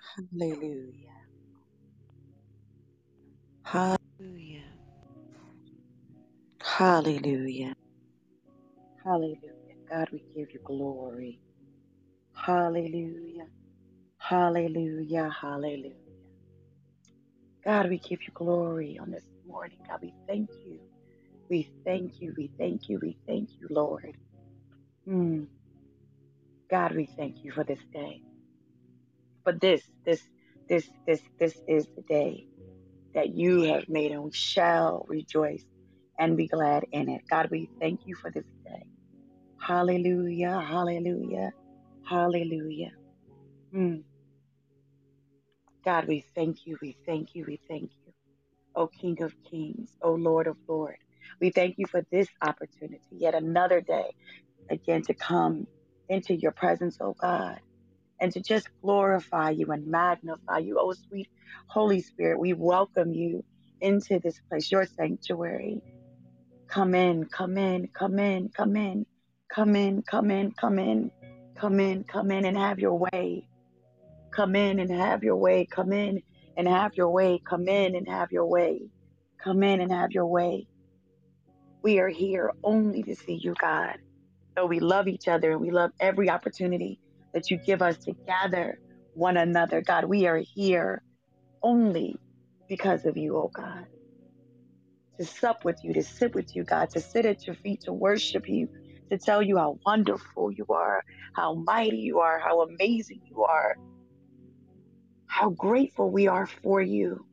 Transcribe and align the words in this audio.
Hallelujah. 0.00 1.18
Hallelujah. 3.64 4.64
Hallelujah. 6.62 7.74
Hallelujah. 9.04 9.76
God, 9.90 10.08
we 10.12 10.24
give 10.34 10.48
you 10.54 10.60
glory. 10.64 11.40
Hallelujah. 12.34 13.48
Hallelujah. 14.18 15.30
Hallelujah. 15.40 15.94
God, 17.64 17.90
we 17.90 17.98
give 17.98 18.20
you 18.26 18.32
glory 18.34 18.98
on 19.00 19.10
this 19.10 19.24
morning. 19.46 19.78
God, 19.88 19.98
we 20.02 20.14
thank 20.28 20.50
you. 20.64 20.80
We 21.50 21.70
thank 21.84 22.14
you. 22.20 22.34
We 22.36 22.52
thank 22.58 22.88
you. 22.88 23.00
We 23.02 23.18
thank 23.26 23.50
you, 23.60 23.68
Lord. 23.70 24.16
Mm. 25.08 25.48
God, 26.70 26.94
we 26.96 27.08
thank 27.18 27.36
you 27.44 27.52
for 27.52 27.64
this 27.64 27.80
day. 27.94 28.22
But 29.44 29.60
this, 29.60 29.82
this, 30.06 30.22
this, 30.68 30.88
this, 31.06 31.20
this 31.38 31.54
is 31.66 31.86
the 31.96 32.02
day 32.08 32.46
that 33.14 33.34
you 33.34 33.62
have 33.62 33.84
made, 33.88 34.12
and 34.12 34.24
we 34.24 34.30
shall 34.32 35.04
rejoice 35.08 35.64
and 36.18 36.36
be 36.36 36.48
glad 36.48 36.84
in 36.92 37.08
it. 37.08 37.22
God, 37.30 37.48
we 37.50 37.70
thank 37.80 38.00
you 38.04 38.14
for 38.20 38.30
this 38.32 38.46
day. 38.66 38.82
Hallelujah, 39.58 40.60
hallelujah, 40.60 41.52
hallelujah. 42.04 42.92
Mm. 43.74 44.04
God, 45.84 46.08
we 46.08 46.24
thank 46.34 46.58
you, 46.66 46.76
we 46.82 46.96
thank 47.06 47.28
you, 47.34 47.44
we 47.46 47.60
thank 47.68 47.90
you. 48.06 48.12
O 48.76 48.88
King 49.00 49.22
of 49.22 49.34
Kings, 49.50 49.92
O 50.02 50.12
Lord 50.12 50.46
of 50.46 50.56
Lords. 50.68 50.98
We 51.40 51.50
thank 51.50 51.76
you 51.78 51.86
for 51.86 52.02
this 52.12 52.28
opportunity, 52.42 53.00
yet 53.12 53.34
another 53.34 53.80
day, 53.82 54.12
again 54.70 55.02
to 55.04 55.14
come 55.14 55.66
into 56.08 56.34
your 56.34 56.52
presence, 56.52 56.96
O 57.00 57.14
God, 57.20 57.58
and 58.20 58.32
to 58.32 58.40
just 58.40 58.68
glorify 58.82 59.50
you 59.50 59.66
and 59.68 59.86
magnify 59.86 60.58
you. 60.58 60.78
O 60.78 60.92
sweet 61.08 61.28
Holy 61.68 62.02
Spirit, 62.02 62.38
we 62.38 62.52
welcome 62.52 63.12
you 63.12 63.44
into 63.80 64.18
this 64.20 64.40
place, 64.48 64.70
your 64.70 64.86
sanctuary. 64.86 65.82
Come 66.70 66.94
in, 66.94 67.26
come 67.26 67.58
in, 67.58 67.88
come 67.98 68.18
in, 68.18 68.50
come 68.56 68.76
in, 68.76 69.06
come 69.54 69.74
in, 69.76 70.02
come 70.02 70.30
in, 70.30 70.52
come 70.52 70.78
in, 70.78 71.10
come 71.58 71.80
in, 71.80 72.04
come 72.04 72.30
in 72.30 72.44
and 72.44 72.56
have 72.58 72.78
your 72.78 72.94
way. 72.94 73.46
Come 74.34 74.54
in 74.54 74.78
and 74.78 74.90
have 74.90 75.24
your 75.24 75.36
way. 75.36 75.66
Come 75.74 75.92
in 75.92 76.22
and 76.56 76.68
have 76.68 76.92
your 76.96 77.10
way. 77.10 77.40
Come 77.48 77.68
in 77.68 77.96
and 77.96 78.08
have 78.08 78.32
your 78.32 78.46
way. 78.46 78.90
Come 79.42 79.62
in 79.62 79.80
and 79.80 79.92
have 79.92 80.12
your 80.12 80.26
way. 80.26 80.66
We 81.82 81.98
are 82.00 82.08
here 82.08 82.52
only 82.62 83.02
to 83.04 83.16
see 83.16 83.40
you, 83.42 83.54
God. 83.60 83.96
Though 84.56 84.66
we 84.66 84.80
love 84.80 85.08
each 85.08 85.28
other 85.28 85.52
and 85.52 85.60
we 85.60 85.70
love 85.70 85.90
every 86.00 86.30
opportunity 86.30 87.00
that 87.34 87.50
you 87.50 87.58
give 87.66 87.82
us 87.82 87.98
to 88.04 88.14
gather 88.26 88.78
one 89.14 89.36
another, 89.36 89.82
God, 89.82 90.06
we 90.06 90.26
are 90.26 90.42
here 90.54 91.02
only 91.62 92.16
because 92.68 93.04
of 93.06 93.16
you, 93.16 93.36
oh 93.36 93.50
God. 93.54 93.86
To 95.20 95.26
sup 95.26 95.64
with 95.64 95.78
you, 95.82 95.94
to 95.94 96.02
sit 96.02 96.34
with 96.34 96.48
you, 96.54 96.64
God, 96.64 96.90
to 96.92 97.00
sit 97.00 97.26
at 97.26 97.46
your 97.46 97.56
feet, 97.56 97.82
to 97.84 97.92
worship 97.92 98.44
you, 98.48 98.68
to 99.12 99.18
tell 99.18 99.42
you 99.42 99.58
how 99.58 99.78
wonderful 99.86 100.52
you 100.52 100.66
are, 100.70 101.02
how 101.34 101.54
mighty 101.54 101.98
you 101.98 102.20
are, 102.20 102.40
how 102.40 102.62
amazing 102.62 103.20
you 103.30 103.44
are, 103.44 103.76
how 105.26 105.50
grateful 105.50 106.10
we 106.10 106.28
are 106.28 106.46
for 106.46 106.80
you. 106.82 107.24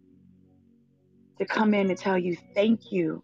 To 1.40 1.46
come 1.48 1.74
in 1.74 1.90
and 1.90 2.00
tell 2.00 2.18
you 2.18 2.38
thank 2.56 2.82
you 2.92 3.24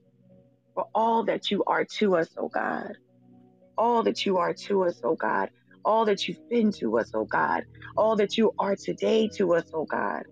for 0.75 0.85
all 0.95 1.25
that 1.25 1.51
you 1.51 1.63
are 1.65 1.85
to 1.99 2.15
us, 2.17 2.29
oh 2.37 2.49
God. 2.49 2.93
All 3.77 4.03
that 4.03 4.25
you 4.25 4.37
are 4.37 4.55
to 4.67 4.85
us, 4.85 4.99
oh 5.03 5.15
God. 5.15 5.49
All 5.85 6.05
that 6.05 6.27
you've 6.27 6.37
been 6.49 6.71
to 6.79 6.99
us, 6.99 7.09
oh 7.15 7.25
God. 7.25 7.63
All 7.97 8.17
that 8.17 8.37
you 8.37 8.51
are 8.59 8.75
today 8.83 9.29
to 9.37 9.55
us, 9.55 9.65
oh 9.73 9.85
God. 9.89 10.23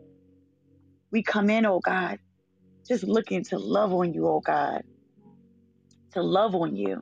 We 1.12 1.24
come 1.24 1.50
in, 1.50 1.66
oh 1.66 1.82
God, 1.86 2.18
just 2.88 3.04
looking 3.04 3.44
to 3.46 3.60
love 3.60 3.94
on 3.94 4.14
you, 4.14 4.28
oh 4.28 4.42
God. 4.46 4.82
To 6.14 6.24
love 6.24 6.56
on 6.56 6.76
you. 6.76 7.02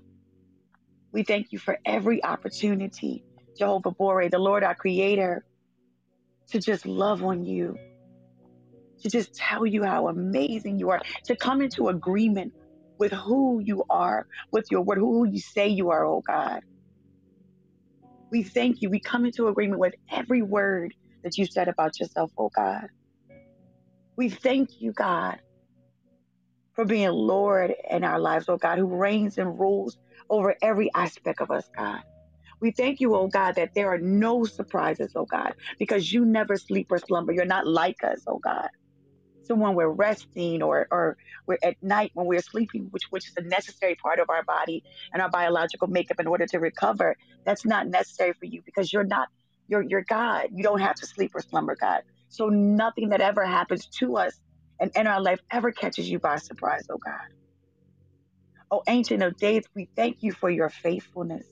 We 1.14 1.24
thank 1.24 1.48
you 1.52 1.60
for 1.60 1.78
every 1.86 2.24
opportunity, 2.24 3.24
Jehovah 3.58 3.94
Bara, 3.98 4.30
the 4.30 4.40
Lord 4.40 4.64
our 4.64 4.76
Creator, 4.76 5.44
to 6.52 6.60
just 6.60 6.86
love 6.86 7.24
on 7.24 7.44
you, 7.46 7.80
to 9.04 9.10
just 9.10 9.36
tell 9.36 9.66
you 9.66 9.84
how 9.84 10.08
amazing 10.10 10.80
you 10.80 10.92
are, 10.92 11.02
to 11.28 11.38
come 11.38 11.62
into 11.62 11.90
agreement 11.90 12.54
with 13.00 13.14
who 13.14 13.62
you 13.64 13.84
are, 13.90 14.28
with 14.52 14.66
your 14.72 14.82
word, 14.84 15.00
who 15.00 15.28
you 15.28 15.40
say 15.40 15.68
you 15.70 15.92
are, 15.92 16.06
oh 16.06 16.24
God. 16.28 16.62
We 18.32 18.44
thank 18.44 18.82
you. 18.82 18.90
We 18.90 19.00
come 19.02 19.26
into 19.26 19.48
agreement 19.48 19.80
with 19.80 19.96
every 20.12 20.42
word 20.42 20.94
that 21.24 21.38
you 21.38 21.46
said 21.46 21.68
about 21.68 22.00
yourself, 22.00 22.32
oh 22.38 22.50
God. 22.56 22.88
We 24.18 24.30
thank 24.30 24.70
you, 24.80 24.94
God, 24.94 25.38
for 26.76 26.86
being 26.86 27.12
Lord 27.12 27.74
in 27.90 28.04
our 28.04 28.20
lives, 28.20 28.46
oh 28.50 28.58
God, 28.58 28.80
who 28.80 28.88
reigns 28.88 29.38
and 29.38 29.60
rules 29.60 29.98
over 30.30 30.56
every 30.62 30.92
aspect 30.96 31.42
of 31.42 31.52
us, 31.52 31.66
God. 31.78 32.02
We 32.62 32.72
thank 32.72 33.00
you, 33.00 33.16
oh 33.16 33.28
God, 33.28 33.56
that 33.56 33.72
there 33.76 33.90
are 33.94 34.00
no 34.00 34.46
surprises, 34.46 35.12
oh 35.16 35.26
God, 35.26 35.54
because 35.80 36.12
you 36.12 36.26
never 36.26 36.58
sleep 36.58 36.88
or 36.92 37.00
slumber. 37.00 37.34
You're 37.34 37.46
not 37.46 37.68
like 37.68 38.04
us, 38.04 38.22
oh 38.28 38.40
God. 38.44 38.68
So 39.50 39.56
when 39.56 39.74
we're 39.74 39.90
resting 39.90 40.62
or, 40.62 40.88
or 40.92 41.18
we're 41.48 41.58
at 41.64 41.76
night 41.82 42.12
when 42.14 42.28
we're 42.28 42.42
sleeping, 42.42 42.88
which 42.92 43.04
which 43.10 43.28
is 43.28 43.34
a 43.38 43.48
necessary 43.48 43.96
part 43.96 44.20
of 44.20 44.30
our 44.30 44.44
body 44.44 44.84
and 45.12 45.24
our 45.24 45.30
biological 45.30 45.88
makeup 45.88 46.20
in 46.20 46.28
order 46.28 46.46
to 46.48 46.60
recover, 46.60 47.16
that's 47.46 47.66
not 47.66 47.88
necessary 47.88 48.34
for 48.40 48.46
you 48.46 48.62
because 48.64 48.94
you're 48.94 49.04
not 49.04 49.28
you're 49.68 49.82
you're 49.82 50.06
God. 50.08 50.50
You 50.54 50.64
don't 50.64 50.82
have 50.82 50.96
to 50.98 51.08
sleep 51.08 51.32
or 51.34 51.42
slumber, 51.42 51.76
God. 51.82 52.02
So 52.30 52.50
nothing 52.50 53.10
that 53.10 53.22
ever 53.22 53.44
happens 53.44 53.88
to 54.00 54.18
us 54.18 54.40
and 54.80 54.92
in 54.96 55.08
our 55.08 55.22
life 55.22 55.40
ever 55.52 55.72
catches 55.72 56.08
you 56.08 56.20
by 56.20 56.38
surprise, 56.38 56.84
oh 56.92 57.00
God. 57.04 57.20
Oh 58.70 58.84
ancient 58.88 59.24
of 59.24 59.36
days, 59.38 59.64
we 59.76 59.90
thank 59.96 60.18
you 60.22 60.32
for 60.32 60.50
your 60.50 60.70
faithfulness. 60.70 61.48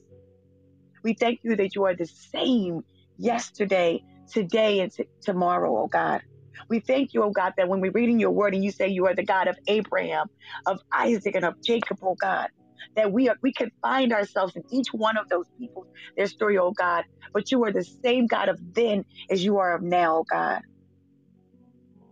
We 1.03 1.15
thank 1.15 1.39
you 1.43 1.55
that 1.55 1.73
you 1.73 1.85
are 1.85 1.95
the 1.95 2.09
same 2.31 2.81
yesterday, 3.17 4.03
today, 4.31 4.81
and 4.81 4.91
t- 4.93 5.09
tomorrow, 5.23 5.75
oh 5.75 5.87
God. 5.87 6.21
We 6.69 6.81
thank 6.81 7.09
you, 7.13 7.23
oh 7.23 7.31
God, 7.31 7.53
that 7.57 7.69
when 7.69 7.81
we 7.81 7.90
read 7.90 8.09
in 8.09 8.19
your 8.19 8.31
word 8.31 8.56
and 8.56 8.63
you 8.63 8.72
say 8.72 8.88
you 8.90 9.07
are 9.07 9.16
the 9.16 9.25
God 9.25 9.47
of 9.47 9.57
Abraham, 9.68 10.28
of 10.68 10.79
Isaac, 10.94 11.35
and 11.35 11.45
of 11.45 11.56
Jacob, 11.66 11.97
oh 12.03 12.16
God, 12.22 12.47
that 12.95 13.12
we 13.13 13.29
are 13.29 13.38
we 13.44 13.53
can 13.53 13.69
find 13.81 14.13
ourselves 14.13 14.53
in 14.56 14.63
each 14.72 14.88
one 14.94 15.18
of 15.18 15.25
those 15.31 15.45
people, 15.59 15.85
their 16.18 16.28
story, 16.28 16.57
oh 16.57 16.73
God. 16.78 17.03
But 17.34 17.51
you 17.51 17.63
are 17.66 17.72
the 17.73 17.85
same 18.06 18.28
God 18.28 18.50
of 18.50 18.59
then 18.75 19.03
as 19.31 19.44
you 19.44 19.59
are 19.59 19.75
of 19.75 19.84
now, 19.84 20.19
oh 20.19 20.25
God. 20.31 20.62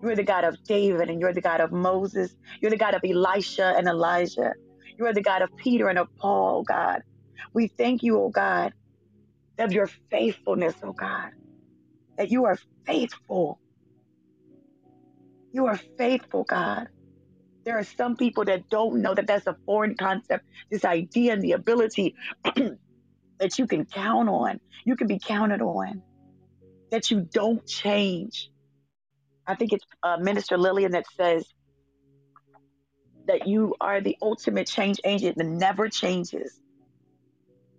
You 0.01 0.09
are 0.09 0.15
the 0.15 0.23
God 0.23 0.43
of 0.43 0.57
David 0.67 1.09
and 1.09 1.19
you're 1.19 1.33
the 1.33 1.41
God 1.41 1.61
of 1.61 1.71
Moses. 1.71 2.31
You're 2.61 2.71
the 2.71 2.77
God 2.77 2.93
of 2.93 3.01
Elisha 3.03 3.73
and 3.77 3.87
Elijah. 3.87 4.53
You 4.99 5.07
are 5.07 5.13
the 5.13 5.23
God 5.23 5.41
of 5.41 5.49
Peter 5.63 5.89
and 5.89 5.99
of 5.99 6.07
Paul, 6.21 6.59
oh 6.59 6.63
God. 6.63 7.01
We 7.53 7.69
thank 7.77 8.03
you, 8.03 8.19
oh 8.19 8.29
God, 8.29 8.71
of 9.59 9.73
your 9.73 9.89
faithfulness, 10.11 10.75
oh 10.83 10.93
God, 10.99 11.29
that 12.17 12.31
you 12.31 12.45
are 12.45 12.57
faithful. 12.85 13.59
You 15.55 15.67
are 15.67 15.79
faithful, 15.97 16.43
God. 16.43 16.87
There 17.63 17.77
are 17.77 17.85
some 17.97 18.17
people 18.17 18.43
that 18.43 18.67
don't 18.69 19.01
know 19.01 19.15
that 19.15 19.25
that's 19.25 19.47
a 19.47 19.55
foreign 19.65 19.95
concept, 19.95 20.43
this 20.69 20.83
idea 20.83 21.31
and 21.31 21.41
the 21.41 21.53
ability 21.53 22.13
that 22.43 23.57
you 23.57 23.65
can 23.65 23.85
count 23.85 24.27
on. 24.27 24.59
You 24.85 24.97
can 24.97 25.07
be 25.07 25.17
counted 25.17 25.61
on, 25.61 26.03
that 26.91 27.09
you 27.09 27.29
don't 27.33 27.65
change. 27.65 28.49
I 29.47 29.55
think 29.55 29.71
it's 29.71 29.85
uh, 30.03 30.17
Minister 30.17 30.57
Lillian 30.57 30.91
that 30.91 31.05
says 31.15 31.45
that 33.27 33.47
you 33.47 33.75
are 33.79 34.01
the 34.01 34.17
ultimate 34.21 34.67
change 34.67 34.99
agent 35.05 35.37
that 35.37 35.47
never 35.47 35.87
changes. 35.87 36.53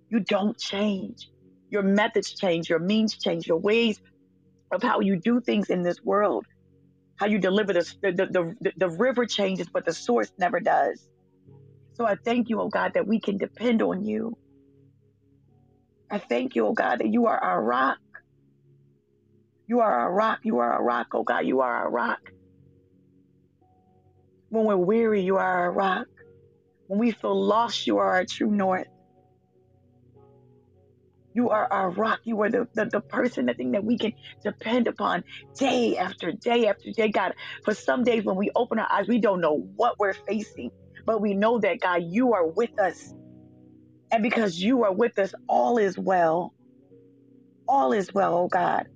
You 0.09 0.21
don't 0.21 0.59
change. 0.59 1.29
Your 1.69 1.83
methods 1.83 2.33
change, 2.33 2.71
your 2.71 2.79
means 2.79 3.19
change, 3.19 3.47
your 3.47 3.59
ways 3.59 3.99
of 4.73 4.83
how 4.83 5.01
you 5.01 5.21
do 5.21 5.43
things 5.43 5.69
in 5.69 5.83
this 5.83 5.99
world, 6.03 6.47
how 7.17 7.27
you 7.27 7.39
deliver 7.39 7.73
the, 7.75 7.87
the, 8.03 8.13
the, 8.13 8.55
the, 8.61 8.73
the 8.77 8.91
river 8.91 9.27
changes, 9.27 9.69
but 9.73 9.85
the 9.87 9.95
source 9.95 10.31
never 10.39 10.61
does. 10.61 11.03
So 11.95 12.07
I 12.07 12.17
thank 12.25 12.49
you, 12.51 12.61
oh 12.61 12.69
God, 12.69 12.93
that 12.95 13.07
we 13.07 13.21
can 13.21 13.39
depend 13.39 13.83
on 13.83 14.05
you. 14.05 14.35
I 16.11 16.19
thank 16.19 16.57
you, 16.57 16.67
oh 16.67 16.73
God, 16.75 17.01
that 17.01 17.09
you 17.09 17.27
are 17.27 17.39
our 17.39 17.63
rock. 17.63 17.99
You 19.69 19.81
are 19.81 19.93
our 19.93 20.13
rock. 20.13 20.41
You 20.45 20.59
are 20.61 20.73
our 20.75 20.85
rock, 20.85 21.09
oh 21.15 21.25
God. 21.25 21.47
You 21.47 21.61
are 21.63 21.77
our 21.77 21.91
rock. 21.91 22.21
When 24.51 24.65
we're 24.67 24.77
weary, 24.77 25.23
you 25.23 25.37
are 25.39 25.59
our 25.65 25.73
rock. 25.73 26.07
When 26.89 27.01
we 27.01 27.13
feel 27.13 27.41
lost, 27.41 27.87
you 27.87 27.99
are 27.99 28.17
our 28.17 28.27
true 28.29 28.51
north. 28.51 28.89
You 31.37 31.51
are 31.51 31.69
our 31.73 31.91
rock. 31.93 32.21
You 32.25 32.43
are 32.43 32.51
the, 32.51 32.69
the, 32.75 32.87
the 32.87 33.03
person, 33.03 33.47
the 33.47 33.55
thing 33.55 33.73
that 33.73 33.85
we 33.85 33.99
can 33.99 34.15
depend 34.45 34.89
upon 34.89 35.25
day 35.61 35.99
after 35.99 36.33
day 36.33 36.69
after 36.69 36.93
day. 36.93 37.11
God, 37.11 37.35
for 37.65 37.75
some 37.75 38.05
days 38.05 38.25
when 38.25 38.37
we 38.37 38.53
open 38.57 38.81
our 38.81 38.89
eyes, 38.93 39.09
we 39.09 39.21
don't 39.21 39.43
know 39.43 39.69
what 39.77 39.97
we're 40.01 40.15
facing, 40.29 40.73
but 41.07 41.23
we 41.23 41.35
know 41.35 41.61
that, 41.61 41.81
God, 41.81 42.05
you 42.05 42.35
are 42.35 42.49
with 42.49 42.73
us. 42.83 43.15
And 44.13 44.23
because 44.23 44.59
you 44.59 44.85
are 44.85 44.95
with 44.95 45.19
us, 45.19 45.35
all 45.49 45.79
is 45.79 45.99
well. 45.99 46.55
All 47.69 47.93
is 47.93 48.15
well, 48.15 48.35
oh 48.37 48.49
God. 48.49 48.87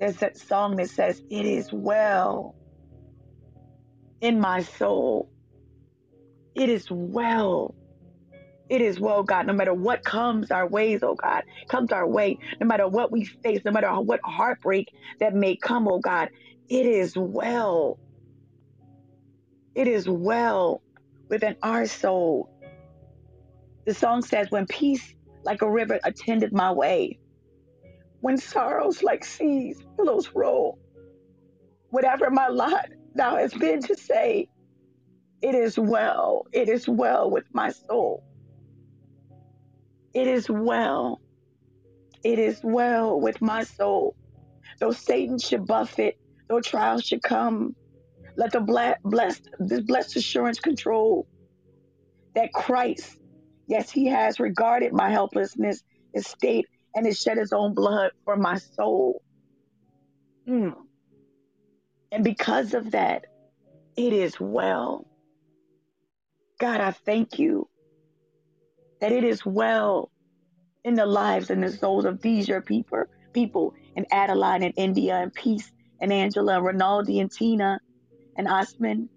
There's 0.00 0.18
that 0.18 0.38
song 0.38 0.76
that 0.76 0.90
says, 0.90 1.22
It 1.30 1.46
is 1.46 1.68
well 1.72 2.56
in 4.22 4.40
my 4.40 4.62
soul. 4.62 5.30
It 6.54 6.70
is 6.70 6.86
well. 6.90 7.76
It 8.70 8.82
is 8.82 9.00
well, 9.00 9.24
God, 9.24 9.48
no 9.48 9.52
matter 9.52 9.74
what 9.74 10.04
comes 10.04 10.52
our 10.52 10.66
ways, 10.66 11.00
oh 11.02 11.16
God, 11.16 11.42
comes 11.68 11.90
our 11.90 12.06
way, 12.06 12.38
no 12.60 12.68
matter 12.68 12.86
what 12.86 13.10
we 13.10 13.24
face, 13.42 13.60
no 13.64 13.72
matter 13.72 13.90
what 13.94 14.20
heartbreak 14.24 14.86
that 15.18 15.34
may 15.34 15.56
come, 15.56 15.88
oh 15.88 15.98
God, 15.98 16.28
it 16.68 16.86
is 16.86 17.16
well. 17.16 17.98
It 19.74 19.88
is 19.88 20.08
well 20.08 20.82
within 21.28 21.56
our 21.62 21.86
soul. 21.86 22.48
The 23.86 23.94
song 23.94 24.22
says, 24.22 24.46
When 24.50 24.66
peace 24.66 25.02
like 25.44 25.62
a 25.62 25.70
river 25.70 25.98
attended 26.04 26.52
my 26.52 26.70
way, 26.70 27.18
when 28.20 28.38
sorrows 28.38 29.02
like 29.02 29.24
seas, 29.24 29.78
billows 29.98 30.30
roll, 30.32 30.78
whatever 31.90 32.30
my 32.30 32.46
lot 32.46 32.84
thou 33.16 33.36
hast 33.36 33.58
been 33.58 33.82
to 33.82 33.96
say, 33.96 34.46
it 35.42 35.56
is 35.56 35.76
well, 35.76 36.44
it 36.52 36.68
is 36.68 36.88
well 36.88 37.28
with 37.28 37.44
my 37.52 37.72
soul. 37.88 38.22
It 40.12 40.26
is 40.26 40.50
well, 40.50 41.20
it 42.24 42.38
is 42.38 42.58
well 42.62 43.20
with 43.20 43.40
my 43.40 43.64
soul. 43.64 44.14
Though 44.80 44.92
Satan 44.92 45.38
should 45.38 45.66
buffet, 45.66 46.14
though 46.48 46.60
trials 46.60 47.04
should 47.04 47.22
come, 47.22 47.76
let 48.36 48.52
the 48.52 48.60
blessed, 49.04 49.48
this 49.58 49.80
blessed 49.82 50.16
assurance 50.16 50.58
control 50.58 51.26
that 52.34 52.52
Christ, 52.52 53.08
yes, 53.66 53.90
he 53.90 54.06
has 54.06 54.40
regarded 54.40 54.92
my 54.92 55.10
helplessness, 55.10 55.82
his 56.12 56.26
state, 56.26 56.66
and 56.94 57.06
has 57.06 57.18
shed 57.18 57.38
his 57.38 57.52
own 57.52 57.74
blood 57.74 58.10
for 58.24 58.36
my 58.36 58.58
soul. 58.74 59.22
Mm. 60.48 60.74
And 62.10 62.24
because 62.24 62.74
of 62.74 62.92
that, 62.92 63.24
it 63.96 64.12
is 64.12 64.40
well. 64.40 65.06
God, 66.58 66.80
I 66.80 66.90
thank 66.90 67.38
you 67.38 67.69
that 69.00 69.12
it 69.12 69.24
is 69.24 69.44
well 69.44 70.10
in 70.84 70.94
the 70.94 71.06
lives 71.06 71.50
and 71.50 71.62
the 71.62 71.70
souls 71.70 72.04
of 72.04 72.20
these 72.22 72.48
your 72.48 72.62
people, 72.62 73.04
people 73.32 73.74
in 73.96 74.06
Adeline 74.10 74.62
and 74.62 74.74
India 74.76 75.16
and 75.16 75.32
Peace 75.32 75.70
and 76.00 76.12
Angela 76.12 76.56
and 76.56 76.64
Rinaldi 76.64 77.20
and 77.20 77.30
Tina 77.30 77.80
and 78.36 78.48
Osman 78.48 79.08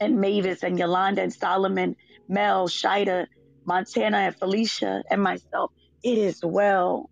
and 0.00 0.20
Mavis 0.20 0.62
and 0.62 0.78
Yolanda 0.78 1.22
and 1.22 1.32
Solomon, 1.32 1.96
Mel, 2.28 2.68
Shida, 2.68 3.26
Montana 3.64 4.18
and 4.18 4.36
Felicia 4.36 5.02
and 5.10 5.22
myself. 5.22 5.70
It 6.02 6.18
is 6.18 6.40
well. 6.42 7.10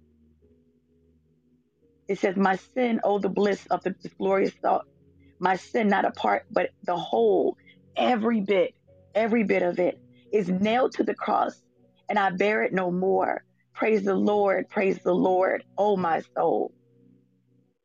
It 2.09 2.19
says, 2.19 2.37
My 2.37 2.57
sin, 2.75 3.01
oh, 3.05 3.19
the 3.19 3.29
bliss 3.29 3.65
of 3.71 3.83
the 3.83 3.95
glorious 4.19 4.53
thought. 4.63 4.85
My 5.39 5.57
sin, 5.57 5.89
not 5.89 6.05
a 6.05 6.11
part, 6.11 6.45
but 6.51 6.71
the 6.85 6.97
whole, 6.97 7.57
every 7.97 8.41
bit, 8.41 8.75
every 9.15 9.45
bit 9.45 9.63
of 9.63 9.79
it 9.79 9.99
is 10.33 10.49
nailed 10.49 10.93
to 10.93 11.05
the 11.05 11.15
cross, 11.15 11.61
and 12.13 12.19
I 12.19 12.29
bear 12.29 12.63
it 12.63 12.75
no 12.75 12.91
more. 12.91 13.43
Praise 13.75 14.05
the 14.05 14.15
Lord, 14.15 14.69
praise 14.69 14.99
the 15.03 15.15
Lord, 15.15 15.65
oh, 15.79 15.97
my 15.97 16.21
soul. 16.37 16.71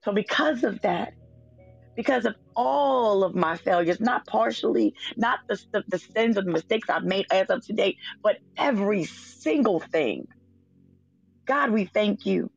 So, 0.03 0.11
because 0.11 0.65
of 0.65 0.81
that, 0.81 1.13
because 1.95 2.25
of 2.25 2.35
all 2.53 3.23
of 3.23 3.35
my 3.35 3.55
failures, 3.55 4.01
not 4.01 4.27
partially, 4.27 4.93
not 5.15 5.39
the, 5.47 5.57
the, 5.71 5.83
the 5.87 5.99
sins 5.99 6.35
the 6.35 6.43
mistakes 6.43 6.89
I've 6.89 7.05
made 7.05 7.25
as 7.31 7.49
of 7.49 7.65
today, 7.65 7.95
but 8.21 8.35
every 8.57 9.05
single 9.05 9.79
thing. 9.79 10.27
God, 11.47 11.71
we 11.71 11.85
thank 11.85 12.25
you. 12.25 12.49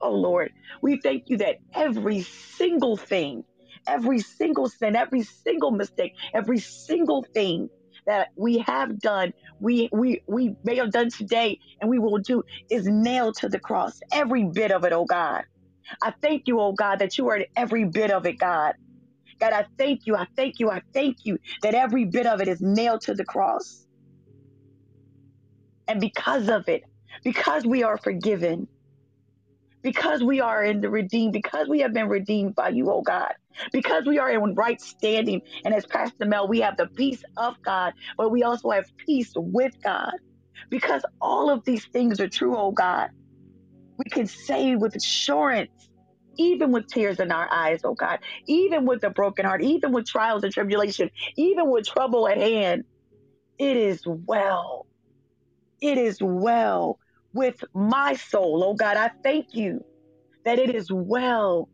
Oh 0.00 0.14
Lord, 0.14 0.50
we 0.82 0.98
thank 1.00 1.24
you 1.28 1.36
that 1.38 1.58
every 1.76 2.26
single 2.56 2.96
thing, 2.96 3.44
every 3.86 4.18
single 4.18 4.68
sin, 4.68 4.96
every 4.96 5.22
single 5.22 5.70
mistake, 5.70 6.12
every 6.34 6.58
single 6.58 7.24
thing 7.34 7.70
that 8.10 8.28
we 8.36 8.58
have 8.60 9.00
done, 9.00 9.32
we 9.60 9.90
we 9.92 10.22
we 10.28 10.56
may 10.64 10.76
have 10.78 10.92
done 10.92 11.10
today 11.10 11.58
and 11.80 11.90
we 11.90 12.00
will 12.00 12.18
do 12.18 12.42
is 12.70 12.86
nailed 12.86 13.36
to 13.40 13.50
the 13.50 13.60
cross. 13.60 13.94
Every 14.12 14.44
bit 14.44 14.72
of 14.72 14.84
it, 14.84 14.94
oh 14.94 15.06
God. 15.06 15.44
I 16.02 16.14
thank 16.22 16.44
you, 16.46 16.60
oh 16.60 16.72
God, 16.74 17.00
that 17.00 17.18
you 17.18 17.28
are 17.30 17.38
in 17.38 17.46
every 17.56 17.84
bit 17.86 18.12
of 18.12 18.26
it, 18.26 18.38
God. 18.38 18.74
God, 19.40 19.52
I 19.54 19.66
thank 19.78 20.02
you, 20.06 20.16
I 20.16 20.26
thank 20.36 20.56
you, 20.60 20.70
I 20.70 20.82
thank 20.94 21.18
you 21.24 21.38
that 21.62 21.74
every 21.74 22.06
bit 22.06 22.26
of 22.26 22.40
it 22.42 22.48
is 22.48 22.60
nailed 22.60 23.02
to 23.02 23.14
the 23.14 23.26
cross. 23.26 23.86
And 25.88 26.00
because 26.00 26.48
of 26.48 26.68
it, 26.68 26.82
because 27.24 27.66
we 27.66 27.82
are 27.82 27.98
forgiven, 27.98 28.68
because 29.82 30.22
we 30.22 30.40
are 30.40 30.64
in 30.64 30.80
the 30.82 30.90
redeemed, 30.90 31.34
because 31.34 31.68
we 31.68 31.80
have 31.80 31.94
been 31.94 32.08
redeemed 32.08 32.54
by 32.56 32.70
you, 32.70 32.90
oh 32.90 33.02
God, 33.02 33.32
because 33.72 34.06
we 34.06 34.18
are 34.18 34.30
in 34.30 34.54
right 34.54 34.80
standing. 34.80 35.42
And 35.64 35.74
as 35.74 35.86
Pastor 35.86 36.26
Mel, 36.26 36.48
we 36.48 36.60
have 36.60 36.76
the 36.78 36.88
peace 36.96 37.22
of 37.38 37.54
God, 37.64 37.92
but 38.18 38.30
we 38.30 38.42
also 38.44 38.70
have 38.70 38.86
peace 39.06 39.32
with 39.36 39.72
God. 39.84 40.12
Because 40.70 41.02
all 41.20 41.50
of 41.50 41.62
these 41.66 41.86
things 41.92 42.20
are 42.20 42.28
true, 42.28 42.56
oh 42.56 42.72
God 42.72 43.06
we 43.98 44.10
can 44.10 44.26
say 44.28 44.76
with 44.76 44.96
assurance, 44.96 45.70
even 46.38 46.72
with 46.72 46.86
tears 46.88 47.20
in 47.20 47.32
our 47.32 47.48
eyes, 47.52 47.80
oh 47.84 47.94
God, 47.94 48.20
even 48.48 48.86
with 48.86 49.04
a 49.04 49.10
broken 49.10 49.46
heart, 49.46 49.62
even 49.62 49.92
with 49.92 50.06
trials 50.06 50.44
and 50.44 50.52
tribulation, 50.52 51.10
even 51.36 51.70
with 51.70 51.86
trouble 51.86 52.28
at 52.28 52.38
hand, 52.38 52.84
it 53.58 53.76
is 53.76 54.02
well. 54.06 54.86
It 55.82 55.98
is 55.98 56.18
well 56.22 56.98
with 57.34 57.56
my 57.74 58.14
soul, 58.14 58.64
oh 58.64 58.74
God. 58.74 58.96
I 58.96 59.12
thank 59.24 59.48
you 59.52 59.82
that 60.44 60.58
it 60.58 60.74
is 60.74 60.88
well 60.92 61.68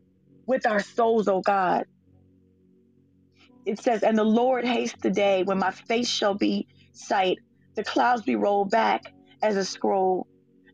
with 0.46 0.66
our 0.66 0.80
souls, 0.82 1.28
oh 1.28 1.42
God. 1.42 1.84
It 3.66 3.80
says, 3.80 4.02
And 4.02 4.18
the 4.18 4.24
Lord 4.24 4.66
haste 4.66 4.96
the 5.02 5.10
day 5.10 5.44
when 5.44 5.58
my 5.58 5.72
face 5.72 6.08
shall 6.10 6.34
be 6.34 6.66
sight, 6.92 7.38
the 7.76 7.84
clouds 7.84 8.22
be 8.22 8.36
rolled 8.36 8.70
back 8.70 9.02
as 9.42 9.56
a 9.56 9.64
scroll 9.64 10.20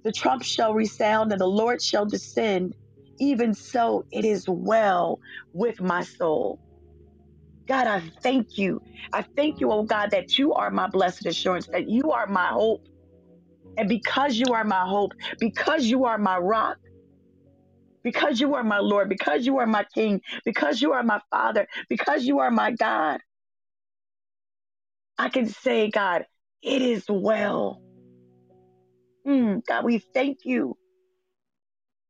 the 0.05 0.13
trump 0.13 0.43
shall 0.45 0.75
resound 0.75 1.33
and 1.33 1.41
the 1.41 1.47
Lord 1.47 1.83
shall 1.83 2.07
descend. 2.07 2.75
Even 3.21 3.55
so, 3.55 4.05
it 4.13 4.25
is 4.25 4.45
well 4.49 5.19
with 5.53 5.81
my 5.81 6.03
soul. 6.05 6.59
God, 7.69 7.87
I 7.89 8.03
thank 8.23 8.49
you. 8.57 8.81
I 9.13 9.27
thank 9.37 9.61
you, 9.61 9.73
oh 9.73 9.85
God, 9.85 10.11
that 10.13 10.39
you 10.39 10.55
are 10.55 10.71
my 10.71 10.89
blessed 10.89 11.27
assurance, 11.27 11.69
that 11.73 11.89
you 11.89 12.13
are 12.13 12.27
my 12.29 12.49
hope. 12.49 12.83
And 13.77 13.89
because 13.89 14.37
you 14.37 14.53
are 14.53 14.65
my 14.65 14.87
hope, 14.87 15.13
because 15.41 15.85
you 15.87 16.05
are 16.05 16.19
my 16.19 16.39
rock, 16.39 16.77
because 18.05 18.41
you 18.41 18.55
are 18.55 18.65
my 18.65 18.79
Lord, 18.79 19.09
because 19.09 19.47
you 19.47 19.59
are 19.59 19.67
my 19.67 19.85
King, 19.95 20.21
because 20.45 20.83
you 20.83 20.93
are 20.93 21.03
my 21.03 21.21
Father, 21.31 21.67
because 21.89 22.25
you 22.25 22.41
are 22.41 22.51
my 22.51 22.73
God, 22.73 23.21
I 25.19 25.29
can 25.29 25.47
say, 25.47 25.91
God, 25.91 26.25
it 26.63 26.83
is 26.83 27.05
well. 27.09 27.81
Mm, 29.27 29.65
God, 29.67 29.85
we 29.85 30.03
thank 30.13 30.39
you 30.45 30.77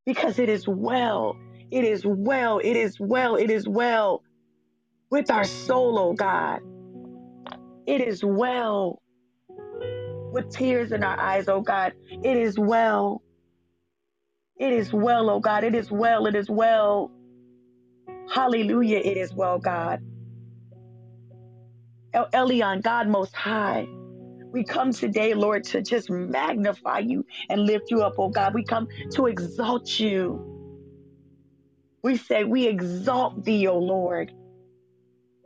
because 0.06 0.38
it 0.38 0.48
is 0.48 0.66
well. 0.66 1.36
It 1.70 1.84
is 1.84 2.04
well. 2.06 2.58
It 2.58 2.76
is 2.76 2.98
well. 2.98 3.36
It 3.36 3.50
is 3.50 3.68
well 3.68 4.22
with 5.10 5.30
our 5.30 5.44
soul, 5.44 5.98
oh 5.98 6.12
God. 6.14 6.60
It 7.86 8.00
is 8.00 8.24
well 8.24 9.01
with 10.32 10.50
tears 10.50 10.92
in 10.92 11.02
our 11.04 11.18
eyes, 11.20 11.48
oh 11.48 11.60
God. 11.60 11.92
It 12.22 12.36
is 12.36 12.58
well. 12.58 13.22
It 14.58 14.72
is 14.72 14.92
well, 14.92 15.30
oh 15.30 15.40
God. 15.40 15.64
It 15.64 15.74
is 15.74 15.90
well. 15.90 16.26
It 16.26 16.34
is 16.34 16.48
well. 16.50 17.10
Hallelujah. 18.30 18.98
It 18.98 19.16
is 19.16 19.34
well, 19.34 19.58
God. 19.58 20.00
El 22.14 22.28
Elyon, 22.30 22.82
God 22.82 23.08
Most 23.08 23.34
High. 23.34 23.86
We 24.52 24.64
come 24.64 24.92
today, 24.92 25.34
Lord, 25.34 25.64
to 25.64 25.82
just 25.82 26.10
magnify 26.10 27.00
you 27.00 27.24
and 27.48 27.62
lift 27.62 27.90
you 27.90 28.02
up, 28.02 28.14
oh 28.18 28.28
God. 28.28 28.54
We 28.54 28.64
come 28.64 28.86
to 29.14 29.26
exalt 29.26 29.98
you. 29.98 30.42
We 32.02 32.16
say, 32.16 32.44
We 32.44 32.66
exalt 32.66 33.44
thee, 33.44 33.66
O 33.68 33.78
Lord. 33.78 34.32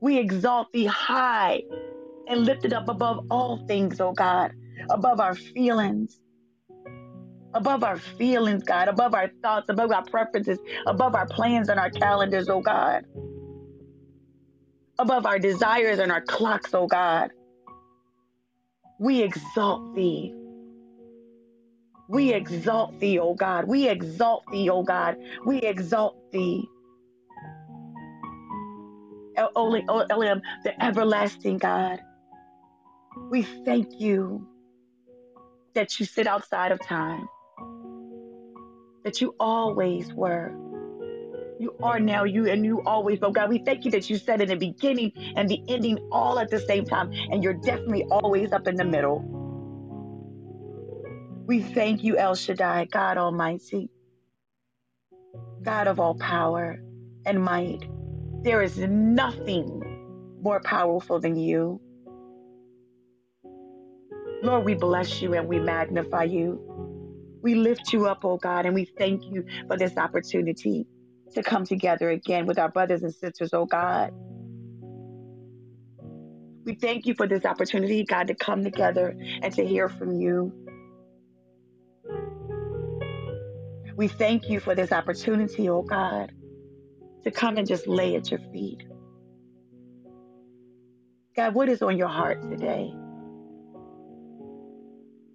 We 0.01 0.19
exalt 0.19 0.73
thee 0.73 0.87
high 0.87 1.63
and 2.29 2.45
lifted 2.45 2.73
up 2.73 2.89
above 2.89 3.21
all 3.31 3.61
things, 3.67 4.01
oh 4.01 4.13
God, 4.13 4.53
above 4.91 5.21
our 5.21 5.35
feelings, 5.35 6.19
above 7.55 7.85
our 7.85 7.99
feelings, 7.99 8.63
God, 8.65 8.89
above 8.89 9.15
our 9.15 9.31
thoughts, 9.43 9.69
above 9.69 9.93
our 9.93 10.05
preferences, 10.05 10.59
above 10.87 11.15
our 11.15 11.27
plans 11.27 11.69
and 11.69 11.81
our 11.81 11.91
calendars, 11.91 12.49
oh 12.49 12.61
God, 12.61 13.05
above 14.99 15.27
our 15.27 15.39
desires 15.39 15.99
and 15.99 16.13
our 16.13 16.23
clocks, 16.23 16.75
oh 16.75 16.87
God. 16.87 17.31
We 18.99 19.23
exalt 19.23 19.95
thee. 19.95 20.33
We 22.09 22.33
exalt 22.33 22.99
thee, 23.01 23.19
O 23.19 23.35
God. 23.35 23.67
We 23.67 23.89
exalt 23.89 24.45
thee, 24.53 24.71
O 24.71 24.83
God. 24.83 25.17
We 25.45 25.59
exalt 25.59 26.17
thee. 26.33 26.67
El 29.37 29.51
Elohim, 29.57 30.41
the 30.65 30.83
everlasting 30.83 31.59
God. 31.59 32.01
We 33.31 33.43
thank 33.43 34.01
you 34.01 34.47
that 35.77 36.01
you 36.01 36.07
sit 36.07 36.29
outside 36.29 36.73
of 36.73 36.83
time, 36.83 37.31
that 39.05 39.21
you 39.23 39.35
always 39.41 40.09
were, 40.17 40.55
You 41.59 41.73
are 41.83 42.01
now 42.01 42.25
you 42.25 42.49
and 42.51 42.65
you 42.67 42.83
always, 42.85 43.21
but 43.21 43.35
God, 43.35 43.51
we 43.51 43.61
thank 43.61 43.87
you 43.87 43.93
that 43.93 44.11
you 44.11 44.19
said 44.19 44.43
in 44.43 44.51
the 44.51 44.57
beginning 44.57 45.13
and 45.37 45.49
the 45.49 45.63
ending 45.69 45.99
all 46.13 46.39
at 46.39 46.51
the 46.51 46.61
same 46.61 46.85
time, 46.87 47.09
and 47.31 47.45
you're 47.45 47.55
definitely 47.55 48.05
always 48.11 48.53
up 48.53 48.69
in 48.69 48.77
the 48.77 48.85
middle. 48.85 49.27
We 51.47 51.63
thank 51.63 52.05
you, 52.05 52.19
El 52.19 52.37
Shaddai, 52.37 52.87
God 52.93 53.19
Almighty, 53.19 53.91
God 55.65 55.89
of 55.89 56.01
all 56.01 56.17
power 56.17 56.81
and 57.27 57.43
might. 57.45 57.85
There 58.45 58.63
is 58.63 58.79
nothing 58.79 59.85
more 60.43 60.61
powerful 60.65 61.21
than 61.21 61.37
you. 61.37 61.81
Lord, 64.43 64.65
we 64.65 64.75
bless 64.75 65.23
you 65.23 65.35
and 65.35 65.49
we 65.49 65.59
magnify 65.61 66.25
you. 66.25 66.61
We 67.43 67.55
lift 67.55 67.93
you 67.93 68.07
up, 68.07 68.21
oh 68.25 68.39
God, 68.39 68.67
and 68.67 68.75
we 68.75 68.89
thank 68.99 69.23
you 69.31 69.45
for 69.69 69.77
this 69.77 69.97
opportunity 69.97 70.87
to 71.35 71.43
come 71.43 71.65
together 71.65 72.11
again 72.11 72.47
with 72.47 72.59
our 72.59 72.71
brothers 72.71 73.03
and 73.03 73.15
sisters, 73.15 73.51
oh 73.53 73.67
God. 73.67 74.11
We 76.65 76.75
thank 76.75 77.07
you 77.07 77.15
for 77.15 77.29
this 77.29 77.45
opportunity, 77.45 78.05
God, 78.05 78.29
to 78.29 78.35
come 78.35 78.65
together 78.65 79.17
and 79.43 79.53
to 79.55 79.65
hear 79.65 79.89
from 79.89 80.21
you. 80.21 80.53
We 83.97 84.09
thank 84.09 84.49
you 84.51 84.61
for 84.61 84.75
this 84.75 84.93
opportunity, 84.93 85.69
oh 85.69 85.83
God, 85.83 86.33
to 87.25 87.31
come 87.31 87.57
and 87.57 87.67
just 87.67 87.87
lay 87.87 88.17
at 88.17 88.31
your 88.31 88.41
feet. 88.53 88.83
God, 91.37 91.55
what 91.55 91.69
is 91.69 91.83
on 91.83 91.97
your 91.97 92.09
heart 92.09 92.39
today? 92.51 92.93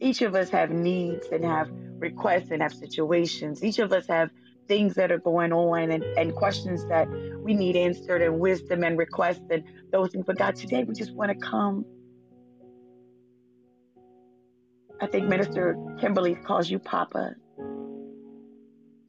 Each 0.02 0.24
of 0.24 0.34
us 0.34 0.50
have 0.50 0.72
needs 0.72 1.28
and 1.32 1.46
have 1.46 1.70
requests 2.00 2.50
and 2.50 2.62
have 2.64 2.74
situations. 2.74 3.64
Each 3.64 3.78
of 3.78 3.94
us 3.94 4.08
have 4.08 4.32
things 4.68 4.96
that 4.96 5.12
are 5.12 5.20
going 5.20 5.54
on 5.54 5.92
and, 5.92 6.04
and 6.18 6.34
questions 6.36 6.84
that 6.90 7.08
we 7.44 7.54
need 7.54 7.76
answered 7.76 8.24
and 8.24 8.40
wisdom 8.40 8.84
and 8.84 8.98
requests 8.98 9.44
and 9.52 9.64
those 9.92 10.12
things. 10.12 10.26
But 10.26 10.40
God, 10.40 10.56
today 10.56 10.84
we 10.84 10.96
just 10.96 11.16
want 11.16 11.32
to 11.32 11.38
come. 11.38 11.86
I 15.00 15.08
think 15.08 15.28
Minister 15.28 15.78
Kimberly 16.00 16.36
calls 16.36 16.70
you 16.70 16.80
Papa. 16.80 17.36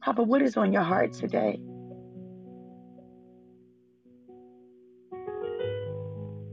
Papa, 0.03 0.21
what 0.21 0.43
is 0.43 0.57
on 0.57 0.73
your 0.73 0.83
heart 0.83 1.13
today? 1.13 1.59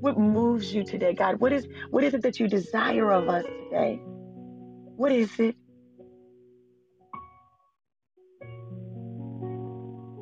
What 0.01 0.19
moves 0.19 0.73
you 0.75 0.83
today, 0.83 1.13
God? 1.13 1.41
What 1.41 1.53
is 1.53 1.67
what 1.91 2.05
is 2.05 2.15
it 2.15 2.23
that 2.23 2.41
you 2.41 2.49
desire 2.49 3.13
of 3.13 3.29
us 3.29 3.45
today? 3.65 4.01
What 5.01 5.13
is 5.13 5.31
it? 5.41 5.57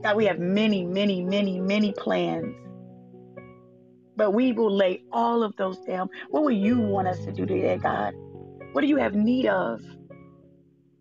God, 0.04 0.14
we 0.14 0.26
have 0.26 0.38
many, 0.38 0.86
many, 0.86 1.24
many, 1.24 1.60
many 1.60 1.90
plans. 1.90 2.54
But 4.14 4.34
we 4.34 4.52
will 4.52 4.70
lay 4.70 5.02
all 5.10 5.42
of 5.42 5.56
those 5.56 5.78
down. 5.78 6.10
What 6.30 6.44
will 6.44 6.52
you 6.52 6.78
want 6.78 7.08
us 7.08 7.18
to 7.24 7.32
do 7.32 7.44
today, 7.44 7.76
God? 7.76 8.14
What 8.70 8.82
do 8.82 8.86
you 8.86 8.98
have 8.98 9.16
need 9.16 9.46
of? 9.46 9.80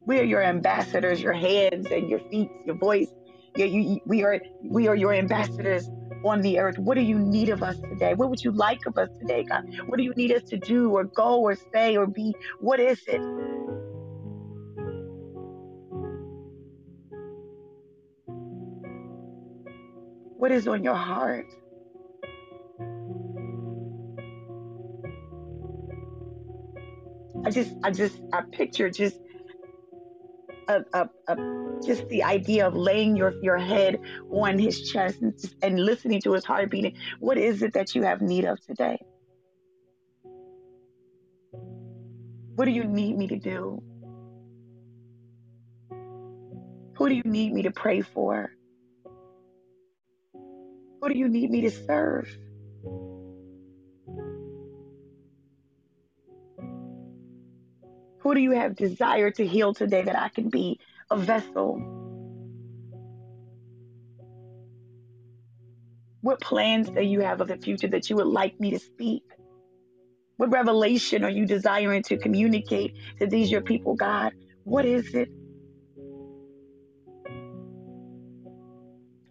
We 0.08 0.20
are 0.20 0.24
your 0.24 0.42
ambassadors, 0.42 1.22
your 1.22 1.34
hands 1.34 1.86
and 1.92 2.10
your 2.10 2.22
feet, 2.32 2.50
your 2.66 2.78
voice. 2.78 3.14
You, 3.58 3.66
you, 3.66 4.00
we 4.06 4.24
are 4.24 4.40
we 4.70 4.88
are 4.88 4.96
your 4.96 5.14
ambassadors 5.14 5.90
on 6.24 6.42
the 6.42 6.60
earth. 6.60 6.78
What 6.78 6.96
do 6.96 7.02
you 7.02 7.20
need 7.20 7.50
of 7.50 7.64
us 7.64 7.78
today? 7.90 8.14
What 8.16 8.30
would 8.30 8.44
you 8.44 8.52
like 8.52 8.80
of 8.88 8.98
us 8.98 9.10
today, 9.20 9.46
God? 9.50 9.64
What 9.88 9.98
do 9.98 10.04
you 10.04 10.14
need 10.16 10.32
us 10.32 10.44
to 10.50 10.58
do 10.60 10.92
or 10.92 11.06
go 11.06 11.42
or 11.42 11.58
say 11.74 11.98
or 11.98 12.08
be? 12.08 12.36
What 12.60 12.80
is 12.80 13.02
it? 13.08 13.22
What 20.38 20.52
is 20.52 20.68
on 20.68 20.84
your 20.84 20.96
heart? 20.96 21.48
I 27.46 27.52
just, 27.52 27.74
I 27.84 27.92
just, 27.92 28.20
I 28.34 28.44
picture 28.54 28.90
just 28.92 29.18
a, 30.68 30.82
a, 30.94 31.10
a, 31.28 31.36
just 31.86 32.08
the 32.10 32.24
idea 32.24 32.68
of 32.68 32.76
laying 32.76 33.16
your, 33.16 33.34
your 33.42 33.58
head 33.58 34.00
on 34.32 34.58
his 34.58 34.90
chest 34.90 35.22
and, 35.22 35.34
and 35.62 35.80
listening 35.80 36.22
to 36.22 36.34
his 36.34 36.46
heart 36.46 36.70
beating. 36.70 36.98
What 37.20 37.38
is 37.38 37.62
it 37.62 37.74
that 37.74 37.96
you 37.96 38.04
have 38.04 38.22
need 38.22 38.46
of 38.46 38.60
today? 38.66 38.98
What 42.56 42.66
do 42.66 42.72
you 42.72 42.86
need 42.86 43.18
me 43.18 43.28
to 43.28 43.38
do? 43.38 43.84
Who 46.96 47.10
do 47.10 47.14
you 47.14 47.24
need 47.24 47.54
me 47.54 47.62
to 47.62 47.72
pray 47.72 48.02
for? 48.02 48.52
Who 50.34 51.10
do 51.10 51.18
you 51.18 51.30
need 51.30 51.52
me 51.52 51.62
to 51.62 51.70
serve? 51.72 52.28
Who 58.28 58.36
do 58.36 58.42
you 58.42 58.52
have 58.52 58.76
desire 58.76 59.32
to 59.32 59.48
heal 59.48 59.74
today 59.74 60.02
that 60.02 60.20
I 60.20 60.28
can 60.28 60.50
be 60.50 60.82
a 61.10 61.16
vessel? 61.16 61.78
What 66.20 66.42
plans 66.42 66.90
do 66.90 67.02
you 67.02 67.22
have 67.22 67.40
of 67.40 67.48
the 67.48 67.56
future 67.56 67.88
that 67.88 68.10
you 68.10 68.18
would 68.18 68.28
like 68.28 68.60
me 68.60 68.72
to 68.72 68.80
speak? 68.80 69.24
What 70.36 70.52
revelation 70.52 71.24
are 71.24 71.30
you 71.30 71.46
desiring 71.46 72.04
to 72.04 72.18
communicate 72.18 72.96
to 73.20 73.28
these 73.28 73.50
your 73.50 73.62
people, 73.62 73.96
God? 73.96 74.34
What 74.66 74.84
is 74.84 75.16
it? 75.16 75.30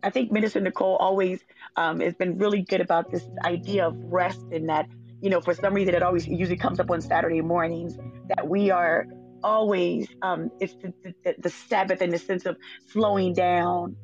I 0.03 0.09
think 0.09 0.33
Minister 0.33 0.61
Nicole 0.61 0.97
always 0.97 1.41
um, 1.77 2.01
has 2.01 2.15
been 2.15 2.39
really 2.39 2.63
good 2.63 2.81
about 2.81 3.11
this 3.11 3.29
idea 3.45 3.89
of 3.89 3.95
rest 4.11 4.41
and 4.51 4.71
that, 4.71 4.89
you 5.21 5.31
know, 5.31 5.41
for 5.41 5.55
some 5.55 5.75
reason 5.75 5.95
it 5.95 6.03
always 6.03 6.27
usually 6.27 6.57
comes 6.57 6.79
up 6.81 6.91
on 6.91 7.01
Saturday 7.01 7.41
mornings 7.41 7.97
that 8.29 8.49
we 8.49 8.71
are 8.71 9.07
always, 9.43 10.09
um, 10.23 10.51
it's 10.61 10.75
the, 10.77 10.93
the, 11.25 11.35
the 11.39 11.51
Sabbath 11.51 12.03
in 12.03 12.11
the 12.11 12.19
sense 12.19 12.47
of 12.47 12.57
slowing 12.89 13.33
down, 13.33 13.97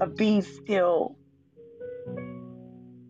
of 0.00 0.16
being 0.16 0.42
still. 0.42 1.16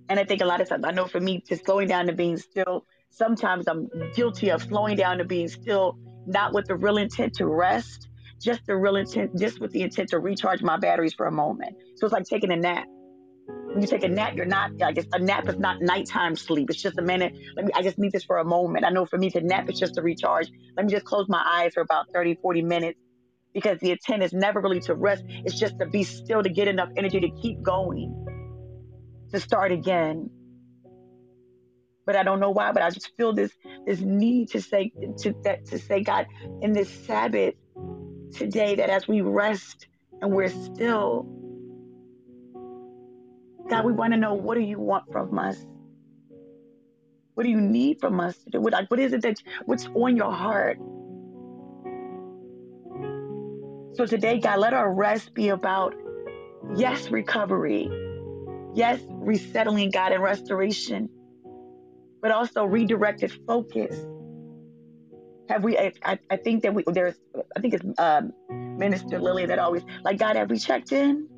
And 0.09 0.21
I 0.21 0.25
think 0.25 0.43
a 0.43 0.45
lot 0.45 0.61
of 0.61 0.69
times, 0.69 0.85
I 0.85 0.91
know 0.91 1.07
for 1.07 1.21
me, 1.21 1.43
just 1.49 1.65
slowing 1.65 1.89
down 1.89 2.07
to 2.07 2.13
being 2.13 2.37
still, 2.37 2.87
sometimes 3.11 3.67
I'm 3.67 3.89
guilty 4.15 4.51
of 4.51 4.63
slowing 4.63 4.97
down 4.97 5.19
to 5.19 5.25
being 5.25 5.49
still, 5.49 5.97
not 6.27 6.53
with 6.53 6.67
the 6.67 6.77
real 6.77 6.99
intent 6.99 7.35
to 7.35 7.47
rest, 7.47 8.09
just 8.41 8.67
the 8.67 8.77
real 8.77 8.97
intent, 8.97 9.39
just 9.39 9.61
with 9.61 9.73
the 9.73 9.83
intent 9.83 10.11
to 10.11 10.19
recharge 10.19 10.63
my 10.63 10.77
batteries 10.77 11.15
for 11.15 11.27
a 11.27 11.33
moment. 11.33 11.77
So 11.97 12.07
it's 12.07 12.13
like 12.13 12.25
taking 12.25 12.53
a 12.53 12.57
nap. 12.57 12.87
When 13.47 13.81
you 13.81 13.89
take 13.89 14.05
a 14.05 14.09
nap, 14.09 14.35
you're 14.37 14.45
not, 14.45 14.71
I 14.83 14.93
guess 14.93 15.07
a 15.13 15.19
nap 15.19 15.49
is 15.49 15.59
not 15.59 15.81
nighttime 15.81 16.37
sleep. 16.37 16.69
It's 16.71 16.83
just 16.83 16.99
a 16.99 17.03
minute. 17.03 17.35
Let 17.57 17.67
me, 17.67 17.73
I 17.75 17.83
just 17.83 17.99
need 17.99 18.13
this 18.13 18.25
for 18.25 18.39
a 18.39 18.45
moment. 18.45 18.85
I 18.85 18.91
know 18.91 19.07
for 19.07 19.19
me 19.19 19.31
to 19.31 19.41
nap 19.41 19.71
is 19.71 19.79
just 19.79 19.95
to 19.95 20.03
recharge. 20.03 20.51
Let 20.77 20.87
me 20.87 20.93
just 20.93 21.07
close 21.07 21.27
my 21.29 21.43
eyes 21.45 21.73
for 21.75 21.81
about 21.81 22.07
30, 22.13 22.37
40 22.43 22.63
minutes 22.63 22.99
because 23.55 23.79
the 23.81 23.91
intent 23.91 24.23
is 24.23 24.33
never 24.33 24.61
really 24.61 24.81
to 24.81 24.95
rest. 24.95 25.25
It's 25.27 25.59
just 25.59 25.79
to 25.79 25.87
be 25.87 26.03
still, 26.03 26.43
to 26.43 26.51
get 26.51 26.69
enough 26.69 26.91
energy 26.97 27.21
to 27.21 27.31
keep 27.41 27.63
going, 27.63 28.27
to 29.33 29.41
start 29.41 29.73
again. 29.73 30.31
But 32.05 32.17
I 32.17 32.25
don't 32.25 32.41
know 32.41 32.51
why, 32.51 32.73
but 32.73 32.83
I 32.83 32.91
just 32.91 33.11
feel 33.17 33.33
this 33.33 33.53
this 33.87 34.01
need 34.01 34.51
to 34.51 34.61
say 34.61 34.93
to 35.19 35.35
that 35.45 35.67
to 35.67 35.79
say, 35.79 36.03
God, 36.03 36.27
in 36.61 36.73
this 36.73 36.91
Sabbath, 36.91 37.55
today 38.33 38.75
that 38.75 38.91
as 38.91 39.07
we 39.07 39.21
rest 39.21 39.87
and 40.21 40.33
we're 40.33 40.49
still, 40.49 41.27
God, 43.73 43.87
we 43.87 43.93
want 43.93 44.13
to 44.13 44.19
know 44.19 44.35
what 44.35 44.55
do 44.57 44.61
you 44.61 44.79
want 44.79 45.11
from 45.11 45.39
us? 45.39 45.57
What 47.33 47.45
do 47.45 47.49
you 47.49 47.61
need 47.61 48.01
from 48.01 48.21
us 48.21 48.37
to 48.45 48.51
do? 48.51 48.61
What, 48.61 48.75
like, 48.75 48.91
what 48.91 49.01
is 49.01 49.15
it 49.15 49.23
that 49.23 49.37
what's 49.65 49.87
on 49.95 50.15
your 50.15 50.31
heart? 50.31 50.77
So 53.95 54.05
today, 54.05 54.39
God, 54.41 54.59
let 54.59 54.75
our 54.75 54.93
rest 54.93 55.33
be 55.33 55.49
about 55.49 55.95
yes, 56.77 57.11
recovery, 57.11 57.89
yes, 58.75 59.01
resettling, 59.09 59.91
God, 59.91 60.13
and 60.13 60.23
restoration, 60.23 61.09
but 62.21 62.31
also 62.31 62.65
redirected 62.65 63.33
focus 63.47 63.97
have 65.49 65.65
we? 65.65 65.79
I, 65.79 65.93
I 66.31 66.37
think 66.37 66.63
that 66.63 66.75
we 66.75 66.85
there's. 66.87 67.15
I 67.57 67.61
think 67.61 67.75
it's 67.75 67.85
um, 67.99 68.33
Minister 68.51 69.19
Lily 69.19 69.47
that 69.47 69.59
always 69.59 69.83
like 70.05 70.19
God. 70.19 70.37
Have 70.37 70.51
we 70.51 70.59
checked 70.59 70.93
in? 70.93 71.29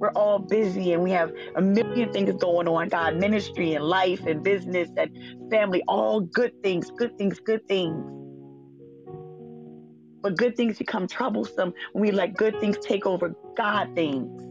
We're 0.00 0.10
all 0.10 0.38
busy 0.38 0.92
and 0.92 1.02
we 1.02 1.10
have 1.12 1.32
a 1.56 1.62
million 1.62 2.12
things 2.12 2.34
going 2.40 2.68
on. 2.68 2.88
God, 2.88 3.16
ministry 3.16 3.74
and 3.74 3.84
life 3.84 4.26
and 4.26 4.42
business 4.42 4.88
and 4.96 5.10
family, 5.50 5.82
all 5.88 6.20
good 6.20 6.52
things, 6.62 6.90
good 6.98 7.16
things, 7.16 7.40
good 7.40 7.66
things. 7.66 8.04
But 10.22 10.36
good 10.36 10.56
things 10.56 10.78
become 10.78 11.06
troublesome 11.06 11.72
when 11.92 12.02
we 12.02 12.10
let 12.10 12.34
good 12.36 12.58
things 12.60 12.76
take 12.78 13.06
over 13.06 13.34
God 13.56 13.88
things. 13.94 14.42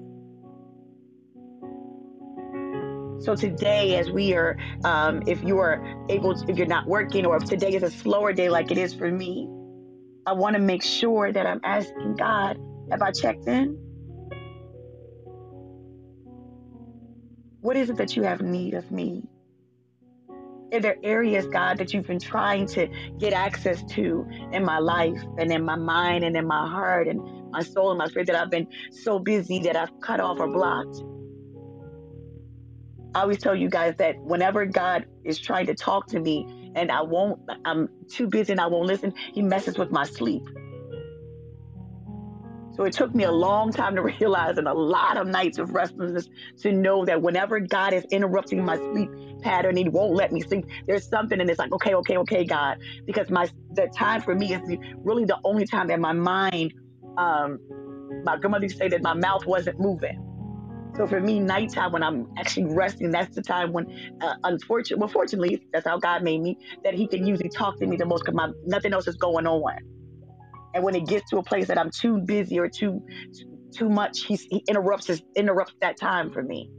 So 3.25 3.36
today, 3.36 3.98
as 3.98 4.12
we 4.12 4.34
are, 4.36 4.56
um, 4.84 5.24
if 5.25 5.44
you 5.44 5.58
are 5.58 5.82
able, 6.10 6.36
to, 6.36 6.46
if 6.52 6.58
you're 6.58 6.68
not 6.68 6.88
working, 6.88 7.25
or 7.25 7.38
if 7.38 7.46
today 7.46 7.74
is 7.74 7.84
a 7.84 7.90
slower 7.90 8.34
day 8.34 8.50
like 8.50 8.72
it 8.72 8.78
is 8.78 8.94
for 8.94 9.12
me, 9.12 9.48
I 10.28 10.34
want 10.34 10.56
to 10.56 10.62
make 10.62 10.84
sure 10.84 11.32
that 11.32 11.48
I'm 11.48 11.62
asking 11.64 12.16
God, 12.18 12.58
Have 12.92 13.02
I 13.02 13.12
checked 13.12 13.48
in? 13.48 13.95
What 17.66 17.78
is 17.78 17.90
it 17.90 17.98
that 17.98 18.16
you 18.16 18.22
have 18.22 18.44
need 18.44 18.76
of 18.76 18.92
me? 18.92 19.24
Are 20.72 20.80
there 20.80 20.98
areas, 21.02 21.48
God, 21.48 21.80
that 21.80 21.96
you've 21.96 22.06
been 22.06 22.20
trying 22.20 22.68
to 22.68 22.88
get 23.18 23.34
access 23.34 23.82
to 23.94 24.24
in 24.52 24.64
my 24.64 24.78
life 24.78 25.20
and 25.40 25.52
in 25.52 25.66
my 25.66 25.76
mind 25.76 26.24
and 26.24 26.38
in 26.38 26.46
my 26.46 26.70
heart 26.70 27.08
and 27.08 27.20
my 27.50 27.64
soul 27.64 27.90
and 27.90 27.98
my 27.98 28.06
spirit 28.06 28.28
that 28.28 28.36
I've 28.36 28.52
been 28.52 28.68
so 28.92 29.18
busy 29.18 29.58
that 29.64 29.76
I've 29.76 29.90
cut 30.00 30.20
off 30.20 30.40
or 30.40 30.48
blocked? 30.48 31.02
I 33.16 33.22
always 33.22 33.40
tell 33.40 33.56
you 33.56 33.68
guys 33.68 33.96
that 33.98 34.16
whenever 34.24 34.68
God 34.68 35.08
is 35.24 35.40
trying 35.40 35.66
to 35.66 35.74
talk 35.74 36.06
to 36.10 36.20
me 36.20 36.46
and 36.76 36.92
I 36.92 37.02
won't, 37.02 37.40
I'm 37.66 37.90
too 38.12 38.28
busy 38.28 38.52
and 38.52 38.62
I 38.62 38.68
won't 38.68 38.86
listen, 38.86 39.12
He 39.34 39.42
messes 39.42 39.76
with 39.76 39.90
my 39.90 40.04
sleep. 40.04 40.44
So 42.75 42.84
it 42.84 42.94
took 42.94 43.15
me 43.15 43.24
a 43.24 43.32
long 43.32 43.72
time 43.72 43.96
to 43.96 44.01
realize 44.20 44.58
and 44.58 44.67
a 44.67 44.74
lot 44.74 45.17
of 45.17 45.27
nights 45.27 45.58
of 45.58 45.74
restlessness 45.74 46.27
to 46.62 46.72
know 46.72 47.05
that 47.05 47.22
whenever 47.22 47.60
God 47.60 47.94
is 47.94 48.05
interrupting 48.12 48.65
my 48.65 48.77
sleep 48.91 49.10
pattern, 49.41 49.77
He 49.77 49.88
won't 49.88 50.13
let 50.13 50.32
me 50.32 50.41
sleep. 50.41 50.65
There's 50.88 51.08
something, 51.08 51.39
and 51.39 51.50
it's 51.50 51.60
like, 51.60 51.72
okay, 51.74 51.96
okay, 51.96 52.17
okay, 52.17 52.44
God, 52.44 52.77
because 53.05 53.29
my 53.29 53.48
the 53.72 53.89
time 53.98 54.22
for 54.22 54.36
me 54.36 54.53
is 54.53 54.62
really 55.03 55.25
the 55.25 55.38
only 55.44 55.65
time 55.65 55.88
that 55.88 56.00
my 56.00 56.13
mind, 56.13 56.74
um, 57.17 57.60
my 58.24 58.38
grandmother 58.38 58.65
used 58.65 58.77
to 58.77 58.86
say 58.86 58.89
that 58.89 59.03
my 59.03 59.13
mouth 59.13 59.46
wasn't 59.46 59.79
moving. 59.79 60.22
So 60.98 61.05
for 61.05 61.20
me, 61.20 61.39
nighttime 61.39 61.91
when 61.91 62.03
I'm 62.03 62.25
actually 62.38 62.74
resting, 62.74 63.12
that's 63.12 63.36
the 63.36 63.41
time 63.41 63.74
when, 63.74 63.86
uh, 64.22 64.34
unfortunately, 64.46 65.01
well, 65.01 65.10
fortunately, 65.10 65.62
that's 65.74 65.86
how 65.86 65.98
God 66.00 66.24
made 66.24 66.41
me, 66.41 66.58
that 66.86 66.94
He 66.94 67.08
can 67.08 67.27
usually 67.27 67.50
talk 67.50 67.77
to 67.79 67.86
me 67.86 67.98
the 67.98 68.05
most 68.05 68.24
because 68.24 68.36
my 68.36 68.50
nothing 68.65 68.94
else 68.94 69.08
is 69.08 69.17
going 69.17 69.46
on. 69.46 69.74
And 70.75 70.84
when 70.84 70.94
it 70.94 71.08
gets 71.08 71.29
to 71.29 71.38
a 71.38 71.44
place 71.44 71.67
that 71.67 71.77
I'm 71.77 71.89
too 71.89 72.20
busy 72.20 72.60
or 72.60 72.70
too 72.70 73.01
too 73.75 73.89
much, 73.89 74.25
he 74.27 74.38
interrupts 74.67 75.08
his, 75.08 75.22
interrupts 75.36 75.74
that 75.82 75.98
time 75.98 76.29
for 76.32 76.44
me. 76.44 76.70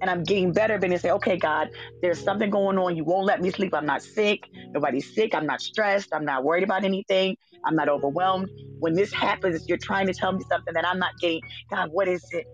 And 0.00 0.10
I'm 0.10 0.22
getting 0.22 0.52
better, 0.52 0.78
but 0.78 0.90
they 0.90 0.98
say, 0.98 1.10
okay, 1.10 1.38
God, 1.38 1.68
there's 2.02 2.18
something 2.18 2.50
going 2.50 2.76
on. 2.78 2.96
You 2.96 3.04
won't 3.04 3.24
let 3.24 3.40
me 3.40 3.50
sleep. 3.50 3.72
I'm 3.74 3.86
not 3.86 4.02
sick. 4.02 4.40
Nobody's 4.74 5.06
sick. 5.14 5.34
I'm 5.34 5.46
not 5.46 5.62
stressed. 5.62 6.08
I'm 6.12 6.26
not 6.26 6.44
worried 6.44 6.64
about 6.64 6.84
anything. 6.84 7.36
I'm 7.64 7.74
not 7.74 7.88
overwhelmed. 7.88 8.48
When 8.80 8.92
this 8.92 9.12
happens, 9.12 9.64
you're 9.66 9.78
trying 9.78 10.06
to 10.06 10.14
tell 10.14 10.32
me 10.32 10.44
something 10.50 10.74
that 10.74 10.86
I'm 10.86 10.98
not 10.98 11.12
getting. 11.20 11.40
God, 11.70 11.88
what 11.92 12.08
is 12.08 12.22
it? 12.32 12.44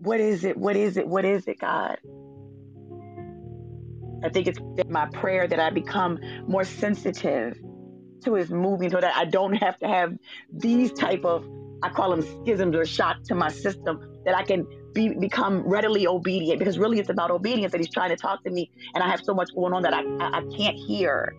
What 0.00 0.20
is 0.20 0.44
it? 0.44 0.58
What 0.58 0.76
is 0.76 0.98
it? 0.98 1.08
What 1.08 1.24
is 1.24 1.46
it, 1.46 1.58
God? 1.58 1.96
I 4.22 4.28
think 4.28 4.48
it's 4.48 4.58
my 4.90 5.06
prayer 5.14 5.48
that 5.48 5.60
I 5.60 5.70
become 5.70 6.18
more 6.46 6.64
sensitive 6.64 7.56
to 8.24 8.34
his 8.34 8.50
moving 8.50 8.90
so 8.90 9.00
that 9.00 9.16
I 9.16 9.24
don't 9.24 9.54
have 9.54 9.78
to 9.78 9.88
have 9.88 10.14
these 10.52 10.92
type 10.92 11.24
of 11.24 11.44
I 11.82 11.90
call 11.90 12.10
them 12.10 12.22
schisms 12.22 12.74
or 12.74 12.84
shock 12.84 13.22
to 13.26 13.34
my 13.34 13.50
system 13.50 14.00
that 14.24 14.36
I 14.36 14.42
can 14.42 14.66
be 14.94 15.14
become 15.14 15.60
readily 15.60 16.06
obedient 16.06 16.58
because 16.58 16.78
really 16.78 16.98
it's 16.98 17.08
about 17.08 17.30
obedience 17.30 17.72
that 17.72 17.78
he's 17.78 17.92
trying 17.92 18.10
to 18.10 18.16
talk 18.16 18.42
to 18.44 18.50
me 18.50 18.70
and 18.94 19.04
I 19.04 19.08
have 19.08 19.22
so 19.22 19.34
much 19.34 19.50
going 19.54 19.72
on 19.72 19.82
that 19.82 19.94
I, 19.94 20.02
I, 20.18 20.38
I 20.38 20.56
can't 20.56 20.76
hear. 20.76 21.34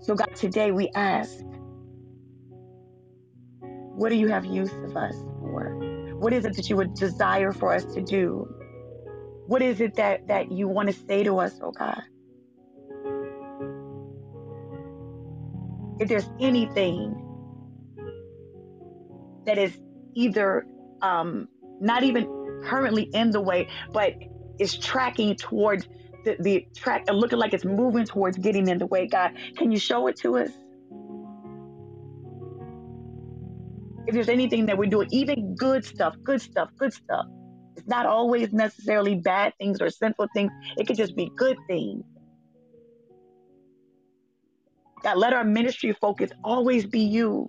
So 0.00 0.14
God, 0.14 0.34
today 0.36 0.70
we 0.70 0.90
ask, 0.94 1.38
what 3.60 4.10
do 4.10 4.16
you 4.16 4.28
have 4.28 4.44
use 4.44 4.72
of 4.72 4.96
us 4.96 5.14
for? 5.40 5.74
What 6.18 6.32
is 6.32 6.44
it 6.44 6.54
that 6.56 6.68
you 6.68 6.76
would 6.76 6.94
desire 6.94 7.52
for 7.52 7.72
us 7.72 7.84
to 7.94 8.02
do? 8.02 8.48
What 9.46 9.62
is 9.62 9.80
it 9.80 9.94
that, 9.96 10.28
that 10.28 10.52
you 10.52 10.68
want 10.68 10.88
to 10.88 10.94
say 10.94 11.24
to 11.24 11.38
us, 11.38 11.58
oh 11.62 11.72
God? 11.72 12.02
If 16.00 16.08
there's 16.08 16.28
anything 16.40 17.14
that 19.46 19.58
is 19.58 19.78
either 20.14 20.66
um, 21.02 21.48
not 21.80 22.02
even 22.02 22.26
currently 22.64 23.04
in 23.14 23.30
the 23.30 23.40
way, 23.40 23.68
but 23.92 24.14
is 24.58 24.76
tracking 24.76 25.36
towards 25.36 25.86
the, 26.24 26.36
the 26.40 26.66
track 26.76 27.04
and 27.08 27.16
looking 27.18 27.38
like 27.38 27.54
it's 27.54 27.64
moving 27.64 28.04
towards 28.04 28.36
getting 28.38 28.68
in 28.68 28.78
the 28.78 28.86
way, 28.86 29.06
God, 29.06 29.32
can 29.56 29.70
you 29.70 29.78
show 29.78 30.06
it 30.06 30.16
to 30.20 30.38
us? 30.38 30.50
If 34.06 34.14
there's 34.14 34.28
anything 34.28 34.66
that 34.66 34.78
we're 34.78 34.88
doing, 34.90 35.08
even 35.10 35.54
good 35.54 35.84
stuff, 35.84 36.16
good 36.24 36.40
stuff, 36.40 36.70
good 36.78 36.92
stuff, 36.92 37.26
it's 37.76 37.86
not 37.86 38.06
always 38.06 38.52
necessarily 38.52 39.16
bad 39.16 39.52
things 39.58 39.80
or 39.80 39.90
sinful 39.90 40.28
things. 40.34 40.50
It 40.76 40.86
could 40.86 40.96
just 40.96 41.14
be 41.14 41.30
good 41.36 41.56
things. 41.68 42.04
God, 45.02 45.18
let 45.18 45.32
our 45.32 45.44
ministry 45.44 45.92
focus 46.00 46.30
always 46.44 46.86
be 46.86 47.00
you. 47.00 47.48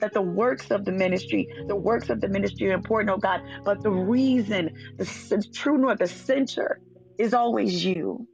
That 0.00 0.12
the 0.14 0.22
works 0.22 0.70
of 0.70 0.84
the 0.84 0.92
ministry, 0.92 1.48
the 1.68 1.76
works 1.76 2.10
of 2.10 2.20
the 2.20 2.28
ministry 2.28 2.70
are 2.70 2.74
important, 2.74 3.10
oh 3.14 3.18
God, 3.18 3.40
but 3.64 3.82
the 3.82 3.90
reason, 3.90 4.70
the, 4.98 5.04
the 5.30 5.44
true 5.54 5.78
north, 5.78 5.98
the 5.98 6.08
center 6.08 6.78
is 7.18 7.34
always 7.34 7.84
you. 7.84 8.26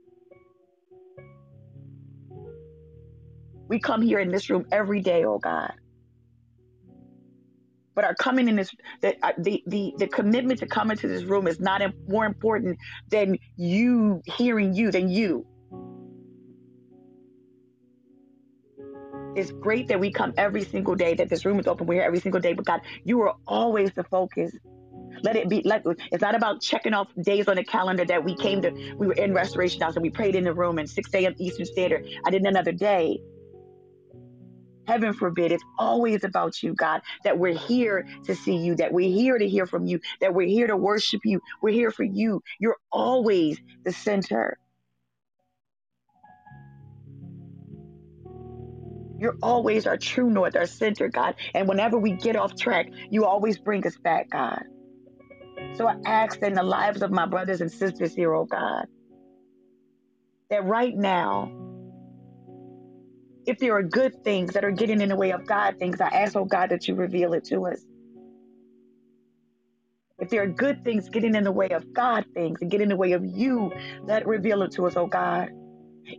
We 3.69 3.81
come 3.81 4.01
here 4.01 4.19
in 4.19 4.31
this 4.31 4.49
room 4.49 4.65
every 4.73 5.01
day, 5.03 5.25
oh 5.25 5.39
God. 5.39 5.73
But 7.95 8.05
our 8.05 8.15
coming 8.15 8.49
in 8.49 8.57
this, 8.57 8.71
the, 9.03 9.15
uh, 9.23 9.33
the, 9.39 9.63
the, 9.67 9.93
the 9.99 10.07
commitment 10.07 10.61
to 10.61 10.67
come 10.67 10.91
into 10.91 11.09
this 11.09 11.25
room 11.25 11.49
is 11.49 11.61
not 11.61 11.83
more 12.09 12.27
important 12.27 12.79
than 13.11 13.37
you 13.57 14.23
hearing 14.25 14.73
you, 14.73 14.91
than 14.93 15.11
you. 15.11 15.45
It's 19.35 19.53
great 19.61 19.89
that 19.89 20.01
we 20.01 20.13
come 20.13 20.33
every 20.37 20.65
single 20.65 20.95
day, 20.95 21.15
that 21.15 21.29
this 21.29 21.45
room 21.45 21.61
is 21.61 21.67
open. 21.67 21.87
We're 21.87 21.95
here 21.95 22.03
every 22.03 22.21
single 22.21 22.41
day. 22.41 22.55
But 22.55 22.65
God, 22.67 22.81
you 23.05 23.21
are 23.23 23.35
always 23.47 23.93
the 23.95 24.05
focus. 24.05 24.53
Let 25.23 25.37
it 25.37 25.49
be 25.49 25.63
let 25.65 25.85
it's 26.13 26.23
not 26.23 26.35
about 26.35 26.61
checking 26.61 26.95
off 26.95 27.09
days 27.23 27.49
on 27.49 27.57
the 27.57 27.65
calendar 27.65 28.05
that 28.05 28.25
we 28.25 28.37
came 28.37 28.63
to 28.63 28.73
we 28.99 29.09
were 29.09 29.15
in 29.15 29.35
restoration 29.35 29.85
house 29.85 29.97
and 29.97 30.03
we 30.03 30.11
prayed 30.11 30.37
in 30.37 30.45
the 30.45 30.55
room 30.55 30.79
and 30.79 30.89
6 30.89 31.11
a.m. 31.15 31.35
Eastern 31.39 31.67
Standard. 31.67 32.03
I 32.25 32.31
did 32.31 32.43
another 32.43 32.73
day. 32.73 33.21
Heaven 34.87 35.13
forbid, 35.13 35.53
it's 35.53 35.65
always 35.79 36.25
about 36.25 36.63
you, 36.63 36.75
God, 36.75 37.03
that 37.25 37.39
we're 37.39 37.55
here 37.55 38.07
to 38.25 38.35
see 38.35 38.57
you, 38.57 38.75
that 38.77 38.93
we're 38.93 39.11
here 39.11 39.39
to 39.39 39.47
hear 39.47 39.67
from 39.67 39.87
you, 39.87 40.01
that 40.23 40.35
we're 40.35 40.49
here 40.49 40.67
to 40.67 40.77
worship 40.77 41.21
you. 41.25 41.41
We're 41.61 41.75
here 41.75 41.91
for 41.91 42.05
you. 42.05 42.43
You're 42.59 42.79
always 42.91 43.59
the 43.85 43.93
center. 43.93 44.57
You're 49.19 49.37
always 49.43 49.87
our 49.87 49.97
true 49.97 50.31
north, 50.31 50.57
our 50.57 50.67
center, 50.67 51.09
God. 51.09 51.35
And 51.55 51.69
whenever 51.69 51.99
we 51.99 52.13
get 52.13 52.37
off 52.37 52.55
track, 52.57 52.87
you 53.11 53.25
always 53.25 53.59
bring 53.59 53.87
us 53.87 53.97
back, 53.97 54.31
God. 54.31 54.63
So 55.77 55.89
I 55.89 55.97
ask 56.07 56.41
in 56.43 56.55
the 56.55 56.63
lives 56.63 57.03
of 57.03 57.11
my 57.11 57.27
brothers 57.27 57.61
and 57.61 57.71
sisters 57.71 58.15
here, 58.15 58.35
oh 58.35 58.45
God, 58.45 58.87
that 60.51 60.65
right 60.65 60.97
now, 60.97 61.53
if 63.47 63.59
there 63.59 63.75
are 63.77 63.83
good 63.83 64.23
things 64.25 64.53
that 64.55 64.65
are 64.65 64.71
getting 64.71 65.01
in 65.01 65.09
the 65.09 65.17
way 65.17 65.33
of 65.33 65.47
God 65.47 65.77
things, 65.79 66.01
I 66.01 66.09
ask, 66.09 66.37
oh 66.37 66.45
God, 66.45 66.71
that 66.71 66.87
you 66.87 66.95
reveal 66.95 67.33
it 67.35 67.45
to 67.47 67.67
us. 67.67 67.81
If 70.21 70.31
there 70.31 70.43
are 70.43 70.49
good 70.49 70.83
things 70.85 71.09
getting 71.09 71.35
in 71.35 71.45
the 71.45 71.53
way 71.53 71.69
of 71.69 71.93
God 71.93 72.25
things 72.35 72.61
and 72.61 72.71
getting 72.71 72.87
in 72.87 72.89
the 72.91 72.97
way 72.97 73.13
of 73.13 73.25
you, 73.25 73.73
let 74.03 74.27
reveal 74.27 74.63
it 74.63 74.73
to 74.73 74.87
us, 74.87 74.97
oh 74.97 75.07
God 75.07 75.51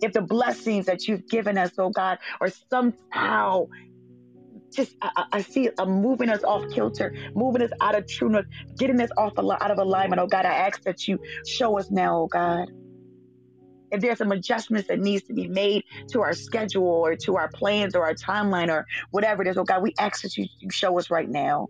if 0.01 0.13
the 0.13 0.21
blessings 0.21 0.85
that 0.87 1.07
you've 1.07 1.27
given 1.27 1.57
us, 1.57 1.71
oh 1.77 1.89
God, 1.89 2.19
are 2.41 2.49
somehow 2.71 3.65
just 4.75 4.95
I, 5.01 5.25
I 5.31 5.41
see 5.41 5.67
it 5.67 5.73
I'm 5.77 6.01
moving 6.01 6.29
us 6.29 6.43
off 6.43 6.65
kilter, 6.73 7.13
moving 7.35 7.61
us 7.61 7.71
out 7.81 7.95
of 7.97 8.07
trueness, 8.07 8.45
getting 8.77 9.01
us 9.01 9.09
off 9.17 9.33
out 9.37 9.71
of 9.71 9.77
alignment. 9.77 10.21
Oh 10.21 10.27
God, 10.27 10.45
I 10.45 10.53
ask 10.53 10.81
that 10.83 11.07
you 11.07 11.19
show 11.45 11.77
us 11.79 11.89
now, 11.91 12.21
oh 12.21 12.27
God. 12.27 12.67
If 13.91 14.01
there's 14.01 14.19
some 14.19 14.31
adjustments 14.31 14.87
that 14.89 14.99
needs 14.99 15.23
to 15.25 15.33
be 15.33 15.47
made 15.47 15.83
to 16.11 16.21
our 16.21 16.33
schedule 16.33 16.83
or 16.85 17.15
to 17.25 17.37
our 17.37 17.49
plans 17.55 17.95
or 17.95 18.05
our 18.05 18.13
timeline 18.13 18.69
or 18.69 18.85
whatever 19.11 19.41
it 19.41 19.47
is, 19.47 19.57
oh 19.57 19.63
God, 19.63 19.81
we 19.81 19.93
ask 19.99 20.21
that 20.21 20.37
you, 20.37 20.47
you 20.59 20.69
show 20.71 20.99
us 20.99 21.09
right 21.09 21.29
now. 21.29 21.69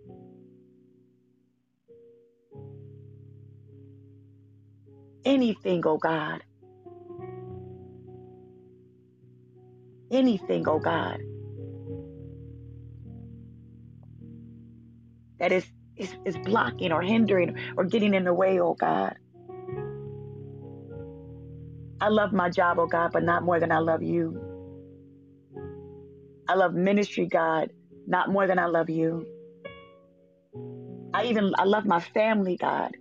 Anything, 5.25 5.83
oh 5.85 5.97
God, 5.97 6.41
anything, 10.11 10.67
oh 10.67 10.79
God, 10.79 11.17
that 15.39 15.51
is, 15.51 15.65
is, 15.97 16.13
is 16.25 16.37
blocking 16.37 16.91
or 16.91 17.01
hindering 17.01 17.55
or 17.77 17.85
getting 17.85 18.13
in 18.13 18.25
the 18.25 18.33
way, 18.33 18.59
oh 18.59 18.75
God. 18.75 19.15
I 22.01 22.09
love 22.09 22.33
my 22.33 22.49
job, 22.49 22.79
oh 22.79 22.87
God, 22.87 23.11
but 23.13 23.23
not 23.23 23.43
more 23.43 23.59
than 23.59 23.71
I 23.71 23.79
love 23.79 24.03
you. 24.03 24.41
I 26.47 26.55
love 26.55 26.73
ministry, 26.73 27.27
God, 27.27 27.69
not 28.07 28.29
more 28.29 28.47
than 28.47 28.59
I 28.59 28.67
love 28.67 28.89
you. 28.89 29.25
I 31.13 31.25
even 31.25 31.53
I 31.57 31.65
love 31.65 31.85
my 31.85 31.99
family, 31.99 32.57
God. 32.57 32.91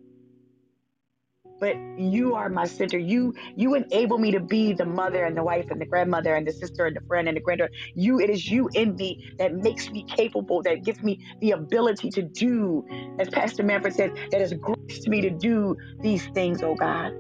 But 1.61 1.77
you 1.99 2.35
are 2.35 2.49
my 2.49 2.67
center. 2.67 2.99
You 2.99 3.35
you 3.57 3.75
enable 3.75 4.19
me 4.19 4.31
to 4.33 4.41
be 4.41 4.73
the 4.73 4.85
mother 4.85 5.25
and 5.25 5.37
the 5.37 5.43
wife 5.43 5.71
and 5.71 5.81
the 5.81 5.87
grandmother 5.87 6.35
and 6.35 6.47
the 6.47 6.53
sister 6.53 6.87
and 6.87 6.97
the 6.97 7.01
friend 7.03 7.29
and 7.29 7.37
the 7.37 7.41
granddaughter. 7.41 7.73
You 7.95 8.21
it 8.21 8.31
is 8.31 8.49
you 8.49 8.69
in 8.75 8.97
me 8.97 9.25
that 9.39 9.55
makes 9.55 9.91
me 9.91 10.05
capable, 10.05 10.63
that 10.63 10.85
gives 10.85 11.03
me 11.03 11.21
the 11.41 11.53
ability 11.53 12.11
to 12.11 12.23
do, 12.23 12.85
as 13.19 13.29
Pastor 13.31 13.63
Manford 13.63 13.95
says, 13.95 14.11
that 14.31 14.41
has 14.41 14.53
graced 14.55 15.09
me 15.09 15.21
to 15.23 15.31
do 15.31 15.77
these 16.01 16.25
things, 16.29 16.63
oh 16.63 16.75
God. 16.75 17.13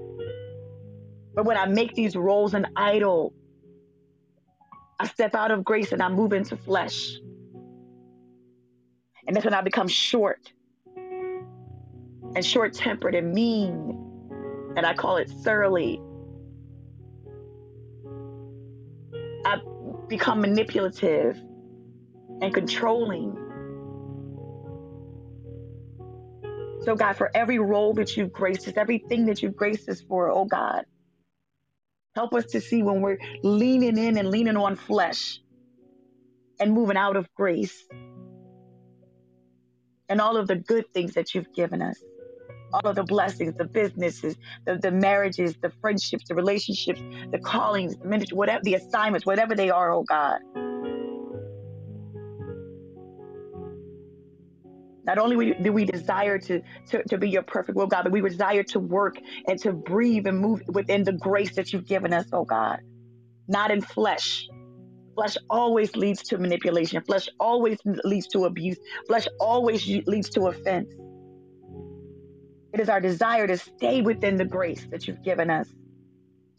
But 1.35 1.44
when 1.44 1.57
I 1.57 1.66
make 1.66 1.94
these 1.94 2.16
roles 2.16 2.55
an 2.55 2.66
idol, 2.77 3.33
I 5.01 5.07
step 5.07 5.35
out 5.35 5.51
of 5.51 5.64
grace 5.64 5.92
and 5.92 6.03
I 6.03 6.09
move 6.09 6.33
into 6.33 6.57
flesh. 6.57 7.18
And 9.27 9.37
that's 9.37 9.44
when 9.44 9.55
I 9.55 9.61
become 9.61 9.88
short 9.88 10.53
and 12.35 12.44
short 12.44 12.72
tempered 12.72 13.14
and 13.14 13.33
mean 13.33 14.08
and 14.78 14.86
I 14.86 14.94
call 14.94 15.16
it 15.16 15.28
surly. 15.42 16.00
I 19.44 19.60
become 20.08 20.40
manipulative 20.40 21.36
and 22.40 22.54
controlling. 22.54 23.36
So, 26.84 26.94
God, 26.94 27.16
for 27.16 27.28
every 27.34 27.58
role 27.58 27.92
that 27.94 28.16
you've 28.16 28.32
graced 28.32 28.68
us, 28.68 28.74
everything 28.76 29.26
that 29.26 29.42
you've 29.42 29.56
graced 29.56 29.88
us 29.88 30.00
for, 30.00 30.30
oh 30.30 30.44
God, 30.44 30.84
help 32.14 32.32
us 32.34 32.46
to 32.52 32.60
see 32.60 32.84
when 32.84 33.00
we're 33.00 33.18
leaning 33.42 33.98
in 33.98 34.16
and 34.16 34.30
leaning 34.30 34.56
on 34.56 34.76
flesh 34.76 35.40
and 36.60 36.72
moving 36.72 36.96
out 36.96 37.16
of 37.16 37.26
grace 37.34 37.84
and 40.08 40.20
all 40.20 40.36
of 40.36 40.46
the 40.46 40.54
good 40.56 40.84
things 40.94 41.14
that 41.14 41.34
you've 41.34 41.52
given 41.52 41.82
us 41.82 42.00
all 42.72 42.90
of 42.90 42.96
the 42.96 43.04
blessings, 43.04 43.54
the 43.57 43.64
businesses, 43.66 44.37
the, 44.66 44.76
the 44.76 44.90
marriages, 44.90 45.54
the 45.62 45.72
friendships, 45.81 46.24
the 46.28 46.35
relationships, 46.35 47.00
the 47.33 47.38
callings, 47.38 47.96
the 48.02 48.09
ministry, 48.09 48.37
whatever 48.37 48.61
the 48.62 48.74
assignments, 48.74 49.26
whatever 49.26 49.54
they 49.54 49.70
are, 49.70 49.92
oh 49.92 50.04
God. 50.04 50.38
Not 55.04 55.16
only 55.16 55.54
do 55.62 55.72
we 55.72 55.87
desire 55.87 56.38
to, 56.38 56.61
to, 56.90 57.02
to 57.09 57.16
be 57.16 57.31
your 57.31 57.42
perfect 57.42 57.76
will, 57.76 57.87
God, 57.87 58.02
but 58.02 58.12
we 58.12 58.20
desire 58.20 58.62
to 58.64 58.78
work 58.78 59.16
and 59.48 59.59
to 59.61 59.72
breathe 59.72 60.26
and 60.26 60.38
move 60.38 60.61
within 60.68 61.02
the 61.02 61.14
grace 61.14 61.54
that 61.54 61.72
you've 61.72 61.87
given 61.87 62.12
us, 62.12 62.26
oh 62.33 62.44
God. 62.44 62.78
Not 63.48 63.70
in 63.70 63.81
flesh. 63.81 64.46
Flesh 65.14 65.38
always 65.48 65.96
leads 65.96 66.22
to 66.24 66.38
manipulation. 66.38 67.02
Flesh 67.07 67.26
always 67.40 67.78
leads 68.04 68.28
to 68.28 68.44
abuse. 68.44 68.76
Flesh 69.07 69.26
always 69.40 69.88
leads 70.07 70.28
to 70.31 70.48
offense. 70.48 70.88
It 72.78 72.82
is 72.82 72.88
our 72.88 73.00
desire 73.00 73.48
to 73.48 73.58
stay 73.58 74.02
within 74.02 74.36
the 74.36 74.44
grace 74.44 74.86
that 74.92 75.08
you've 75.08 75.24
given 75.24 75.50
us, 75.50 75.66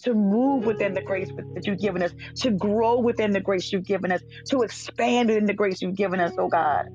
to 0.03 0.13
move 0.13 0.65
within 0.65 0.93
the 0.93 1.01
grace 1.01 1.29
that 1.53 1.65
you've 1.65 1.79
given 1.79 2.03
us, 2.03 2.11
to 2.41 2.51
grow 2.51 2.99
within 2.99 3.31
the 3.31 3.39
grace 3.39 3.71
you've 3.71 3.85
given 3.85 4.11
us, 4.11 4.21
to 4.49 4.63
expand 4.63 5.29
in 5.29 5.45
the 5.45 5.53
grace 5.53 5.81
you've 5.81 5.95
given 5.95 6.19
us, 6.19 6.33
oh 6.37 6.49
God. 6.49 6.87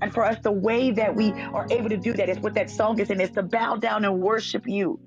And 0.00 0.10
for 0.14 0.24
us, 0.24 0.38
the 0.42 0.52
way 0.52 0.90
that 0.92 1.14
we 1.14 1.32
are 1.32 1.66
able 1.70 1.90
to 1.90 1.98
do 1.98 2.14
that 2.14 2.30
is 2.30 2.38
what 2.38 2.54
that 2.54 2.70
song 2.70 2.98
is 2.98 3.10
and 3.10 3.20
it's 3.20 3.34
to 3.34 3.42
bow 3.42 3.76
down 3.76 4.06
and 4.06 4.22
worship 4.22 4.62
you. 4.66 4.98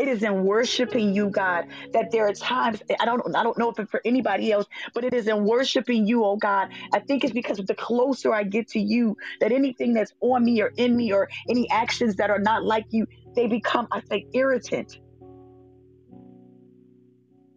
It 0.00 0.08
is 0.08 0.24
in 0.24 0.44
worshiping 0.44 1.14
you, 1.14 1.30
God, 1.30 1.66
that 1.92 2.08
there 2.12 2.26
are 2.28 2.34
times 2.34 2.82
I 3.00 3.04
don't 3.06 3.36
I 3.36 3.44
don't 3.44 3.58
know 3.58 3.70
if 3.70 3.78
it's 3.78 3.90
for 3.90 4.02
anybody 4.04 4.52
else, 4.52 4.66
but 4.94 5.04
it 5.04 5.14
is 5.14 5.28
in 5.28 5.44
worshiping 5.44 6.08
you, 6.08 6.24
oh 6.24 6.38
God. 6.38 6.68
I 6.94 7.00
think 7.00 7.24
it's 7.24 7.34
because 7.34 7.58
the 7.58 7.76
closer 7.76 8.34
I 8.34 8.44
get 8.44 8.68
to 8.70 8.80
you, 8.80 9.16
that 9.40 9.52
anything 9.52 9.94
that's 9.94 10.12
on 10.22 10.44
me 10.44 10.62
or 10.62 10.72
in 10.78 10.96
me 10.96 11.12
or 11.12 11.28
any 11.50 11.70
actions 11.70 12.16
that 12.16 12.30
are 12.30 12.40
not 12.40 12.64
like 12.64 12.86
you, 12.90 13.06
they 13.36 13.48
become, 13.48 13.88
I 13.92 14.02
say, 14.10 14.26
irritant. 14.34 14.88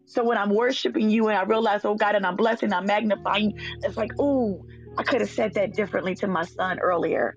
So 0.05 0.25
when 0.25 0.37
I'm 0.37 0.51
worshiping 0.53 1.09
you 1.11 1.29
and 1.29 1.37
I 1.37 1.43
realize, 1.43 1.85
oh 1.85 1.95
God, 1.95 2.15
and 2.15 2.25
I'm 2.25 2.37
blessing, 2.37 2.73
I'm 2.73 2.85
magnifying, 2.87 3.53
it's 3.83 3.97
like, 3.97 4.11
oh, 4.19 4.61
I 4.97 5.03
could 5.03 5.21
have 5.21 5.31
said 5.31 5.53
that 5.55 5.75
differently 5.75 6.15
to 6.17 6.27
my 6.27 6.45
son 6.45 6.79
earlier 6.81 7.35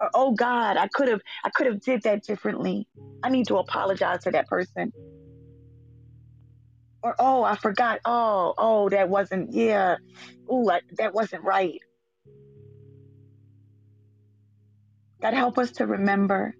or, 0.00 0.10
oh 0.14 0.32
God, 0.32 0.76
I 0.76 0.88
could 0.88 1.08
have 1.08 1.20
I 1.44 1.50
could 1.50 1.66
have 1.66 1.80
did 1.80 2.02
that 2.04 2.24
differently. 2.24 2.88
I 3.22 3.30
need 3.30 3.48
to 3.48 3.56
apologize 3.58 4.22
to 4.24 4.32
that 4.32 4.48
person. 4.48 4.92
Or 7.02 7.14
oh, 7.18 7.44
I 7.44 7.56
forgot. 7.56 8.00
Oh, 8.04 8.54
oh, 8.58 8.88
that 8.90 9.08
wasn't 9.08 9.52
yeah. 9.52 9.96
Oh, 10.48 10.70
that 10.98 11.14
wasn't 11.14 11.44
right. 11.44 11.80
God 15.22 15.34
help 15.34 15.58
us 15.58 15.72
to 15.72 15.86
remember 15.86 16.56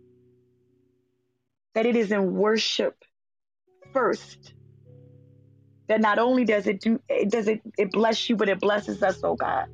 that 1.74 1.86
it 1.86 1.96
is 1.96 2.12
in 2.12 2.34
worship 2.34 2.96
first 3.94 4.54
that 5.88 6.00
not 6.00 6.18
only 6.18 6.44
does 6.44 6.66
it 6.66 6.80
do 6.80 7.00
it 7.08 7.30
does 7.30 7.48
it 7.48 7.62
it 7.78 7.92
bless 7.92 8.28
you, 8.28 8.36
but 8.36 8.48
it 8.48 8.60
blesses 8.60 9.02
us, 9.02 9.18
oh 9.22 9.36
God. 9.36 9.66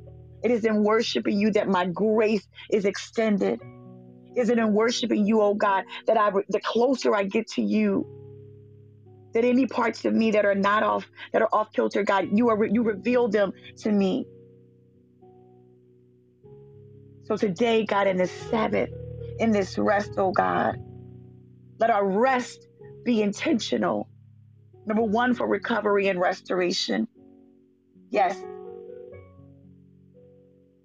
It 0.44 0.52
is 0.52 0.64
in 0.66 0.84
worshiping 0.84 1.40
you 1.40 1.52
that 1.52 1.68
my 1.68 1.86
grace 1.86 2.46
is 2.70 2.86
extended. 2.86 3.60
Is 4.36 4.50
it 4.50 4.58
in 4.58 4.74
worshiping 4.74 5.26
you, 5.26 5.42
oh 5.42 5.54
God, 5.54 5.84
that 6.08 6.18
I 6.18 6.30
the 6.48 6.60
closer 6.64 7.14
I 7.16 7.24
get 7.24 7.48
to 7.52 7.62
you, 7.62 8.06
that 9.34 9.44
any 9.44 9.66
parts 9.66 10.04
of 10.04 10.14
me 10.14 10.32
that 10.32 10.46
are 10.46 10.56
not 10.56 10.82
off, 10.84 11.06
that 11.32 11.42
are 11.42 11.50
off 11.52 11.68
kilter, 11.74 12.04
God, 12.04 12.28
you 12.32 12.50
are 12.50 12.66
you 12.66 12.84
reveal 12.84 13.28
them 13.28 13.52
to 13.82 13.92
me. 13.92 14.26
So 17.24 17.36
today, 17.36 17.86
God, 17.86 18.08
in 18.08 18.18
this 18.18 18.32
Sabbath, 18.50 18.90
in 19.38 19.52
this 19.52 19.78
rest, 19.78 20.12
oh 20.18 20.32
God, 20.32 20.76
let 21.80 21.90
our 21.90 22.06
rest 22.06 22.66
be 23.04 23.22
intentional. 23.22 24.08
Number 24.86 25.04
one, 25.04 25.34
for 25.34 25.48
recovery 25.48 26.08
and 26.08 26.20
restoration. 26.20 27.08
Yes, 28.10 28.38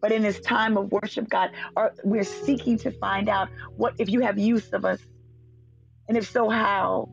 but 0.02 0.12
in 0.12 0.22
this 0.22 0.40
time 0.42 0.78
of 0.78 0.92
worship, 0.92 1.30
God, 1.30 1.52
are, 1.76 1.94
we're 2.04 2.24
seeking 2.24 2.78
to 2.80 2.92
find 2.92 3.30
out 3.30 3.50
what 3.76 3.94
if 3.98 4.10
you 4.10 4.22
have 4.22 4.38
use 4.38 4.72
of 4.74 4.86
us. 4.86 5.00
And 6.08 6.18
if 6.18 6.30
so, 6.30 6.50
how? 6.50 7.10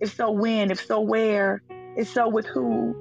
If 0.00 0.14
so, 0.14 0.30
when? 0.30 0.70
If 0.70 0.84
so, 0.84 1.00
where? 1.00 1.62
If 1.96 2.08
so, 2.08 2.28
with 2.28 2.46
who? 2.46 2.94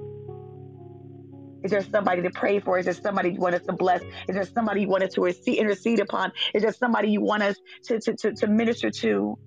Is 1.63 1.71
there 1.71 1.83
somebody 1.83 2.21
to 2.21 2.29
pray 2.31 2.59
for? 2.59 2.77
Is 2.77 2.85
there 2.85 2.93
somebody 2.93 3.31
you 3.31 3.39
want 3.39 3.55
us 3.55 3.63
to 3.63 3.73
bless? 3.73 4.01
Is 4.27 4.35
there 4.35 4.45
somebody 4.45 4.81
you 4.81 4.87
want 4.87 5.03
us 5.03 5.13
to 5.13 5.25
intercede 5.53 5.99
upon? 5.99 6.31
Is 6.53 6.63
there 6.63 6.73
somebody 6.73 7.11
you 7.11 7.21
want 7.21 7.43
us 7.43 7.57
to, 7.85 7.99
to, 7.99 8.15
to, 8.15 8.33
to 8.33 8.47
minister 8.47 8.89
to? 9.01 9.37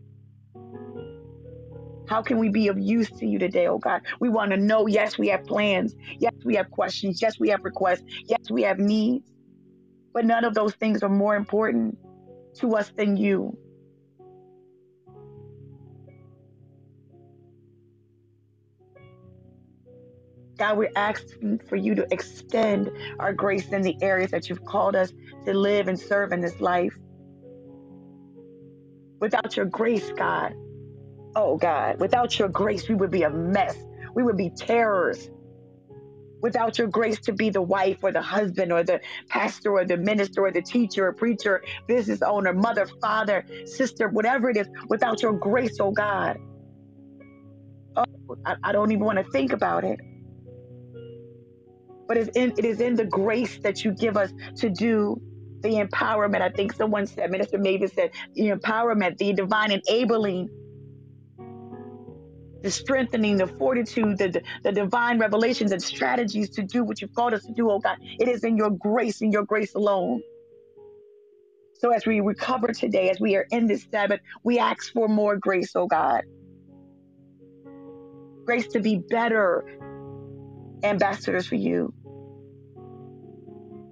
How 2.07 2.21
can 2.21 2.39
we 2.39 2.51
be 2.51 2.69
of 2.69 2.79
use 2.79 3.11
to 3.21 3.27
you 3.27 3.39
today, 3.39 3.67
oh 3.67 3.79
God? 3.79 4.03
We 4.21 4.29
want 4.29 4.51
to 4.51 4.59
know, 4.59 4.87
yes, 4.87 5.17
we 5.17 5.29
have 5.29 5.45
plans. 5.47 5.95
Yes, 6.19 6.33
we 6.45 6.57
have 6.57 6.71
questions. 6.71 7.23
Yes, 7.23 7.41
we 7.41 7.49
have 7.49 7.61
requests. 7.65 8.03
Yes, 8.29 8.51
we 8.51 8.63
have 8.63 8.79
needs. 8.79 9.32
But 10.13 10.25
none 10.25 10.45
of 10.45 10.55
those 10.55 10.75
things 10.75 11.03
are 11.03 11.09
more 11.09 11.37
important 11.37 11.99
to 12.59 12.77
us 12.77 12.91
than 12.97 13.17
you. 13.17 13.57
God, 20.59 20.79
we're 20.79 20.93
asking 20.95 21.61
for 21.69 21.77
you 21.77 21.95
to 21.97 22.07
extend 22.13 22.91
our 23.19 23.33
grace 23.33 23.73
in 23.73 23.83
the 23.83 23.97
areas 24.03 24.31
that 24.31 24.49
you've 24.49 24.65
called 24.65 24.95
us 24.95 25.13
to 25.47 25.55
live 25.55 25.89
and 25.89 25.99
serve 25.99 26.33
in 26.33 26.41
this 26.41 26.61
life. 26.61 26.95
Without 29.21 29.57
your 29.57 29.67
grace, 29.67 30.09
God, 30.17 30.55
oh 31.35 31.57
God, 31.57 31.99
without 32.01 32.39
your 32.39 32.49
grace, 32.49 32.89
we 32.89 32.95
would 32.95 33.11
be 33.11 33.23
a 33.23 33.31
mess. 33.31 33.77
We 34.15 34.23
would 34.23 34.37
be 34.37 34.51
terrors 34.51 35.29
without 36.43 36.79
your 36.79 36.89
grace 36.89 37.21
to 37.21 37.33
be 37.33 37.51
the 37.51 37.63
wife 37.63 37.99
or 38.03 38.13
the 38.13 38.23
husband 38.23 38.73
or 38.73 38.83
the 38.83 39.01
pastor 39.29 39.73
or 39.73 39.85
the 39.85 39.97
minister 39.97 40.43
or 40.45 40.51
the 40.51 40.63
teacher 40.63 41.07
or 41.07 41.13
preacher, 41.13 41.63
business 41.89 42.21
owner, 42.23 42.53
mother, 42.53 42.87
father, 43.01 43.45
sister, 43.65 44.09
whatever 44.09 44.51
it 44.51 44.57
is, 44.57 44.69
without 44.89 45.23
your 45.23 45.33
grace, 45.33 45.77
oh 45.81 45.93
God. 45.93 46.37
Oh, 47.97 48.05
I, 48.45 48.57
I 48.65 48.73
don't 48.73 48.91
even 48.93 49.05
want 49.05 49.19
to 49.19 49.25
think 49.33 49.53
about 49.53 49.85
it. 49.85 50.01
But 52.09 52.17
it's 52.17 52.31
in, 52.37 52.53
it 52.59 52.65
is 52.65 52.81
in 52.81 52.97
the 52.97 53.05
grace 53.07 53.59
that 53.63 53.85
you 53.85 53.93
give 53.93 54.17
us 54.17 54.31
to 54.57 54.69
do 54.69 55.21
the 55.63 55.71
empowerment. 55.71 56.43
I 56.43 56.51
think 56.51 56.73
someone 56.75 57.07
said, 57.07 57.31
Minister 57.31 57.59
Mavis 57.59 57.93
said, 57.95 58.11
the 58.35 58.51
empowerment, 58.51 59.19
the 59.19 59.33
divine 59.33 59.71
enabling 59.71 60.51
the 62.63 62.71
strengthening, 62.71 63.39
the 63.39 63.49
fortitude, 63.59 64.19
the, 64.19 64.29
the, 64.31 64.43
the 64.65 64.73
divine 64.73 65.19
revelations 65.21 65.73
and 65.73 65.83
strategies 65.83 66.51
to 66.53 66.63
do 66.63 66.85
what 66.85 67.01
you've 67.03 67.15
called 67.15 67.35
us 67.35 67.47
to 67.47 67.53
do, 67.53 67.71
oh 67.71 67.81
God. 67.81 67.97
It 68.19 68.29
is 68.29 68.45
in 68.45 68.57
your 68.57 68.71
grace 68.71 69.21
and 69.23 69.33
your 69.33 69.45
grace 69.45 69.75
alone. 69.75 70.23
So 71.75 71.91
as 71.93 72.07
we 72.07 72.21
recover 72.21 72.69
today, 72.69 73.11
as 73.11 73.21
we 73.21 73.37
are 73.37 73.47
in 73.51 73.67
this 73.69 73.87
Sabbath, 73.93 74.21
we 74.45 74.59
ask 74.59 74.93
for 74.93 75.09
more 75.09 75.37
grace, 75.37 75.73
oh 75.77 75.87
God. 75.89 76.23
Grace 78.47 78.69
to 78.71 78.81
be 78.81 79.05
better 79.11 79.65
ambassadors 80.85 81.47
for 81.47 81.57
you. 81.57 81.89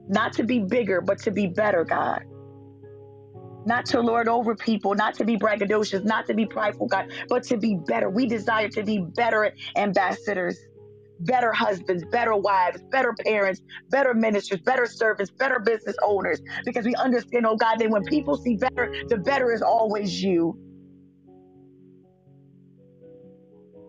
not 0.09 0.35
to 0.35 0.45
be 0.45 0.61
bigger, 0.61 1.01
but 1.01 1.21
to 1.23 1.31
be 1.31 1.49
better, 1.49 1.85
God. 1.85 2.21
Not 3.65 3.87
to 3.89 4.01
lord 4.01 4.29
over 4.29 4.57
people, 4.57 4.95
not 4.97 5.17
to 5.17 5.25
be 5.27 5.39
braggadocious, 5.39 6.05
not 6.05 6.27
to 6.29 6.35
be 6.35 6.47
prideful, 6.47 6.89
God, 6.89 7.05
but 7.31 7.45
to 7.45 7.59
be 7.59 7.77
better. 7.87 8.11
We 8.11 8.27
desire 8.27 8.71
to 8.71 8.85
be 8.85 9.01
better 9.17 9.53
ambassadors, 9.77 10.59
better 11.21 11.53
husbands, 11.53 12.05
better 12.11 12.37
wives, 12.37 12.83
better 12.93 13.15
parents, 13.27 13.61
better 13.91 14.15
ministers, 14.15 14.61
better 14.65 14.87
servants, 14.87 15.33
better 15.39 15.61
business 15.61 15.97
owners, 16.05 16.41
because 16.67 16.87
we 16.87 16.95
understand, 16.97 17.47
oh 17.47 17.57
God, 17.57 17.79
that 17.81 17.91
when 17.91 18.05
people 18.05 18.37
see 18.39 18.57
better, 18.57 18.91
the 19.11 19.19
better 19.19 19.53
is 19.53 19.63
always 19.63 20.23
you. 20.23 20.57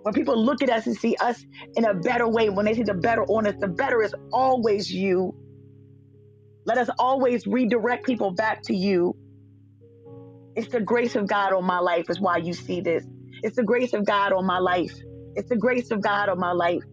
When 0.03 0.13
people 0.15 0.43
look 0.43 0.63
at 0.63 0.69
us 0.71 0.87
and 0.87 0.97
see 0.97 1.15
us 1.21 1.37
in 1.75 1.85
a 1.85 1.95
better 1.95 2.27
way, 2.29 2.49
when 2.49 2.65
they 2.65 2.73
see 2.75 2.83
the 2.83 2.95
better 2.95 3.23
on 3.25 3.47
us, 3.47 3.55
the 3.61 3.69
better 3.69 4.01
is 4.03 4.13
always 4.33 4.89
you. 4.89 5.33
Let 6.65 6.77
us 6.79 6.89
always 6.99 7.47
redirect 7.47 8.05
people 8.05 8.31
back 8.33 8.61
to 8.65 8.75
you. 8.75 9.15
It's 10.61 10.69
the 10.69 10.79
grace 10.79 11.15
of 11.15 11.27
God 11.27 11.53
on 11.53 11.65
my 11.65 11.79
life, 11.79 12.05
is 12.07 12.21
why 12.21 12.37
you 12.37 12.53
see 12.53 12.81
this. 12.81 13.03
It's 13.41 13.55
the 13.55 13.63
grace 13.63 13.93
of 13.93 14.05
God 14.05 14.31
on 14.31 14.45
my 14.45 14.59
life. 14.59 14.93
It's 15.35 15.49
the 15.49 15.57
grace 15.57 15.89
of 15.89 16.03
God 16.03 16.29
on 16.29 16.39
my 16.39 16.51
life. 16.51 16.83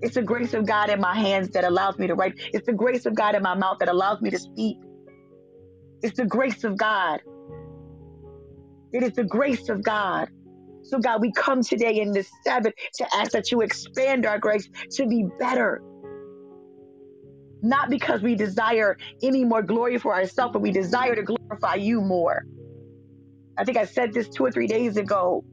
It's 0.00 0.14
the 0.14 0.22
grace 0.22 0.54
of 0.54 0.64
God 0.64 0.90
in 0.90 1.00
my 1.00 1.16
hands 1.16 1.48
that 1.54 1.64
allows 1.64 1.98
me 1.98 2.06
to 2.06 2.14
write. 2.14 2.34
It's 2.52 2.66
the 2.66 2.72
grace 2.72 3.04
of 3.04 3.16
God 3.16 3.34
in 3.34 3.42
my 3.42 3.54
mouth 3.56 3.78
that 3.80 3.88
allows 3.88 4.20
me 4.20 4.30
to 4.30 4.38
speak. 4.38 4.78
It's 6.02 6.16
the 6.16 6.24
grace 6.24 6.62
of 6.62 6.78
God. 6.78 7.20
It 8.92 9.02
is 9.02 9.14
the 9.14 9.24
grace 9.24 9.68
of 9.68 9.82
God. 9.82 10.28
So, 10.82 11.00
God, 11.00 11.20
we 11.20 11.32
come 11.32 11.64
today 11.64 12.00
in 12.00 12.12
this 12.12 12.28
Sabbath 12.44 12.74
to 12.98 13.06
ask 13.12 13.32
that 13.32 13.50
you 13.50 13.60
expand 13.60 14.24
our 14.24 14.38
grace 14.38 14.68
to 14.92 15.08
be 15.08 15.26
better. 15.40 15.82
Not 17.62 17.90
because 17.90 18.22
we 18.22 18.34
desire 18.34 18.96
any 19.22 19.44
more 19.44 19.62
glory 19.62 19.98
for 19.98 20.14
ourselves, 20.14 20.52
but 20.52 20.62
we 20.62 20.70
desire 20.70 21.14
to 21.14 21.22
glorify 21.22 21.74
you 21.74 22.00
more. 22.00 22.42
I 23.56 23.64
think 23.64 23.76
I 23.76 23.84
said 23.84 24.12
this 24.14 24.28
two 24.30 24.44
or 24.44 24.50
three 24.50 24.66
days 24.66 24.96
ago. 24.96 25.44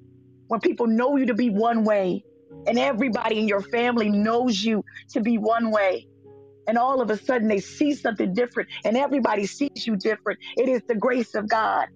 When 0.47 0.61
people 0.61 0.87
know 0.87 1.17
you 1.17 1.25
to 1.25 1.33
be 1.33 1.49
one 1.49 1.83
way, 1.83 2.23
and 2.65 2.79
everybody 2.79 3.39
in 3.39 3.47
your 3.47 3.61
family 3.61 4.09
knows 4.09 4.63
you 4.63 4.83
to 5.11 5.21
be 5.21 5.37
one 5.37 5.71
way, 5.71 6.05
and 6.67 6.77
all 6.77 7.01
of 7.01 7.09
a 7.09 7.17
sudden 7.17 7.47
they 7.49 7.59
see 7.59 7.93
something 7.93 8.33
different, 8.33 8.69
and 8.85 8.95
everybody 8.95 9.45
sees 9.45 9.85
you 9.85 9.97
different, 9.97 10.39
it 10.55 10.69
is 10.69 10.81
the 10.87 10.95
grace 10.95 11.35
of 11.35 11.49
God. 11.49 11.87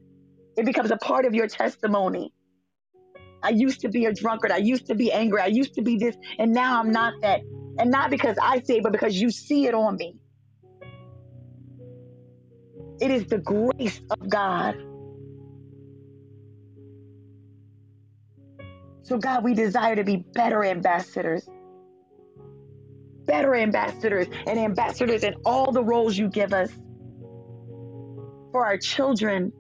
It 0.58 0.66
becomes 0.66 0.92
a 0.92 0.98
part 0.98 1.26
of 1.26 1.34
your 1.34 1.48
testimony. 1.48 2.34
I 3.44 3.50
used 3.50 3.82
to 3.82 3.90
be 3.90 4.06
a 4.06 4.14
drunkard. 4.14 4.52
I 4.52 4.58
used 4.58 4.88
to 4.88 4.96
be 4.96 5.12
angry. 5.12 5.42
I 5.42 5.48
used 5.48 5.76
to 5.76 5.82
be 5.82 5.98
this, 5.98 6.16
and 6.38 6.52
now 6.52 6.80
I'm 6.80 6.92
not 6.92 7.14
that. 7.22 7.42
And 7.80 7.92
not 7.92 8.12
because 8.12 8.38
I 8.42 8.62
say 8.62 8.78
it, 8.78 8.84
but 8.84 8.92
because 8.92 9.20
you 9.20 9.32
see 9.32 9.66
it 9.68 9.74
on 9.74 9.98
me. 9.98 10.16
It 13.00 13.12
is 13.12 13.26
the 13.28 13.40
grace 13.40 14.00
of 14.10 14.30
God. 14.30 14.76
So, 19.04 19.18
God, 19.18 19.44
we 19.44 19.54
desire 19.56 19.96
to 19.96 20.04
be 20.04 20.26
better 20.34 20.64
ambassadors, 20.64 21.48
better 23.28 23.56
ambassadors, 23.56 24.28
and 24.48 24.60
ambassadors 24.60 25.24
in 25.24 25.34
all 25.46 25.72
the 25.72 25.84
roles 25.84 26.18
you 26.18 26.30
give 26.30 26.54
us 26.54 26.70
for 28.52 28.66
our 28.66 28.78
children. 28.78 29.54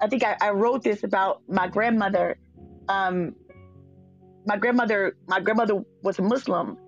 I 0.00 0.08
think 0.08 0.24
I, 0.24 0.36
I 0.40 0.50
wrote 0.50 0.82
this 0.82 1.04
about 1.04 1.42
my 1.48 1.68
grandmother 1.68 2.38
um, 2.88 3.36
my 4.46 4.56
grandmother, 4.56 5.16
my 5.28 5.40
grandmother 5.40 5.82
was 6.02 6.18
a 6.18 6.22
Muslim, 6.22 6.78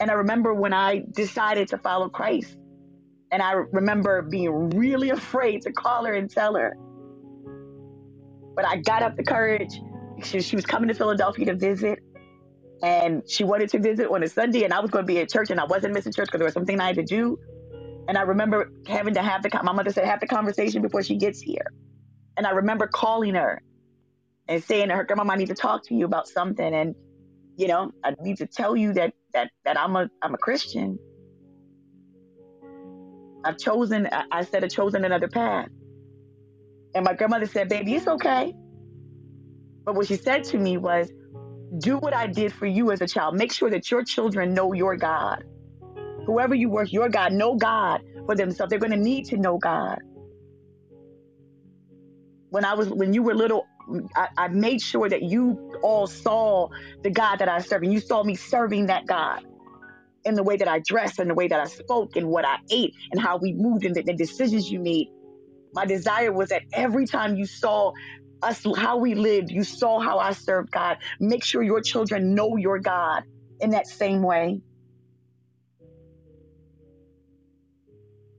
and 0.00 0.10
I 0.10 0.14
remember 0.14 0.54
when 0.54 0.72
I 0.72 1.04
decided 1.12 1.68
to 1.68 1.78
follow 1.78 2.08
Christ, 2.08 2.56
and 3.30 3.42
I 3.42 3.52
remember 3.52 4.22
being 4.22 4.70
really 4.70 5.10
afraid 5.20 5.62
to 5.62 5.72
call 5.72 6.04
her 6.04 6.14
and 6.14 6.30
tell 6.30 6.54
her. 6.54 6.76
But 8.56 8.66
I 8.66 8.76
got 8.76 9.02
up 9.02 9.16
the 9.16 9.24
courage. 9.24 9.80
She, 10.22 10.40
she 10.40 10.56
was 10.56 10.64
coming 10.64 10.88
to 10.88 10.94
Philadelphia 10.94 11.46
to 11.46 11.54
visit, 11.54 11.98
and 12.82 13.22
she 13.28 13.44
wanted 13.44 13.70
to 13.70 13.78
visit 13.78 14.08
on 14.08 14.22
a 14.22 14.28
Sunday, 14.28 14.64
and 14.64 14.72
I 14.72 14.80
was 14.80 14.90
going 14.90 15.04
to 15.04 15.06
be 15.06 15.18
at 15.20 15.30
church, 15.30 15.50
and 15.50 15.58
I 15.58 15.64
wasn't 15.64 15.94
missing 15.94 16.12
church 16.12 16.26
because 16.26 16.38
there 16.38 16.46
was 16.46 16.54
something 16.54 16.80
I 16.80 16.86
had 16.88 16.96
to 16.96 17.04
do. 17.04 17.38
And 18.06 18.18
I 18.18 18.22
remember 18.22 18.70
having 18.86 19.14
to 19.14 19.22
have 19.22 19.42
the 19.42 19.50
my 19.62 19.72
mother 19.72 19.90
said 19.90 20.04
have 20.04 20.20
the 20.20 20.26
conversation 20.26 20.82
before 20.82 21.02
she 21.02 21.16
gets 21.16 21.40
here, 21.40 21.66
and 22.36 22.46
I 22.46 22.50
remember 22.50 22.86
calling 22.86 23.34
her 23.34 23.62
and 24.48 24.62
saying 24.62 24.88
to 24.88 24.94
her, 24.94 25.04
Grandma, 25.04 25.32
I 25.32 25.36
need 25.36 25.48
to 25.48 25.54
talk 25.54 25.86
to 25.86 25.94
you 25.94 26.04
about 26.04 26.28
something. 26.28 26.74
And, 26.74 26.94
you 27.56 27.68
know, 27.68 27.92
I 28.04 28.14
need 28.20 28.38
to 28.38 28.46
tell 28.46 28.76
you 28.76 28.92
that 28.94 29.14
that 29.34 29.50
that 29.64 29.78
I'm 29.78 29.96
a 29.96 30.08
I'm 30.22 30.34
a 30.34 30.38
Christian. 30.38 31.00
I've 33.44 33.58
chosen 33.58 34.08
I 34.30 34.44
said 34.44 34.64
I've 34.64 34.70
chosen 34.70 35.04
another 35.04 35.28
path. 35.28 35.68
And 36.94 37.04
my 37.04 37.14
grandmother 37.14 37.46
said, 37.46 37.68
Baby, 37.68 37.94
it's 37.96 38.08
okay. 38.08 38.52
But 39.86 39.96
what 39.96 40.08
she 40.08 40.16
said 40.16 40.44
to 40.46 40.58
me 40.58 40.78
was, 40.78 41.08
do 41.78 41.98
what 41.98 42.14
I 42.14 42.26
did 42.28 42.54
for 42.54 42.66
you 42.66 42.92
as 42.92 43.00
a 43.00 43.08
child. 43.08 43.36
Make 43.36 43.52
sure 43.52 43.70
that 43.70 43.90
your 43.90 44.04
children 44.04 44.54
know 44.54 44.72
your 44.72 44.96
God. 44.96 45.38
Whoever 46.26 46.54
you 46.54 46.70
work, 46.70 46.92
your 46.92 47.08
God, 47.08 47.32
know 47.32 47.56
God 47.56 48.00
for 48.26 48.36
themselves. 48.36 48.70
They're 48.70 48.78
going 48.80 48.92
to 48.92 48.98
need 48.98 49.26
to 49.26 49.38
know 49.38 49.58
God. 49.58 49.98
When 52.50 52.64
I 52.64 52.74
was, 52.74 52.88
when 52.90 53.12
you 53.14 53.22
were 53.22 53.34
little, 53.34 53.68
I, 54.16 54.28
I 54.38 54.48
made 54.48 54.80
sure 54.82 55.08
that 55.08 55.22
you 55.22 55.58
all 55.82 56.06
saw 56.06 56.68
the 57.02 57.10
God 57.10 57.38
that 57.38 57.48
I 57.48 57.60
serve, 57.60 57.82
and 57.82 57.92
you 57.92 58.00
saw 58.00 58.22
me 58.24 58.36
serving 58.36 58.86
that 58.86 59.06
God 59.06 59.40
in 60.24 60.34
the 60.34 60.42
way 60.44 60.56
that 60.58 60.68
I 60.68 60.80
dressed, 60.80 61.18
and 61.20 61.30
the 61.30 61.34
way 61.34 61.48
that 61.48 61.60
I 61.60 61.66
spoke, 61.66 62.16
and 62.16 62.28
what 62.28 62.46
I 62.46 62.56
ate, 62.70 62.94
and 63.12 63.20
how 63.20 63.38
we 63.38 63.54
moved, 63.54 63.84
and 63.86 63.94
the, 63.96 64.02
the 64.02 64.14
decisions 64.14 64.70
you 64.70 64.80
made. 64.80 65.08
My 65.74 65.86
desire 65.86 66.32
was 66.32 66.50
that 66.50 66.62
every 66.74 67.06
time 67.06 67.36
you 67.36 67.46
saw 67.46 67.92
us, 68.42 68.60
how 68.76 68.98
we 68.98 69.14
lived, 69.14 69.50
you 69.50 69.64
saw 69.64 70.00
how 70.00 70.18
I 70.18 70.32
served 70.32 70.70
God. 70.72 70.98
Make 71.20 71.44
sure 71.44 71.62
your 71.62 71.82
children 71.82 72.34
know 72.34 72.56
your 72.56 72.80
God 72.80 73.24
in 73.60 73.70
that 73.70 73.86
same 73.88 74.22
way. 74.22 74.62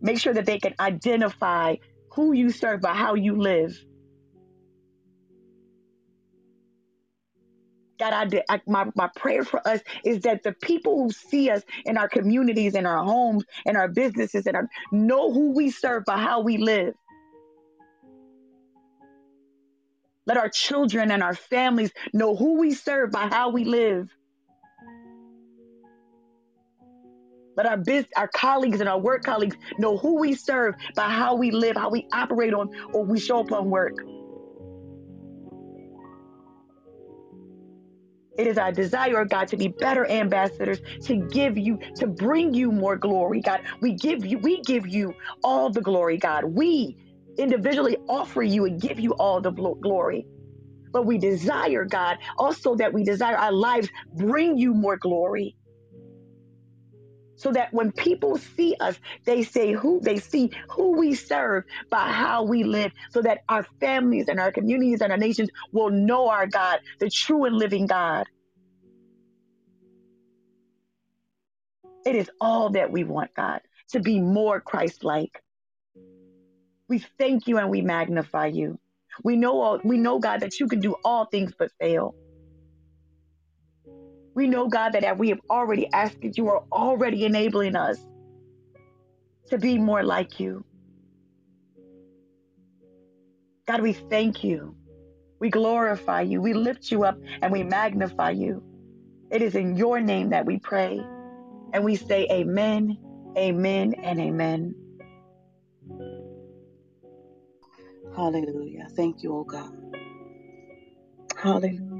Make 0.01 0.19
sure 0.19 0.33
that 0.33 0.45
they 0.45 0.59
can 0.59 0.75
identify 0.79 1.75
who 2.15 2.33
you 2.33 2.51
serve 2.51 2.81
by 2.81 2.93
how 2.93 3.15
you 3.15 3.37
live. 3.41 3.73
God, 7.99 8.13
I 8.13 8.25
did. 8.25 8.43
I, 8.49 8.61
my, 8.67 8.87
my 8.95 9.09
prayer 9.15 9.43
for 9.43 9.65
us 9.67 9.79
is 10.03 10.21
that 10.21 10.43
the 10.43 10.51
people 10.51 11.03
who 11.03 11.11
see 11.11 11.49
us 11.49 11.63
in 11.85 11.97
our 11.97 12.09
communities, 12.09 12.75
in 12.75 12.85
our 12.85 13.03
homes, 13.03 13.45
in 13.65 13.75
our 13.75 13.87
businesses, 13.87 14.45
and 14.47 14.55
our 14.55 14.67
know 14.91 15.31
who 15.31 15.53
we 15.53 15.71
serve 15.71 16.03
by 16.05 16.17
how 16.17 16.41
we 16.41 16.57
live. 16.57 16.93
Let 20.25 20.37
our 20.37 20.49
children 20.49 21.11
and 21.11 21.23
our 21.23 21.35
families 21.35 21.91
know 22.13 22.35
who 22.35 22.59
we 22.59 22.73
serve 22.73 23.11
by 23.11 23.27
how 23.27 23.49
we 23.49 23.63
live. 23.63 24.09
Let 27.55 27.67
our 27.67 27.77
biz, 27.77 28.05
our 28.17 28.27
colleagues 28.27 28.81
and 28.81 28.89
our 28.89 28.99
work 28.99 29.23
colleagues 29.23 29.55
know 29.79 29.97
who 29.97 30.19
we 30.19 30.33
serve 30.33 30.75
by 30.95 31.09
how 31.09 31.35
we 31.35 31.51
live, 31.51 31.77
how 31.77 31.89
we 31.89 32.05
operate 32.11 32.53
on, 32.53 32.69
or 32.93 33.05
we 33.05 33.19
show 33.19 33.39
up 33.39 33.51
on 33.53 33.69
work. 33.69 33.93
It 38.37 38.47
is 38.47 38.57
our 38.57 38.73
desire, 38.73 39.21
oh 39.21 39.25
God, 39.25 39.49
to 39.49 39.57
be 39.57 39.69
better 39.79 40.09
ambassadors, 40.09 40.81
to 41.05 41.17
give 41.17 41.57
you, 41.57 41.79
to 41.97 42.07
bring 42.07 42.53
you 42.53 42.71
more 42.71 42.97
glory, 42.97 43.41
God. 43.41 43.61
We 43.81 43.93
give 43.95 44.25
you, 44.25 44.39
we 44.39 44.61
give 44.63 44.87
you 44.87 45.15
all 45.43 45.71
the 45.71 45.81
glory, 45.81 46.17
God. 46.17 46.45
We 46.45 46.97
individually 47.37 47.97
offer 48.09 48.43
you 48.43 48.65
and 48.65 48.81
give 48.81 48.99
you 48.99 49.13
all 49.19 49.41
the 49.41 49.53
glory. 49.83 50.27
But 50.93 51.05
we 51.05 51.17
desire, 51.19 51.85
God, 51.85 52.17
also 52.37 52.75
that 52.77 52.93
we 52.93 53.03
desire 53.03 53.37
our 53.37 53.51
lives 53.53 53.89
bring 54.13 54.57
you 54.57 54.73
more 54.73 54.97
glory. 54.97 55.55
So 57.37 57.51
that 57.51 57.73
when 57.73 57.91
people 57.91 58.37
see 58.37 58.75
us, 58.79 58.97
they 59.25 59.43
say 59.43 59.73
who 59.73 59.99
they 60.01 60.19
see 60.19 60.51
who 60.69 60.97
we 60.97 61.15
serve 61.15 61.63
by 61.89 62.09
how 62.09 62.43
we 62.43 62.63
live, 62.63 62.91
so 63.11 63.21
that 63.21 63.39
our 63.49 63.65
families 63.79 64.27
and 64.29 64.39
our 64.39 64.51
communities 64.51 65.01
and 65.01 65.11
our 65.11 65.17
nations 65.17 65.49
will 65.71 65.89
know 65.89 66.29
our 66.29 66.47
God, 66.47 66.79
the 66.99 67.09
true 67.09 67.45
and 67.45 67.55
living 67.55 67.87
God. 67.87 68.25
It 72.05 72.15
is 72.15 72.29
all 72.39 72.69
that 72.71 72.91
we 72.91 73.03
want, 73.03 73.31
God, 73.35 73.61
to 73.91 73.99
be 73.99 74.19
more 74.19 74.61
Christ 74.61 75.03
like. 75.03 75.41
We 76.87 77.03
thank 77.17 77.47
you 77.47 77.57
and 77.57 77.69
we 77.69 77.81
magnify 77.81 78.47
you. 78.47 78.77
We 79.23 79.37
know 79.37 79.59
all, 79.61 79.79
we 79.83 79.97
know 79.97 80.19
God 80.19 80.41
that 80.41 80.59
you 80.59 80.67
can 80.67 80.79
do 80.79 80.95
all 81.03 81.25
things 81.25 81.53
but 81.57 81.71
fail. 81.79 82.15
We 84.35 84.47
know 84.47 84.67
God 84.67 84.93
that 84.93 85.03
as 85.03 85.17
we 85.17 85.29
have 85.29 85.39
already 85.49 85.87
asked 85.91 86.21
that 86.21 86.37
you 86.37 86.49
are 86.49 86.63
already 86.71 87.25
enabling 87.25 87.75
us 87.75 87.97
to 89.49 89.57
be 89.57 89.77
more 89.77 90.03
like 90.03 90.39
you. 90.39 90.63
God, 93.67 93.81
we 93.81 93.93
thank 93.93 94.43
you. 94.43 94.75
We 95.39 95.49
glorify 95.49 96.21
you. 96.21 96.41
We 96.41 96.53
lift 96.53 96.91
you 96.91 97.03
up 97.03 97.17
and 97.41 97.51
we 97.51 97.63
magnify 97.63 98.31
you. 98.31 98.61
It 99.31 99.41
is 99.41 99.55
in 99.55 99.75
your 99.75 99.99
name 100.01 100.29
that 100.29 100.45
we 100.45 100.59
pray. 100.59 101.01
And 101.73 101.83
we 101.83 101.95
say 101.95 102.27
amen, 102.31 102.97
Amen 103.37 103.95
and 104.01 104.19
amen. 104.19 104.75
Hallelujah. 108.15 108.87
Thank 108.95 109.23
you, 109.23 109.35
oh 109.35 109.43
God. 109.43 109.71
Hallelujah. 111.35 111.94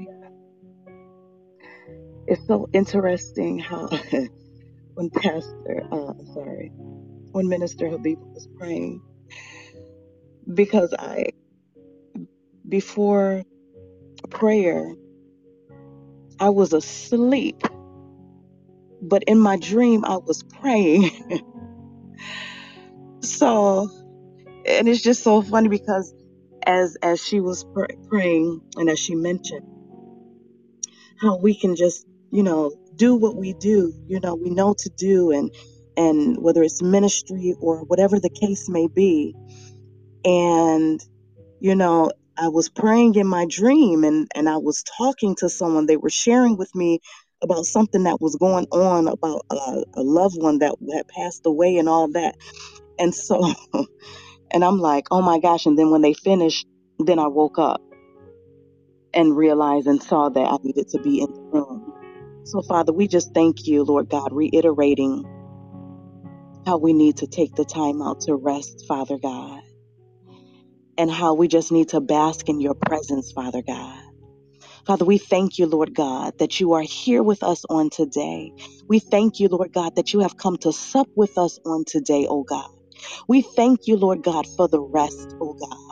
It's 2.26 2.44
so 2.46 2.68
interesting 2.72 3.58
how 3.58 3.88
when 4.94 5.10
Pastor, 5.10 5.86
uh, 5.92 6.12
sorry, 6.34 6.72
when 7.32 7.48
Minister 7.48 7.86
Habiba 7.86 8.16
was 8.34 8.48
praying, 8.58 9.00
because 10.52 10.92
I, 10.98 11.26
before 12.68 13.44
prayer, 14.30 14.92
I 16.40 16.50
was 16.50 16.72
asleep, 16.72 17.62
but 19.00 19.22
in 19.24 19.38
my 19.38 19.56
dream, 19.56 20.04
I 20.04 20.16
was 20.16 20.42
praying. 20.60 21.10
so, 23.22 23.88
and 24.66 24.88
it's 24.88 25.02
just 25.02 25.22
so 25.22 25.42
funny 25.42 25.68
because 25.68 26.12
as, 26.66 26.96
as 27.02 27.24
she 27.24 27.38
was 27.38 27.64
pr- 27.72 27.86
praying 28.08 28.60
and 28.76 28.90
as 28.90 28.98
she 28.98 29.14
mentioned 29.14 29.62
how 31.20 31.36
we 31.36 31.54
can 31.54 31.76
just, 31.76 32.04
you 32.36 32.44
know, 32.44 32.72
do 32.96 33.16
what 33.16 33.36
we 33.36 33.54
do, 33.54 33.94
you 34.08 34.20
know, 34.22 34.36
we 34.36 34.50
know 34.50 34.74
to 34.78 34.90
do 34.98 35.32
and, 35.32 35.50
and 35.96 36.36
whether 36.40 36.62
it's 36.64 36.82
ministry 36.82 37.54
or 37.60 37.80
whatever 37.86 38.20
the 38.20 38.30
case 38.30 38.68
may 38.68 38.88
be. 38.88 39.36
And 40.24 41.00
you 41.60 41.74
know, 41.74 42.10
I 42.38 42.48
was 42.48 42.68
praying 42.68 43.14
in 43.14 43.26
my 43.26 43.46
dream 43.48 44.04
and, 44.04 44.28
and 44.34 44.48
I 44.48 44.58
was 44.58 44.82
talking 44.98 45.36
to 45.36 45.48
someone. 45.48 45.86
They 45.86 45.96
were 45.96 46.10
sharing 46.10 46.56
with 46.56 46.74
me 46.74 47.00
about 47.42 47.64
something 47.64 48.04
that 48.04 48.20
was 48.20 48.36
going 48.36 48.66
on 48.70 49.08
about 49.08 49.42
a, 49.50 49.84
a 49.94 50.02
loved 50.02 50.36
one 50.40 50.58
that 50.58 50.74
had 50.94 51.08
passed 51.08 51.42
away 51.46 51.76
and 51.78 51.88
all 51.88 52.10
that. 52.12 52.34
And 52.98 53.14
so, 53.14 53.52
and 54.52 54.64
I'm 54.64 54.78
like, 54.78 55.06
oh 55.10 55.22
my 55.22 55.40
gosh. 55.40 55.66
And 55.66 55.78
then 55.78 55.90
when 55.90 56.02
they 56.02 56.14
finished, 56.14 56.66
then 56.98 57.18
I 57.18 57.28
woke 57.28 57.58
up 57.58 57.80
and 59.14 59.36
realized 59.36 59.86
and 59.88 60.02
saw 60.02 60.30
that 60.30 60.40
I 60.46 60.56
needed 60.62 60.88
to 60.90 61.00
be 61.00 61.20
in 61.20 61.28
the 61.28 61.58
room. 61.58 61.85
So, 62.46 62.62
Father, 62.62 62.94
we 62.94 63.08
just 63.08 63.34
thank 63.34 63.66
you, 63.66 63.84
Lord 63.84 64.08
God, 64.10 64.30
reiterating 64.32 65.26
how 66.66 66.78
we 66.78 66.92
need 66.94 67.18
to 67.18 67.28
take 67.28 67.54
the 67.56 67.66
time 67.66 68.02
out 68.02 68.20
to 68.22 68.36
rest, 68.36 68.84
Father 68.88 69.18
God, 69.22 69.60
and 70.98 71.10
how 71.10 71.34
we 71.34 71.48
just 71.48 71.72
need 71.72 71.90
to 71.90 72.00
bask 72.00 72.48
in 72.48 72.60
your 72.60 72.74
presence, 72.74 73.32
Father 73.32 73.62
God. 73.66 74.00
Father, 74.86 75.04
we 75.06 75.18
thank 75.18 75.58
you, 75.58 75.66
Lord 75.66 75.94
God, 75.94 76.34
that 76.40 76.60
you 76.60 76.74
are 76.74 76.82
here 76.82 77.22
with 77.22 77.42
us 77.44 77.64
on 77.70 77.90
today. 77.90 78.52
We 78.88 79.00
thank 79.00 79.40
you, 79.40 79.48
Lord 79.48 79.72
God, 79.72 79.92
that 79.96 80.12
you 80.12 80.20
have 80.20 80.36
come 80.36 80.56
to 80.62 80.72
sup 80.72 81.08
with 81.16 81.38
us 81.38 81.58
on 81.66 81.84
today, 81.86 82.26
oh 82.28 82.44
God. 82.44 82.66
We 83.28 83.42
thank 83.42 83.82
you, 83.86 83.96
Lord 83.96 84.22
God, 84.22 84.46
for 84.56 84.68
the 84.68 84.80
rest, 84.82 85.34
oh 85.40 85.54
God. 85.60 85.85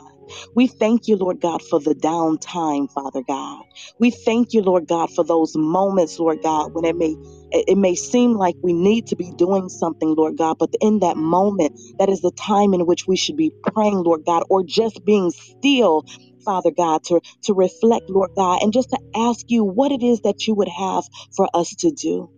We 0.55 0.67
thank 0.67 1.07
you, 1.07 1.17
Lord 1.17 1.41
God, 1.41 1.61
for 1.63 1.79
the 1.79 1.95
downtime, 1.95 2.87
Father 2.93 3.23
God. 3.27 3.63
We 3.99 4.11
thank 4.11 4.53
you, 4.53 4.61
Lord 4.63 4.87
God, 4.87 5.09
for 5.15 5.23
those 5.25 5.53
moments, 5.55 6.19
Lord 6.19 6.39
God, 6.43 6.69
when 6.73 6.85
it 6.85 6.97
may 6.97 7.17
it 7.51 7.77
may 7.77 7.95
seem 7.95 8.33
like 8.33 8.55
we 8.63 8.73
need 8.73 9.07
to 9.07 9.15
be 9.17 9.31
doing 9.31 9.69
something, 9.69 10.15
Lord 10.15 10.37
God, 10.37 10.57
but 10.59 10.69
in 10.81 10.99
that 10.99 11.17
moment, 11.17 11.73
that 11.99 12.09
is 12.09 12.21
the 12.21 12.31
time 12.39 12.73
in 12.73 12.85
which 12.85 13.03
we 13.07 13.17
should 13.17 13.37
be 13.37 13.53
praying, 13.73 14.03
Lord 14.03 14.21
God, 14.25 14.43
or 14.49 14.63
just 14.67 15.03
being 15.05 15.31
still, 15.31 16.03
Father 16.45 16.71
God, 16.75 17.01
to, 17.07 17.21
to 17.45 17.53
reflect, 17.53 18.03
Lord 18.09 18.31
God, 18.37 18.61
and 18.63 18.73
just 18.73 18.89
to 18.91 18.99
ask 19.15 19.41
you 19.49 19.63
what 19.63 19.91
it 19.91 20.03
is 20.03 20.21
that 20.21 20.47
you 20.47 20.55
would 20.55 20.69
have 20.69 21.03
for 21.35 21.49
us 21.53 21.69
to 21.79 21.91
do 21.91 22.29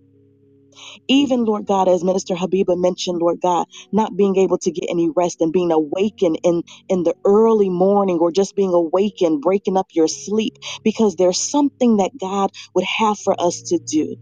even 1.10 1.46
Lord 1.46 1.66
God, 1.68 1.88
as 1.90 2.04
Minister 2.04 2.36
Habiba 2.36 2.78
mentioned, 2.80 3.20
Lord 3.20 3.40
God, 3.42 3.68
not 3.92 4.16
being 4.18 4.38
able 4.38 4.60
to 4.60 4.72
get 4.72 4.90
any 4.90 5.10
rest 5.16 5.42
and 5.42 5.54
being 5.54 5.72
awakened 5.72 6.40
in 6.44 6.63
in 6.90 7.04
the 7.04 7.16
early 7.26 7.70
morning 7.70 8.20
or 8.20 8.32
just 8.32 8.56
being 8.56 8.74
awakened, 8.74 9.42
breaking 9.42 9.78
up 9.78 9.88
your 9.94 10.08
sleep, 10.10 10.56
because 10.84 11.16
there's 11.18 11.42
something 11.42 11.98
that 11.98 12.12
God 12.20 12.52
would 12.76 12.86
have 12.86 13.20
for 13.20 13.36
us 13.40 13.63
to 13.68 13.80
do. 13.80 14.16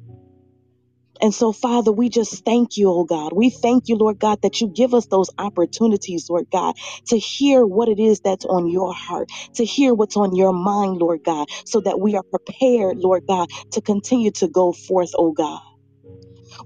And 1.22 1.34
so, 1.34 1.52
Father, 1.52 1.92
we 1.92 2.10
just 2.10 2.46
thank 2.46 2.78
you, 2.78 2.90
oh 2.92 3.06
God. 3.06 3.34
We 3.34 3.50
thank 3.50 3.86
you, 3.88 3.96
Lord 3.98 4.20
God, 4.20 4.40
that 4.44 4.62
you 4.62 4.68
give 4.70 4.94
us 4.94 5.08
those 5.08 5.30
opportunities, 5.38 6.28
Lord 6.30 6.46
God, 6.52 6.76
to 7.08 7.18
hear 7.18 7.66
what 7.66 7.90
it 7.90 8.00
is 8.00 8.20
that's 8.22 8.46
on 8.46 8.68
your 8.70 8.94
heart, 8.94 9.30
to 9.56 9.66
hear 9.66 9.94
what's 9.94 10.18
on 10.18 10.36
your 10.36 10.54
mind, 10.54 10.98
Lord 10.98 11.22
God, 11.26 11.48
so 11.66 11.82
that 11.82 12.00
we 12.00 12.16
are 12.16 12.24
prepared, 12.32 12.98
Lord 13.00 13.24
God, 13.28 13.48
to 13.74 13.82
continue 13.82 14.32
to 14.34 14.48
go 14.48 14.74
forth, 14.74 15.12
oh 15.18 15.32
God. 15.32 15.60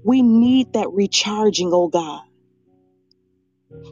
We 0.04 0.22
need 0.22 0.68
that 0.74 0.88
recharging, 0.92 1.70
oh 1.74 1.88
God. 1.88 2.20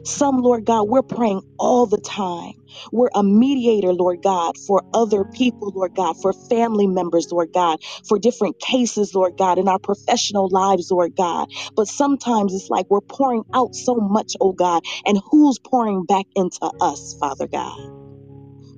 Some, 0.05 0.39
Lord 0.39 0.65
God, 0.65 0.89
we're 0.89 1.03
praying 1.03 1.43
all 1.59 1.87
the 1.87 1.99
time. 1.99 2.53
We're 2.91 3.11
a 3.15 3.23
mediator, 3.23 3.93
Lord 3.93 4.21
God, 4.23 4.55
for 4.67 4.83
other 4.95 5.25
people, 5.25 5.73
Lord 5.75 5.93
God, 5.95 6.15
for 6.21 6.33
family 6.49 6.87
members, 6.87 7.27
Lord 7.31 7.49
God, 7.53 7.79
for 8.07 8.19
different 8.19 8.59
cases, 8.59 9.15
Lord 9.15 9.35
God, 9.37 9.59
in 9.59 9.69
our 9.69 9.79
professional 9.79 10.49
lives, 10.51 10.89
Lord 10.91 11.13
God. 11.17 11.47
But 11.77 11.89
sometimes 11.89 12.55
it's 12.55 12.71
like 12.71 12.87
we're 12.89 13.01
pouring 13.01 13.43
out 13.53 13.75
so 13.75 13.95
much, 13.97 14.33
oh 14.41 14.53
God, 14.53 14.83
and 15.05 15.21
who's 15.31 15.59
pouring 15.59 16.05
back 16.05 16.27
into 16.35 16.71
us, 16.81 17.15
Father 17.21 17.47
God? 17.51 17.75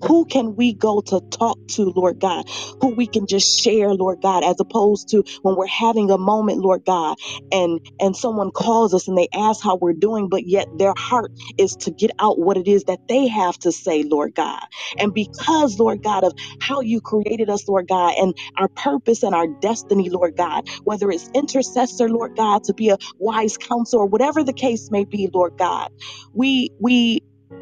Who 0.05 0.25
can 0.25 0.55
we 0.55 0.75
go 0.75 1.01
to 1.07 1.21
talk 1.31 1.59
to, 1.71 1.93
Lord 1.95 2.19
God? 2.19 2.45
Who 2.81 2.95
we 2.95 3.07
can 3.07 3.27
just 3.27 3.49
share, 3.61 3.93
Lord 3.93 4.19
God, 4.21 4.43
as 4.43 4.57
opposed 4.59 5.09
to 5.09 5.23
when 5.43 5.55
we're 5.55 5.67
having 5.67 6.11
a 6.11 6.17
moment, 6.19 6.59
Lord 6.59 6.83
God, 6.85 7.17
and 7.51 7.79
and 7.99 8.15
someone 8.15 8.51
calls 8.51 8.93
us 8.93 9.07
and 9.07 9.17
they 9.17 9.29
ask 9.33 9.61
how 9.63 9.77
we're 9.77 9.93
doing, 9.93 10.29
but 10.29 10.47
yet 10.47 10.67
their 10.71 10.93
heart 10.97 11.31
is 11.57 11.75
to 11.77 11.91
get 11.91 12.11
out 12.19 12.39
what 12.39 12.57
it 12.57 12.67
is 12.67 12.85
that 12.85 12.99
they 13.09 13.27
have 13.27 13.57
to 13.59 13.71
say, 13.71 14.03
Lord 14.03 14.33
God. 14.35 14.61
And 14.99 15.13
because, 15.13 15.79
Lord 15.79 16.01
God, 16.03 16.25
of 16.25 16.33
how 16.59 16.81
you 16.81 17.01
created 17.01 17.49
us, 17.49 17.67
Lord 17.67 17.87
God, 17.89 18.15
and 18.17 18.35
our 18.57 18.69
purpose 18.77 19.23
and 19.23 19.35
our 19.35 19.47
destiny, 19.61 20.09
Lord 20.11 20.35
God, 20.37 20.63
whether 20.85 21.11
it's 21.11 21.29
intercessor, 21.35 22.09
Lord 22.09 22.33
God, 22.37 22.63
to 22.65 22.75
be 22.75 22.89
a 22.91 22.97
wise 23.19 23.57
counselor, 23.57 24.05
whatever 24.05 24.43
the 24.43 24.53
case 24.55 24.89
may 24.91 25.05
be, 25.05 25.29
Lord 25.33 25.53
God, 25.59 25.89
we 26.33 26.69
we 26.79 27.21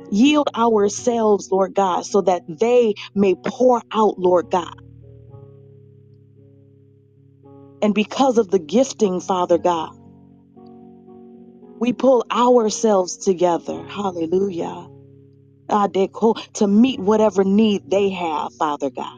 Yield 0.10 0.50
ourselves, 0.56 1.50
Lord 1.52 1.74
God, 1.76 2.06
so 2.06 2.22
that 2.22 2.44
they 2.48 2.96
may 3.16 3.36
pour 3.48 3.82
out, 3.94 4.20
Lord 4.20 4.48
God. 4.52 4.74
And 7.82 7.96
because 7.96 8.38
of 8.40 8.50
the 8.50 8.60
gifting, 8.60 9.22
Father 9.22 9.60
God, 9.60 9.92
we 11.80 11.94
pull 11.94 12.26
ourselves 12.32 13.18
together. 13.18 13.86
Hallelujah. 13.90 14.88
Ah, 15.70 15.88
To 16.56 16.68
meet 16.68 17.00
whatever 17.00 17.44
need 17.44 17.84
they 17.88 18.12
have, 18.12 18.54
Father 18.60 18.92
God. 18.92 19.12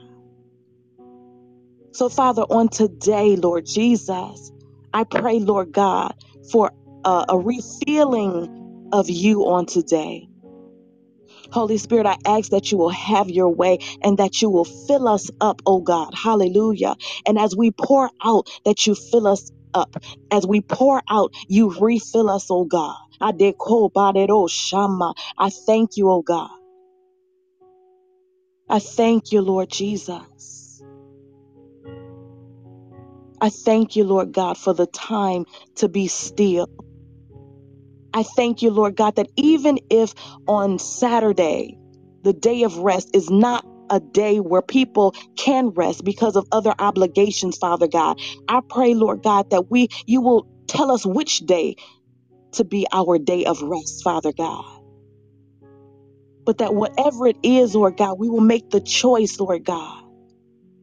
So, 1.94 2.10
Father, 2.10 2.44
on 2.44 2.70
today, 2.70 3.36
Lord 3.38 3.66
Jesus, 3.68 4.54
I 4.94 5.06
pray, 5.06 5.40
Lord 5.40 5.72
God, 5.74 6.14
for 6.52 6.72
a, 7.06 7.26
a 7.30 7.40
refilling 7.40 8.50
of 8.94 9.10
you 9.10 9.44
on 9.48 9.68
today. 9.68 10.28
Holy 11.52 11.78
Spirit, 11.78 12.08
I 12.08 12.18
ask 12.26 12.52
that 12.52 12.72
you 12.72 12.78
will 12.80 12.90
have 12.92 13.30
your 13.30 13.50
way 13.50 13.80
and 14.04 14.18
that 14.20 14.42
you 14.42 14.50
will 14.50 14.66
fill 14.66 15.08
us 15.08 15.30
up, 15.42 15.62
oh 15.66 15.82
God. 15.82 16.14
Hallelujah. 16.16 16.96
And 17.28 17.40
as 17.40 17.56
we 17.56 17.72
pour 17.72 18.12
out, 18.24 18.50
that 18.66 18.88
you 18.88 18.96
fill 18.96 19.28
us 19.28 19.52
up. 19.74 19.96
As 20.32 20.48
we 20.48 20.62
pour 20.62 21.02
out, 21.10 21.34
you 21.48 21.74
refill 21.80 22.30
us, 22.30 22.48
oh 22.50 22.66
God. 22.66 22.96
Adeko 23.22 23.56
oh 23.70 23.92
badero 23.96 24.30
oh 24.32 24.48
shama. 24.48 25.14
I 25.38 25.50
thank 25.52 25.98
you, 25.98 26.10
oh 26.12 26.24
God. 26.24 26.50
I 28.70 28.80
thank 28.80 29.32
you, 29.32 29.42
Lord 29.42 29.70
Jesus. 29.72 30.84
I 33.42 33.50
thank 33.50 33.96
you, 33.96 34.04
Lord 34.06 34.34
God, 34.34 34.58
for 34.58 34.74
the 34.74 34.88
time 34.88 35.46
to 35.78 35.90
be 35.90 36.08
still. 36.08 36.68
I 38.14 38.24
thank 38.24 38.64
you, 38.64 38.72
Lord 38.72 38.98
God, 38.98 39.16
that 39.18 39.30
even 39.38 39.80
if 39.90 40.14
on 40.48 40.80
Saturday, 40.80 41.80
the 42.24 42.34
day 42.34 42.64
of 42.64 42.78
rest 42.80 43.10
is 43.14 43.32
not 43.32 43.66
a 43.90 44.02
day 44.02 44.40
where 44.40 44.64
people 44.64 45.16
can 45.38 45.72
rest 45.72 46.06
because 46.06 46.38
of 46.38 46.48
other 46.52 46.74
obligations, 46.80 47.58
Father 47.58 47.88
God. 47.90 48.18
I 48.50 48.62
pray, 48.70 48.96
Lord 48.96 49.22
God, 49.24 49.48
that 49.52 49.66
we 49.72 49.90
you 50.08 50.22
will 50.22 50.48
tell 50.70 50.92
us 50.92 51.06
which 51.06 51.40
day 51.40 51.76
to 52.54 52.66
be 52.66 52.88
our 52.94 53.20
day 53.20 53.46
of 53.46 53.62
rest, 53.62 54.02
Father 54.04 54.34
God. 54.38 54.64
But 56.46 56.60
that 56.60 56.76
whatever 56.76 57.28
it 57.28 57.38
is, 57.44 57.76
Lord 57.76 57.98
God, 57.98 58.18
we 58.20 58.30
will 58.30 58.42
make 58.42 58.66
the 58.72 58.82
choice, 58.82 59.40
Lord 59.40 59.66
God 59.66 60.01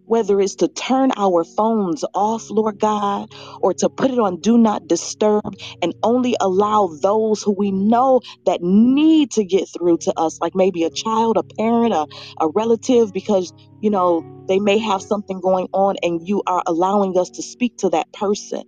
whether 0.09 0.41
it's 0.41 0.57
to 0.57 0.69
turn 0.69 1.13
our 1.17 1.45
phones 1.45 2.05
off, 2.15 2.47
Lord 2.51 2.79
God, 2.81 3.29
or 3.63 3.75
to 3.77 3.91
put 3.91 4.13
it 4.13 4.21
on 4.21 4.41
do 4.41 4.59
not 4.59 4.89
disturb 4.89 5.43
and 5.83 5.95
only 6.05 6.37
allow 6.41 6.89
those 7.03 7.43
who 7.43 7.55
we 7.59 7.73
know 7.73 8.21
that 8.47 8.61
need 8.63 9.33
to 9.33 9.45
get 9.45 9.69
through 9.69 9.99
to 10.03 10.15
us, 10.19 10.39
like 10.43 10.55
maybe 10.57 10.85
a 10.85 10.91
child, 10.91 11.39
a 11.39 11.45
parent, 11.61 11.95
a, 11.95 12.07
a 12.41 12.49
relative, 12.55 13.13
because, 13.15 13.53
you 13.81 13.91
know, 13.91 14.25
they 14.49 14.61
may 14.61 14.79
have 14.79 15.03
something 15.03 15.41
going 15.41 15.69
on 15.73 15.97
and 16.03 16.21
you 16.27 16.43
are 16.47 16.63
allowing 16.67 17.19
us 17.19 17.31
to 17.33 17.45
speak 17.45 17.75
to 17.79 17.91
that 17.91 18.07
person. 18.13 18.65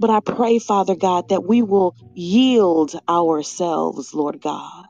But 0.00 0.10
I 0.10 0.20
pray, 0.20 0.60
Father 0.60 0.96
God, 0.96 1.26
that 1.30 1.46
we 1.46 1.62
will 1.62 1.94
yield 2.14 2.92
ourselves, 3.08 4.14
Lord 4.14 4.40
God, 4.42 4.86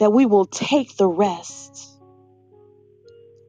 that 0.00 0.12
we 0.12 0.26
will 0.26 0.46
take 0.46 0.96
the 0.96 1.08
rest 1.08 2.00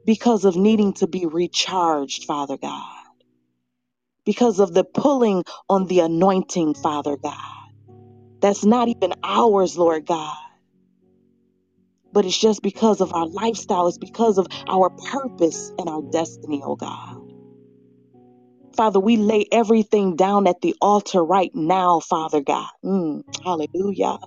because 0.06 0.46
of 0.46 0.56
needing 0.58 0.94
to 0.96 1.08
be 1.08 1.26
recharged, 1.28 2.26
Father 2.26 2.58
God, 2.58 2.86
because 4.26 4.60
of 4.60 4.74
the 4.74 4.86
pulling 4.86 5.44
on 5.70 5.88
the 5.88 6.02
anointing, 6.02 6.76
Father 6.76 7.18
God. 7.24 7.36
That's 8.42 8.66
not 8.66 8.90
even 8.90 9.14
ours, 9.24 9.78
Lord 9.78 10.06
God. 10.06 10.36
But 12.14 12.26
it's 12.26 12.40
just 12.40 12.62
because 12.64 13.02
of 13.02 13.14
our 13.14 13.28
lifestyle. 13.28 13.88
It's 13.88 13.98
because 14.00 14.38
of 14.40 14.48
our 14.70 14.92
purpose 15.12 15.74
and 15.78 15.90
our 15.90 16.04
destiny, 16.12 16.62
oh 16.66 16.76
God. 16.78 17.10
Father, 18.78 19.00
we 19.00 19.18
lay 19.18 19.46
everything 19.52 20.16
down 20.16 20.48
at 20.48 20.62
the 20.62 20.76
altar 20.82 21.24
right 21.24 21.52
now, 21.56 22.00
Father 22.02 22.42
God. 22.42 22.70
Mm, 22.86 23.24
hallelujah. 23.44 24.18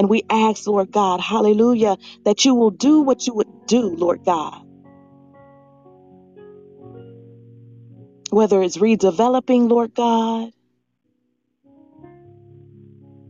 And 0.00 0.10
we 0.10 0.24
ask, 0.30 0.66
Lord 0.68 0.92
God, 0.92 1.20
hallelujah, 1.20 1.98
that 2.26 2.46
you 2.46 2.56
will 2.56 2.72
do 2.72 3.02
what 3.02 3.28
you 3.28 3.34
would 3.36 3.50
do, 3.68 3.94
Lord 3.96 4.22
God. 4.26 4.58
Whether 8.30 8.62
it's 8.62 8.78
redeveloping, 8.78 9.70
Lord 9.70 9.94
God, 9.94 10.50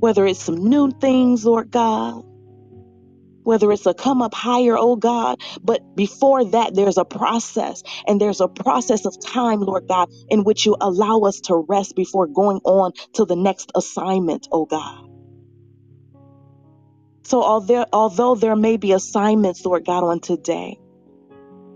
whether 0.00 0.26
it's 0.26 0.44
some 0.44 0.56
new 0.68 0.92
things, 1.00 1.44
Lord 1.46 1.70
God, 1.70 2.22
whether 3.44 3.72
it's 3.72 3.86
a 3.86 3.94
come 3.94 4.22
up 4.22 4.34
higher, 4.34 4.76
oh 4.78 4.96
God. 4.96 5.38
But 5.62 5.82
before 5.96 6.44
that, 6.46 6.74
there's 6.74 6.98
a 6.98 7.06
process, 7.06 7.82
and 8.06 8.20
there's 8.20 8.40
a 8.40 8.48
process 8.48 9.06
of 9.06 9.16
time, 9.20 9.60
Lord 9.60 9.84
God, 9.88 10.08
in 10.28 10.44
which 10.44 10.66
you 10.66 10.76
allow 10.80 11.20
us 11.20 11.40
to 11.42 11.64
rest 11.68 11.94
before 11.96 12.28
going 12.28 12.60
on 12.64 12.92
to 13.14 13.26
the 13.26 13.36
next 13.36 13.72
assignment, 13.76 14.48
oh 14.52 14.66
God. 14.66 15.09
So 17.30 17.42
although, 17.44 17.86
although 17.92 18.36
there 18.36 18.56
may 18.56 18.78
be 18.78 18.92
assignments, 18.92 19.66
Lord 19.66 19.86
God, 19.86 20.04
on 20.04 20.20
today, 20.20 20.78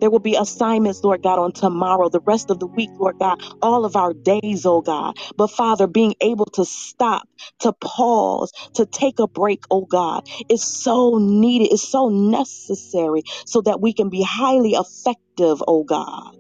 there 0.01 0.11
will 0.11 0.21
be 0.21 0.37
assignments, 0.37 1.03
Lord 1.05 1.23
God, 1.23 1.39
on 1.41 1.53
tomorrow, 1.53 2.11
the 2.11 2.21
rest 2.27 2.51
of 2.51 2.61
the 2.61 2.69
week, 2.77 2.93
Lord 3.01 3.17
God, 3.21 3.39
all 3.63 3.85
of 3.87 3.97
our 3.97 4.15
days, 4.15 4.67
oh 4.67 4.83
God. 4.83 5.17
But 5.37 5.49
Father, 5.51 5.87
being 5.89 6.15
able 6.23 6.47
to 6.55 6.65
stop, 6.67 7.25
to 7.61 7.73
pause, 7.83 8.53
to 8.75 8.87
take 8.87 9.21
a 9.21 9.29
break, 9.29 9.65
oh 9.71 9.87
God, 9.87 10.23
is 10.51 10.65
so 10.65 11.19
needed, 11.19 11.73
is 11.73 11.89
so 11.91 12.11
necessary 12.11 13.23
so 13.47 13.63
that 13.63 13.81
we 13.81 13.95
can 13.95 14.11
be 14.11 14.23
highly 14.23 14.73
effective, 14.73 15.63
oh 15.69 15.85
God, 15.85 16.33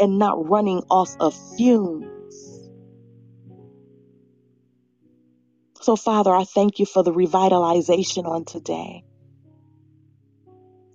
and 0.00 0.18
not 0.18 0.48
running 0.48 0.82
off 0.90 1.14
of 1.20 1.34
fumes. 1.56 2.06
So, 5.86 5.96
Father, 5.96 6.32
I 6.34 6.44
thank 6.44 6.80
you 6.80 6.86
for 6.86 7.04
the 7.04 7.12
revitalization 7.12 8.26
on 8.26 8.44
today. 8.46 9.04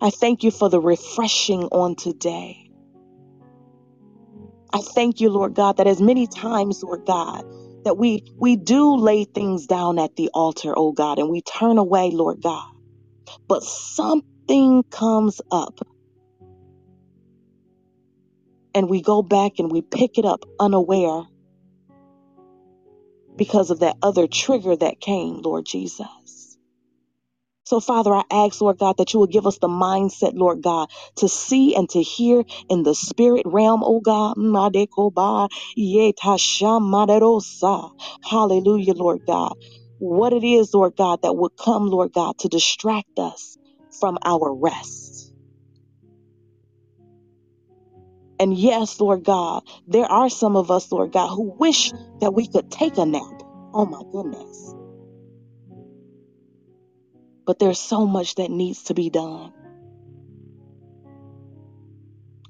I 0.01 0.11
thank 0.11 0.43
you 0.43 0.51
for 0.51 0.69
the 0.69 0.81
refreshing 0.81 1.63
on 1.65 1.95
today. 1.95 2.57
I 4.73 4.81
thank 4.81 5.21
you, 5.21 5.29
Lord 5.31 5.55
God, 5.55 5.77
that 5.77 5.87
as 5.87 6.01
many 6.01 6.27
times, 6.27 6.81
Lord 6.83 7.01
God, 7.05 7.43
that 7.85 7.97
we 7.97 8.23
we 8.39 8.57
do 8.57 8.97
lay 8.97 9.25
things 9.25 9.67
down 9.67 9.99
at 9.99 10.11
the 10.17 10.29
altar, 10.33 10.73
oh 10.77 10.93
God, 10.93 11.19
and 11.19 11.29
we 11.29 11.41
turn 11.41 11.77
away, 11.79 12.11
Lord 12.11 12.41
God. 12.43 12.63
But 13.49 13.63
something 13.63 14.83
comes 14.91 15.41
up 15.51 15.79
and 18.75 18.89
we 18.89 19.01
go 19.01 19.23
back 19.23 19.53
and 19.59 19.71
we 19.71 19.83
pick 19.83 20.17
it 20.19 20.25
up 20.25 20.45
unaware 20.59 21.23
because 23.41 23.71
of 23.71 23.81
that 23.81 23.97
other 24.03 24.27
trigger 24.27 24.77
that 24.77 25.01
came, 25.01 25.41
Lord 25.41 25.65
Jesus. 25.67 26.07
So, 27.65 27.79
Father, 27.79 28.13
I 28.15 28.23
ask, 28.31 28.61
Lord 28.61 28.79
God, 28.79 28.97
that 28.97 29.13
you 29.13 29.19
will 29.19 29.27
give 29.27 29.47
us 29.47 29.59
the 29.59 29.67
mindset, 29.69 30.33
Lord 30.35 30.61
God, 30.63 30.89
to 31.17 31.29
see 31.29 31.75
and 31.75 31.89
to 31.91 32.01
hear 32.01 32.43
in 32.69 32.83
the 32.83 32.95
spirit 32.95 33.43
realm, 33.45 33.83
oh 33.85 34.01
God. 34.01 34.35
Hallelujah, 38.23 38.93
Lord 38.95 39.21
God. 39.27 39.53
What 39.99 40.33
it 40.33 40.43
is, 40.43 40.73
Lord 40.73 40.93
God, 40.97 41.19
that 41.23 41.33
would 41.35 41.51
come, 41.63 41.87
Lord 41.89 42.11
God, 42.13 42.37
to 42.39 42.49
distract 42.49 43.19
us 43.19 43.57
from 43.99 44.17
our 44.25 44.53
rest. 44.55 45.10
And 48.41 48.57
yes, 48.57 48.99
Lord 49.01 49.23
God, 49.25 49.63
there 49.87 50.05
are 50.07 50.29
some 50.29 50.57
of 50.57 50.71
us, 50.71 50.91
Lord 50.91 51.13
God, 51.13 51.29
who 51.29 51.55
wish 51.59 51.93
that 52.21 52.33
we 52.35 52.47
could 52.49 52.71
take 52.71 52.97
a 52.97 53.05
nap. 53.05 53.43
Oh 53.73 53.87
my 53.87 54.03
goodness. 54.11 54.75
But 57.47 57.59
there's 57.59 57.79
so 57.79 58.07
much 58.07 58.35
that 58.37 58.51
needs 58.51 58.83
to 58.85 58.95
be 58.95 59.11
done. 59.11 59.53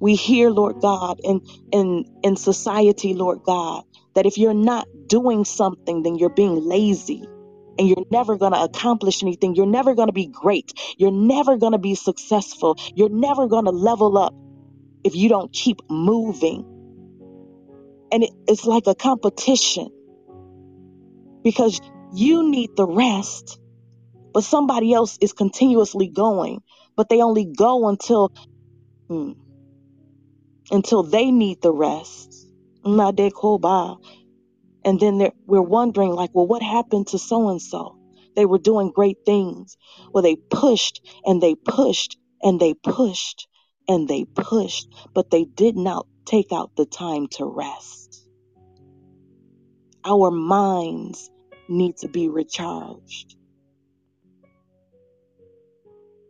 We 0.01 0.15
hear, 0.15 0.51
Lord 0.51 0.77
God, 0.81 1.19
in 1.23 1.41
in 1.71 2.05
in 2.23 2.37
society, 2.37 3.15
Lord 3.15 3.39
God, 3.45 3.83
that 4.15 4.27
if 4.27 4.37
you're 4.37 4.55
not 4.55 4.87
doing 5.09 5.45
something, 5.45 6.03
then 6.03 6.17
you're 6.17 6.29
being 6.31 6.57
lazy 6.57 7.31
and 7.79 7.89
you're 7.89 8.05
never 8.11 8.37
going 8.37 8.53
to 8.53 8.63
accomplish 8.63 9.23
anything. 9.23 9.55
You're 9.55 9.67
never 9.67 9.95
going 9.95 10.09
to 10.09 10.13
be 10.13 10.27
great. 10.27 10.71
You're 10.97 11.11
never 11.11 11.57
going 11.57 11.73
to 11.73 11.79
be 11.79 11.95
successful. 11.95 12.77
You're 12.95 13.09
never 13.09 13.47
going 13.47 13.65
to 13.65 13.71
level 13.71 14.17
up 14.19 14.35
if 15.03 15.15
you 15.15 15.29
don't 15.29 15.51
keep 15.51 15.77
moving. 15.89 16.65
And 18.11 18.23
it, 18.23 18.31
it's 18.47 18.65
like 18.65 18.87
a 18.87 18.95
competition 18.95 19.89
because 21.43 21.79
you 22.13 22.49
need 22.49 22.69
the 22.75 22.85
rest, 22.87 23.59
but 24.33 24.43
somebody 24.43 24.93
else 24.93 25.17
is 25.21 25.33
continuously 25.33 26.07
going, 26.07 26.61
but 26.95 27.09
they 27.09 27.21
only 27.21 27.45
go 27.45 27.87
until 27.87 28.31
hmm, 29.07 29.31
until 30.71 31.03
they 31.03 31.31
need 31.31 31.61
the 31.61 31.73
rest. 31.73 32.47
Nadekoba. 32.83 33.97
And 34.83 34.99
then 34.99 35.29
we're 35.45 35.61
wondering, 35.61 36.11
like, 36.11 36.31
well, 36.33 36.47
what 36.47 36.63
happened 36.63 37.07
to 37.07 37.19
so 37.19 37.49
and 37.49 37.61
so? 37.61 37.97
They 38.35 38.45
were 38.45 38.57
doing 38.57 38.91
great 38.91 39.17
things. 39.25 39.77
Well, 40.11 40.23
they 40.23 40.37
pushed 40.49 41.05
and 41.25 41.41
they 41.41 41.55
pushed 41.55 42.17
and 42.41 42.59
they 42.59 42.73
pushed 42.73 43.47
and 43.91 44.07
they 44.07 44.23
pushed, 44.23 44.87
but 45.13 45.29
they 45.29 45.43
did 45.43 45.75
not 45.75 46.07
take 46.25 46.53
out 46.53 46.71
the 46.77 46.85
time 46.85 47.27
to 47.27 47.45
rest. 47.45 48.25
Our 50.05 50.31
minds 50.31 51.29
need 51.67 51.97
to 51.97 52.07
be 52.07 52.29
recharged. 52.29 53.35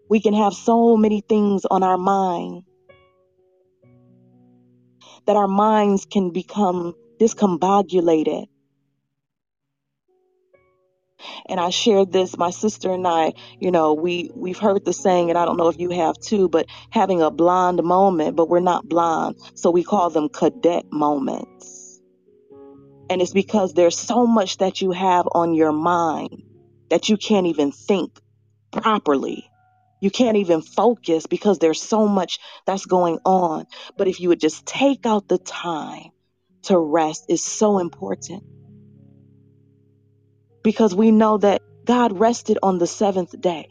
We 0.09 0.19
can 0.19 0.33
have 0.33 0.53
so 0.53 0.97
many 0.97 1.21
things 1.21 1.63
on 1.69 1.83
our 1.83 1.99
mind 1.99 2.63
that 5.27 5.35
our 5.35 5.47
minds 5.47 6.05
can 6.05 6.31
become 6.31 6.95
discombobulated. 7.19 8.47
And 11.51 11.59
I 11.59 11.69
shared 11.69 12.13
this, 12.13 12.37
my 12.37 12.49
sister 12.49 12.93
and 12.93 13.05
I, 13.05 13.33
you 13.59 13.71
know, 13.71 13.93
we, 13.93 14.31
we've 14.33 14.57
heard 14.57 14.85
the 14.85 14.93
saying, 14.93 15.29
and 15.29 15.37
I 15.37 15.43
don't 15.43 15.57
know 15.57 15.67
if 15.67 15.77
you 15.77 15.89
have 15.89 16.17
too, 16.17 16.47
but 16.47 16.65
having 16.91 17.21
a 17.21 17.29
blonde 17.29 17.83
moment, 17.83 18.37
but 18.37 18.47
we're 18.47 18.61
not 18.61 18.87
blonde. 18.87 19.35
So 19.55 19.69
we 19.69 19.83
call 19.83 20.09
them 20.09 20.29
cadet 20.29 20.85
moments. 20.93 21.99
And 23.09 23.21
it's 23.21 23.33
because 23.33 23.73
there's 23.73 23.99
so 23.99 24.25
much 24.25 24.59
that 24.59 24.79
you 24.79 24.91
have 24.93 25.27
on 25.33 25.53
your 25.53 25.73
mind 25.73 26.41
that 26.89 27.09
you 27.09 27.17
can't 27.17 27.47
even 27.47 27.73
think 27.73 28.17
properly. 28.71 29.51
You 29.99 30.09
can't 30.09 30.37
even 30.37 30.61
focus 30.61 31.27
because 31.27 31.59
there's 31.59 31.81
so 31.81 32.07
much 32.07 32.39
that's 32.65 32.85
going 32.85 33.19
on. 33.25 33.65
But 33.97 34.07
if 34.07 34.21
you 34.21 34.29
would 34.29 34.39
just 34.39 34.65
take 34.65 35.05
out 35.05 35.27
the 35.27 35.37
time 35.37 36.11
to 36.63 36.79
rest 36.79 37.25
is 37.27 37.43
so 37.43 37.77
important 37.79 38.41
because 40.63 40.95
we 40.95 41.11
know 41.11 41.37
that 41.39 41.61
God 41.85 42.19
rested 42.19 42.59
on 42.63 42.79
the 42.79 42.87
seventh 42.87 43.39
day. 43.39 43.67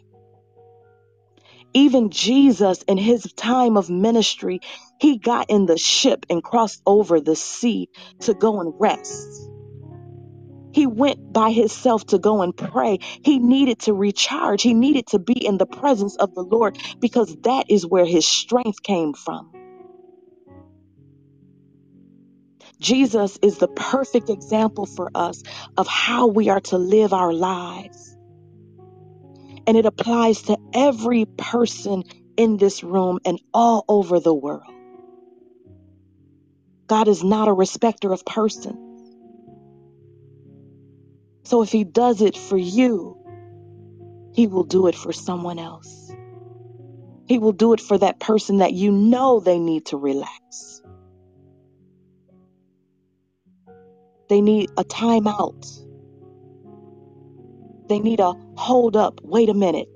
Even 1.74 2.10
Jesus, 2.10 2.82
in 2.88 2.98
his 2.98 3.24
time 3.36 3.76
of 3.76 3.90
ministry, 3.90 4.60
he 4.98 5.18
got 5.18 5.46
in 5.50 5.66
the 5.66 5.78
ship 5.78 6.26
and 6.30 6.42
crossed 6.42 6.82
over 6.86 7.20
the 7.20 7.36
sea 7.36 7.88
to 8.22 8.34
go 8.34 8.60
and 8.60 8.74
rest. 8.80 9.50
He 10.72 10.86
went 10.86 11.18
by 11.32 11.52
himself 11.52 12.04
to 12.06 12.18
go 12.18 12.42
and 12.42 12.56
pray. 12.56 12.98
He 13.24 13.38
needed 13.40 13.80
to 13.80 13.94
recharge. 13.94 14.62
He 14.62 14.74
needed 14.74 15.06
to 15.08 15.18
be 15.20 15.34
in 15.46 15.58
the 15.58 15.66
presence 15.66 16.16
of 16.16 16.34
the 16.34 16.42
Lord 16.44 16.76
because 17.00 17.36
that 17.44 17.66
is 17.70 17.86
where 17.86 18.06
his 18.06 18.26
strength 18.26 18.82
came 18.82 19.14
from. 19.14 19.52
Jesus 22.78 23.38
is 23.42 23.58
the 23.58 23.68
perfect 23.68 24.30
example 24.30 24.86
for 24.86 25.10
us 25.14 25.42
of 25.76 25.86
how 25.86 26.26
we 26.28 26.48
are 26.48 26.60
to 26.60 26.78
live 26.78 27.12
our 27.12 27.32
lives. 27.32 28.16
And 29.66 29.76
it 29.76 29.86
applies 29.86 30.42
to 30.42 30.58
every 30.74 31.26
person 31.36 32.04
in 32.36 32.56
this 32.56 32.82
room 32.82 33.18
and 33.24 33.40
all 33.52 33.84
over 33.88 34.20
the 34.20 34.34
world. 34.34 34.62
God 36.88 37.08
is 37.08 37.22
not 37.22 37.48
a 37.48 37.52
respecter 37.52 38.12
of 38.12 38.24
persons. 38.24 38.76
So 41.44 41.62
if 41.62 41.70
He 41.70 41.84
does 41.84 42.22
it 42.22 42.36
for 42.36 42.56
you, 42.56 43.16
He 44.34 44.46
will 44.46 44.64
do 44.64 44.86
it 44.86 44.94
for 44.94 45.12
someone 45.12 45.58
else. 45.58 46.12
He 47.26 47.38
will 47.38 47.52
do 47.52 47.74
it 47.74 47.80
for 47.80 47.98
that 47.98 48.18
person 48.18 48.58
that 48.58 48.72
you 48.72 48.90
know 48.90 49.40
they 49.40 49.58
need 49.58 49.86
to 49.86 49.96
relax. 49.96 50.79
They 54.30 54.42
need 54.42 54.70
a 54.78 54.84
timeout. 54.84 55.82
They 57.88 58.00
need 58.00 58.20
a 58.20 58.34
hold 58.56 58.96
up, 58.96 59.20
wait 59.24 59.50
a 59.50 59.54
minute. 59.54 59.88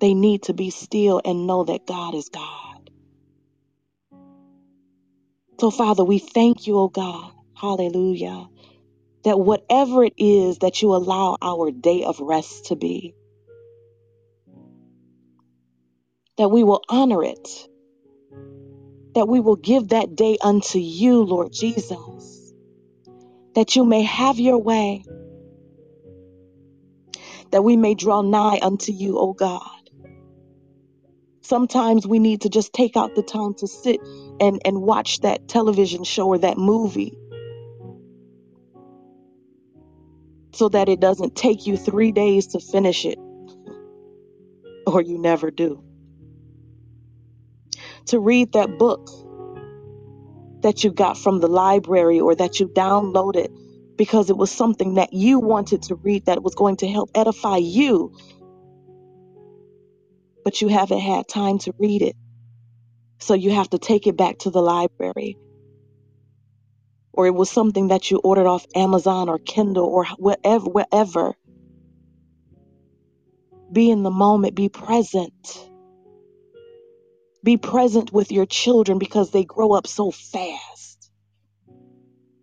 They 0.00 0.14
need 0.14 0.44
to 0.44 0.54
be 0.54 0.70
still 0.70 1.20
and 1.24 1.46
know 1.46 1.64
that 1.64 1.86
God 1.86 2.14
is 2.14 2.28
God. 2.30 2.90
So, 5.60 5.70
Father, 5.70 6.04
we 6.04 6.18
thank 6.18 6.66
you, 6.66 6.78
oh 6.78 6.88
God. 6.88 7.32
Hallelujah. 7.56 8.46
That 9.24 9.40
whatever 9.40 10.04
it 10.04 10.14
is 10.18 10.58
that 10.60 10.82
you 10.82 10.94
allow 10.94 11.36
our 11.42 11.72
day 11.72 12.04
of 12.04 12.20
rest 12.20 12.66
to 12.66 12.76
be, 12.76 13.14
that 16.38 16.50
we 16.50 16.64
will 16.64 16.82
honor 16.90 17.24
it, 17.24 17.48
that 19.14 19.28
we 19.28 19.40
will 19.40 19.56
give 19.56 19.88
that 19.88 20.14
day 20.16 20.38
unto 20.42 20.78
you, 20.78 21.22
Lord 21.24 21.52
Jesus, 21.52 22.54
that 23.54 23.76
you 23.76 23.84
may 23.84 24.02
have 24.02 24.38
your 24.38 24.58
way, 24.58 25.04
that 27.52 27.62
we 27.64 27.76
may 27.76 27.94
draw 27.94 28.22
nigh 28.22 28.58
unto 28.62 28.92
you, 28.92 29.18
O 29.18 29.32
God. 29.32 29.62
Sometimes 31.42 32.06
we 32.06 32.18
need 32.20 32.42
to 32.42 32.48
just 32.48 32.72
take 32.72 32.96
out 32.96 33.14
the 33.14 33.22
time 33.22 33.54
to 33.58 33.66
sit 33.66 34.00
and, 34.40 34.60
and 34.64 34.82
watch 34.82 35.20
that 35.20 35.48
television 35.48 36.04
show 36.04 36.28
or 36.28 36.38
that 36.38 36.58
movie 36.58 37.14
so 40.54 40.68
that 40.68 40.88
it 40.88 41.00
doesn't 41.00 41.36
take 41.36 41.66
you 41.66 41.76
three 41.76 42.12
days 42.12 42.48
to 42.48 42.60
finish 42.60 43.04
it, 43.04 43.18
or 44.86 45.02
you 45.02 45.18
never 45.18 45.50
do. 45.50 45.82
To 48.08 48.18
read 48.18 48.52
that 48.52 48.78
book 48.78 49.08
that 50.62 50.84
you 50.84 50.92
got 50.92 51.16
from 51.18 51.40
the 51.40 51.48
library 51.48 52.20
or 52.20 52.34
that 52.34 52.60
you 52.60 52.68
downloaded 52.68 53.48
because 53.96 54.30
it 54.30 54.36
was 54.36 54.50
something 54.50 54.94
that 54.94 55.12
you 55.12 55.38
wanted 55.38 55.82
to 55.82 55.94
read 55.96 56.26
that 56.26 56.42
was 56.42 56.54
going 56.54 56.76
to 56.78 56.88
help 56.88 57.10
edify 57.14 57.56
you, 57.58 58.12
but 60.44 60.60
you 60.60 60.68
haven't 60.68 61.00
had 61.00 61.28
time 61.28 61.58
to 61.58 61.72
read 61.78 62.02
it. 62.02 62.16
So 63.20 63.34
you 63.34 63.50
have 63.50 63.70
to 63.70 63.78
take 63.78 64.06
it 64.06 64.16
back 64.16 64.38
to 64.38 64.50
the 64.50 64.62
library. 64.62 65.36
Or 67.12 67.26
it 67.26 67.34
was 67.34 67.50
something 67.50 67.88
that 67.88 68.10
you 68.10 68.18
ordered 68.18 68.46
off 68.46 68.64
Amazon 68.74 69.28
or 69.28 69.38
Kindle 69.38 69.86
or 69.86 70.06
wherever, 70.18 70.66
wherever. 70.66 71.34
Be 73.72 73.90
in 73.90 74.02
the 74.02 74.10
moment, 74.10 74.54
be 74.54 74.68
present. 74.68 75.69
Be 77.42 77.56
present 77.56 78.12
with 78.12 78.30
your 78.32 78.46
children 78.46 78.98
because 78.98 79.30
they 79.30 79.44
grow 79.44 79.72
up 79.72 79.86
so 79.86 80.10
fast. 80.10 81.10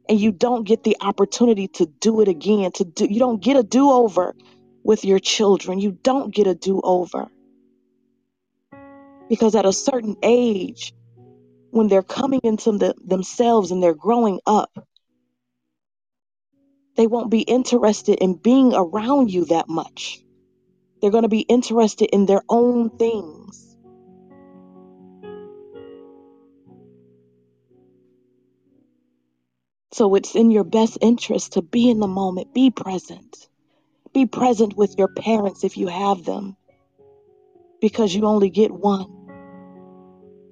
And 0.10 0.20
you 0.20 0.32
don't 0.32 0.64
get 0.64 0.84
the 0.84 0.98
opportunity 1.02 1.68
to 1.70 1.86
do 1.86 2.22
it 2.22 2.28
again, 2.28 2.72
to 2.74 2.86
do 2.86 3.06
you 3.06 3.20
don't 3.20 3.42
get 3.42 3.58
a 3.58 3.64
do-over 3.64 4.34
with 4.84 5.04
your 5.04 5.20
children. 5.20 5.80
You 5.80 5.92
don't 5.92 6.34
get 6.34 6.48
a 6.48 6.56
do-over. 6.56 7.28
Because 9.30 9.56
at 9.56 9.66
a 9.66 9.74
certain 9.74 10.16
age, 10.24 10.94
when 11.72 11.90
they're 11.90 12.02
coming 12.02 12.40
into 12.44 12.72
the, 12.72 12.96
themselves 13.06 13.72
and 13.72 13.84
they're 13.84 13.94
growing 13.94 14.40
up, 14.46 14.72
they 16.96 17.06
won't 17.06 17.30
be 17.30 17.42
interested 17.42 18.20
in 18.20 18.36
being 18.36 18.74
around 18.74 19.32
you 19.32 19.46
that 19.46 19.68
much. 19.68 20.24
They're 21.02 21.12
going 21.12 21.24
to 21.24 21.30
be 21.30 21.42
interested 21.42 22.10
in 22.12 22.26
their 22.26 22.42
own 22.50 22.90
things. 22.98 23.67
So 29.94 30.16
it's 30.16 30.36
in 30.36 30.52
your 30.52 30.64
best 30.64 30.98
interest 31.02 31.54
to 31.54 31.62
be 31.62 31.90
in 31.90 32.00
the 32.00 32.08
moment, 32.08 32.54
be 32.54 32.72
present. 32.72 33.48
Be 34.14 34.26
present 34.26 34.76
with 34.76 34.96
your 34.98 35.08
parents 35.08 35.64
if 35.64 35.78
you 35.78 35.88
have 35.88 36.26
them, 36.26 36.58
because 37.82 38.14
you 38.16 38.26
only 38.26 38.50
get 38.50 38.72
one. 38.72 39.14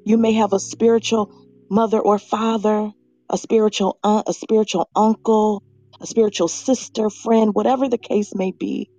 You 0.06 0.18
may 0.18 0.34
have 0.34 0.54
a 0.54 0.60
spiritual 0.60 1.32
mother 1.70 2.00
or 2.00 2.20
father, 2.20 2.92
a 3.30 3.38
spiritual 3.38 3.98
aunt, 4.04 4.28
a 4.28 4.34
spiritual 4.34 4.90
uncle, 4.96 5.64
a 6.00 6.06
spiritual 6.06 6.48
sister, 6.48 7.10
friend, 7.10 7.56
whatever 7.56 7.90
the 7.90 7.98
case 7.98 8.36
may 8.36 8.52
be. 8.52 8.90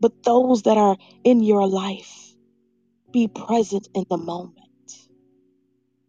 But 0.00 0.24
those 0.24 0.62
that 0.62 0.76
are 0.76 0.96
in 1.22 1.42
your 1.42 1.68
life, 1.68 2.34
be 3.12 3.28
present 3.28 3.88
in 3.94 4.04
the 4.10 4.16
moment. 4.16 4.56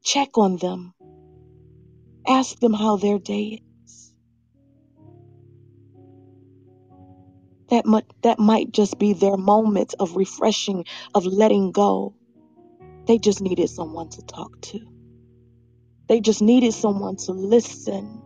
Check 0.03 0.37
on 0.37 0.57
them. 0.57 0.92
Ask 2.27 2.59
them 2.59 2.73
how 2.73 2.97
their 2.97 3.19
day 3.19 3.61
is. 3.85 4.13
That 7.69 7.85
might, 7.85 8.05
that 8.23 8.39
might 8.39 8.71
just 8.71 8.99
be 8.99 9.13
their 9.13 9.37
moment 9.37 9.95
of 9.99 10.15
refreshing, 10.15 10.85
of 11.13 11.25
letting 11.25 11.71
go. 11.71 12.15
They 13.07 13.17
just 13.17 13.41
needed 13.41 13.69
someone 13.69 14.09
to 14.09 14.21
talk 14.21 14.61
to. 14.61 14.79
They 16.07 16.21
just 16.21 16.41
needed 16.41 16.73
someone 16.73 17.17
to 17.25 17.31
listen. 17.33 18.21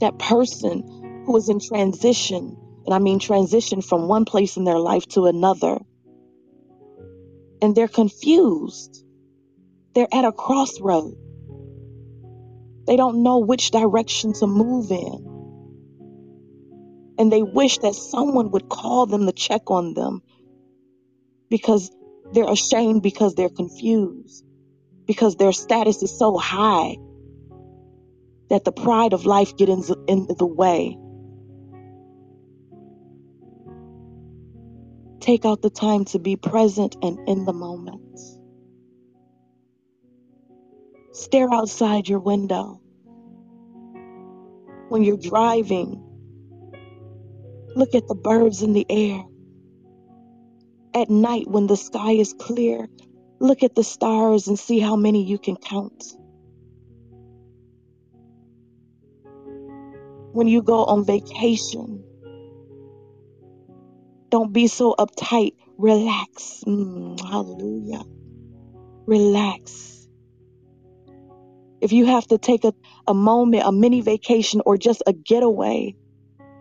That 0.00 0.18
person 0.18 0.84
who 1.26 1.36
is 1.36 1.48
in 1.48 1.60
transition, 1.60 2.56
and 2.86 2.94
I 2.94 2.98
mean 2.98 3.18
transition 3.18 3.82
from 3.82 4.08
one 4.08 4.24
place 4.24 4.56
in 4.56 4.64
their 4.64 4.78
life 4.78 5.06
to 5.08 5.26
another, 5.26 5.78
and 7.60 7.74
they're 7.74 7.88
confused. 7.88 9.04
They're 9.98 10.06
at 10.14 10.24
a 10.24 10.30
crossroad. 10.30 11.16
They 12.86 12.94
don't 12.94 13.24
know 13.24 13.38
which 13.38 13.72
direction 13.72 14.32
to 14.34 14.46
move 14.46 14.92
in. 14.92 15.26
And 17.18 17.32
they 17.32 17.42
wish 17.42 17.78
that 17.78 17.96
someone 17.96 18.52
would 18.52 18.68
call 18.68 19.06
them 19.06 19.26
to 19.26 19.32
check 19.32 19.72
on 19.72 19.94
them 19.94 20.22
because 21.50 21.90
they're 22.32 22.48
ashamed 22.48 23.02
because 23.02 23.34
they're 23.34 23.48
confused, 23.48 24.44
because 25.04 25.34
their 25.34 25.50
status 25.50 26.00
is 26.04 26.16
so 26.16 26.36
high 26.38 26.96
that 28.50 28.64
the 28.64 28.70
pride 28.70 29.14
of 29.14 29.26
life 29.26 29.56
gets 29.56 29.90
in 30.06 30.28
the 30.38 30.46
way. 30.46 30.96
Take 35.18 35.44
out 35.44 35.60
the 35.60 35.70
time 35.70 36.04
to 36.04 36.20
be 36.20 36.36
present 36.36 36.96
and 37.02 37.18
in 37.28 37.44
the 37.44 37.52
moment. 37.52 38.37
Stare 41.18 41.52
outside 41.52 42.08
your 42.08 42.20
window. 42.20 42.80
When 44.88 45.02
you're 45.02 45.16
driving, 45.16 46.00
look 47.74 47.96
at 47.96 48.06
the 48.06 48.14
birds 48.14 48.62
in 48.62 48.72
the 48.72 48.86
air. 48.88 49.24
At 50.94 51.10
night, 51.10 51.48
when 51.48 51.66
the 51.66 51.76
sky 51.76 52.12
is 52.12 52.34
clear, 52.38 52.86
look 53.40 53.64
at 53.64 53.74
the 53.74 53.82
stars 53.82 54.46
and 54.46 54.56
see 54.56 54.78
how 54.78 54.94
many 54.94 55.24
you 55.24 55.38
can 55.38 55.56
count. 55.56 56.04
When 60.32 60.46
you 60.46 60.62
go 60.62 60.84
on 60.84 61.04
vacation, 61.04 62.04
don't 64.30 64.52
be 64.52 64.68
so 64.68 64.94
uptight. 64.96 65.54
Relax. 65.78 66.62
Mm, 66.64 67.20
hallelujah. 67.20 68.04
Relax. 69.06 69.97
If 71.80 71.92
you 71.92 72.06
have 72.06 72.26
to 72.28 72.38
take 72.38 72.64
a, 72.64 72.72
a 73.06 73.14
moment, 73.14 73.64
a 73.66 73.72
mini 73.72 74.00
vacation, 74.02 74.62
or 74.66 74.78
just 74.78 75.02
a 75.06 75.12
getaway 75.12 75.96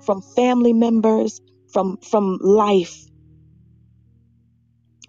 from 0.05 0.21
family 0.35 0.73
members, 0.73 1.41
from, 1.73 1.97
from 1.97 2.39
life, 2.41 3.05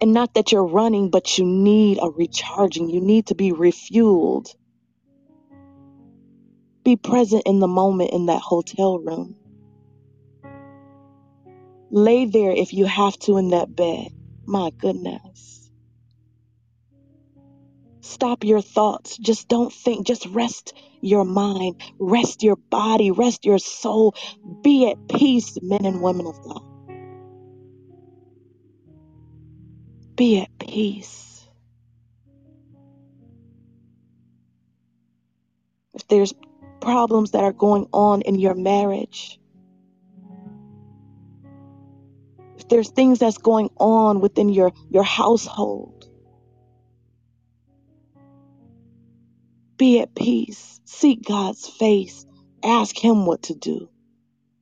and 0.01 0.13
not 0.13 0.33
that 0.35 0.51
you're 0.51 0.67
running, 0.67 1.09
but 1.09 1.37
you 1.37 1.45
need 1.45 1.99
a 2.01 2.09
recharging. 2.09 2.89
You 2.89 3.01
need 3.01 3.27
to 3.27 3.35
be 3.35 3.51
refueled. 3.51 4.47
Be 6.85 6.95
present 6.97 7.43
in 7.45 7.59
the 7.59 7.67
moment 7.67 8.11
in 8.11 8.27
that 8.27 8.41
hotel 8.41 8.99
room. 8.99 9.35
Lay 11.91 12.25
there 12.25 12.51
if 12.51 12.73
you 12.73 12.85
have 12.85 13.17
to 13.19 13.37
in 13.37 13.51
that 13.51 13.75
bed. 13.75 14.09
My 14.47 14.71
goodness. 14.79 15.58
Stop 18.09 18.43
your 18.43 18.61
thoughts. 18.61 19.17
Just 19.17 19.47
don't 19.47 19.71
think. 19.71 20.07
Just 20.07 20.25
rest 20.25 20.73
your 20.99 21.23
mind, 21.23 21.79
rest 21.99 22.41
your 22.41 22.55
body, 22.55 23.11
rest 23.11 23.45
your 23.45 23.59
soul. 23.59 24.15
Be 24.63 24.89
at 24.89 24.97
peace, 25.07 25.59
men 25.61 25.85
and 25.85 26.01
women 26.01 26.25
of 26.25 26.41
God. 26.41 26.63
Be 30.17 30.41
at 30.41 30.49
peace. 30.59 31.47
If 35.93 36.07
there's 36.07 36.33
problems 36.81 37.31
that 37.31 37.43
are 37.43 37.53
going 37.53 37.87
on 37.93 38.23
in 38.23 38.39
your 38.39 38.55
marriage, 38.55 39.39
if 42.57 42.67
there's 42.69 42.89
things 42.89 43.19
that's 43.19 43.37
going 43.37 43.69
on 43.77 44.19
within 44.19 44.49
your, 44.49 44.71
your 44.89 45.03
household, 45.03 45.98
be 49.79 50.01
at 50.01 50.15
peace. 50.15 50.81
Seek 50.85 51.25
God's 51.25 51.67
face. 51.67 52.25
Ask 52.63 52.97
Him 53.03 53.27
what 53.27 53.43
to 53.45 53.55
do. 53.55 53.89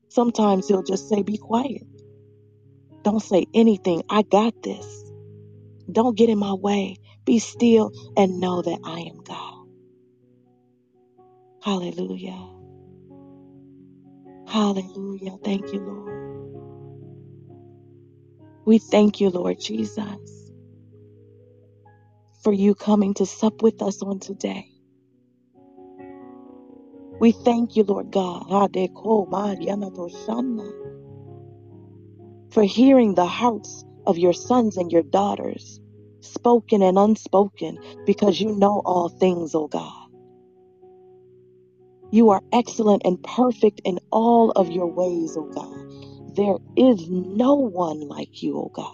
Sometimes 0.09 0.67
He'll 0.67 0.83
just 0.83 1.09
say, 1.09 1.23
Be 1.23 1.37
quiet. 1.37 1.83
Don't 3.03 3.21
say 3.21 3.47
anything. 3.53 4.03
I 4.09 4.23
got 4.23 4.55
this. 4.63 5.05
Don't 5.91 6.17
get 6.17 6.29
in 6.29 6.39
my 6.39 6.53
way. 6.53 6.97
Be 7.25 7.39
still 7.39 7.91
and 8.17 8.39
know 8.39 8.61
that 8.61 8.79
I 8.85 9.01
am 9.01 9.19
God. 9.27 9.53
Hallelujah. 11.63 12.39
Hallelujah. 14.47 15.37
Thank 15.43 15.73
you, 15.73 15.81
Lord. 15.81 16.15
We 18.65 18.79
thank 18.79 19.21
you, 19.21 19.29
Lord 19.29 19.57
Jesus, 19.59 20.05
for 22.43 22.53
you 22.53 22.75
coming 22.75 23.15
to 23.15 23.25
sup 23.27 23.63
with 23.63 23.81
us 23.81 24.01
on 24.03 24.19
today. 24.19 24.67
We 27.19 27.33
thank 27.33 27.75
you, 27.77 27.83
Lord 27.83 28.11
God, 28.11 28.45
ah, 28.49 28.67
for 32.51 32.63
hearing 32.63 33.15
the 33.15 33.27
hearts 33.27 33.85
of 34.05 34.17
your 34.17 34.33
sons 34.33 34.77
and 34.77 34.91
your 34.91 35.03
daughters, 35.03 35.79
spoken 36.21 36.81
and 36.83 36.97
unspoken, 36.97 37.79
because 38.05 38.39
you 38.41 38.53
know 38.53 38.81
all 38.85 39.09
things, 39.09 39.55
O 39.55 39.67
God. 39.67 39.93
You 42.11 42.31
are 42.31 42.41
excellent 42.53 43.03
and 43.05 43.21
perfect 43.23 43.81
in 43.85 43.99
all 44.11 44.51
of 44.51 44.69
your 44.71 44.87
ways, 44.87 45.35
O 45.37 45.49
God. 45.53 45.77
There 46.27 46.57
is 46.77 47.07
no 47.09 47.55
one 47.55 48.01
like 48.01 48.41
you, 48.43 48.57
O 48.57 48.71
God. 48.73 48.93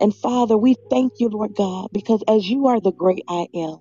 And 0.00 0.14
Father, 0.14 0.56
we 0.58 0.76
thank 0.90 1.14
you, 1.20 1.28
Lord 1.28 1.54
God, 1.54 1.88
because 1.92 2.22
as 2.28 2.48
you 2.48 2.66
are 2.68 2.80
the 2.80 2.92
great 2.92 3.24
I 3.28 3.46
am, 3.54 3.78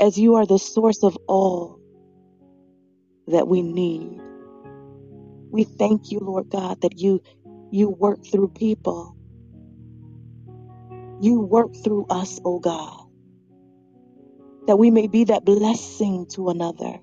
as 0.00 0.18
you 0.18 0.36
are 0.36 0.46
the 0.46 0.58
source 0.58 1.02
of 1.04 1.16
all 1.28 1.80
that 3.28 3.48
we 3.48 3.62
need, 3.62 4.22
we 5.52 5.64
thank 5.64 6.10
you, 6.10 6.20
Lord 6.20 6.46
God, 6.50 6.78
that 6.82 6.98
you 6.98 7.20
you 7.70 7.90
work 7.90 8.20
through 8.32 8.50
people. 8.50 9.16
You 11.18 11.40
work 11.40 11.72
through 11.84 12.06
us, 12.10 12.40
O 12.44 12.60
God, 12.60 12.98
that 14.66 14.76
we 14.78 14.90
may 14.90 15.08
be 15.08 15.24
that 15.24 15.44
blessing 15.44 16.26
to 16.34 16.50
another. 16.50 16.98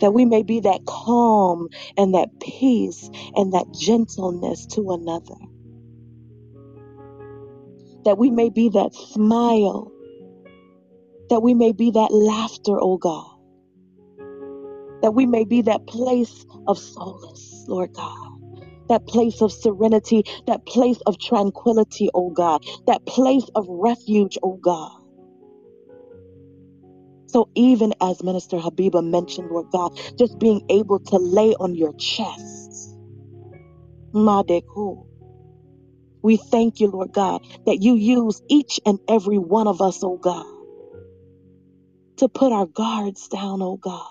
That 0.00 0.12
we 0.12 0.26
may 0.26 0.44
be 0.44 0.60
that 0.60 0.82
calm 0.86 1.68
and 1.96 2.14
that 2.14 2.30
peace 2.40 3.10
and 3.34 3.54
that 3.54 3.66
gentleness 3.74 4.66
to 4.74 4.92
another. 4.92 5.36
That 8.06 8.18
we 8.18 8.30
may 8.30 8.50
be 8.50 8.70
that 8.70 8.94
smile. 8.94 9.93
That 11.30 11.40
we 11.40 11.54
may 11.54 11.72
be 11.72 11.92
that 11.92 12.12
laughter, 12.12 12.78
O 12.80 12.98
God 12.98 13.26
that 15.02 15.12
we 15.12 15.26
may 15.26 15.44
be 15.46 15.62
that 15.64 15.86
place 15.88 16.46
of 16.66 16.78
solace, 16.78 17.64
Lord 17.68 17.90
God. 17.96 18.16
That 18.88 19.06
place 19.06 19.42
of 19.42 19.52
serenity, 19.52 20.24
that 20.46 20.66
place 20.66 20.98
of 21.06 21.18
tranquility, 21.18 22.08
oh 22.14 22.30
God, 22.30 22.62
that 22.86 23.04
place 23.06 23.44
of 23.54 23.66
refuge, 23.68 24.38
oh 24.42 24.58
God. 24.62 24.92
So, 27.28 27.48
even 27.56 27.94
as 28.00 28.22
Minister 28.22 28.58
Habiba 28.58 29.04
mentioned, 29.04 29.48
Lord 29.50 29.66
God, 29.72 29.92
just 30.18 30.38
being 30.40 30.62
able 30.70 31.00
to 31.08 31.18
lay 31.18 31.54
on 31.60 31.74
your 31.74 31.94
chest, 31.98 32.96
Madeko. 34.14 35.04
We 36.22 36.38
thank 36.38 36.80
you, 36.80 36.88
Lord 36.88 37.12
God, 37.12 37.42
that 37.66 37.78
you 37.82 37.96
use 37.96 38.42
each 38.50 38.80
and 38.86 38.98
every 39.08 39.38
one 39.38 39.68
of 39.68 39.80
us, 39.82 40.00
oh 40.04 40.18
God, 40.22 40.44
to 42.18 42.28
put 42.28 42.52
our 42.52 42.66
guards 42.66 43.28
down, 43.28 43.62
oh 43.62 43.76
God 43.78 44.06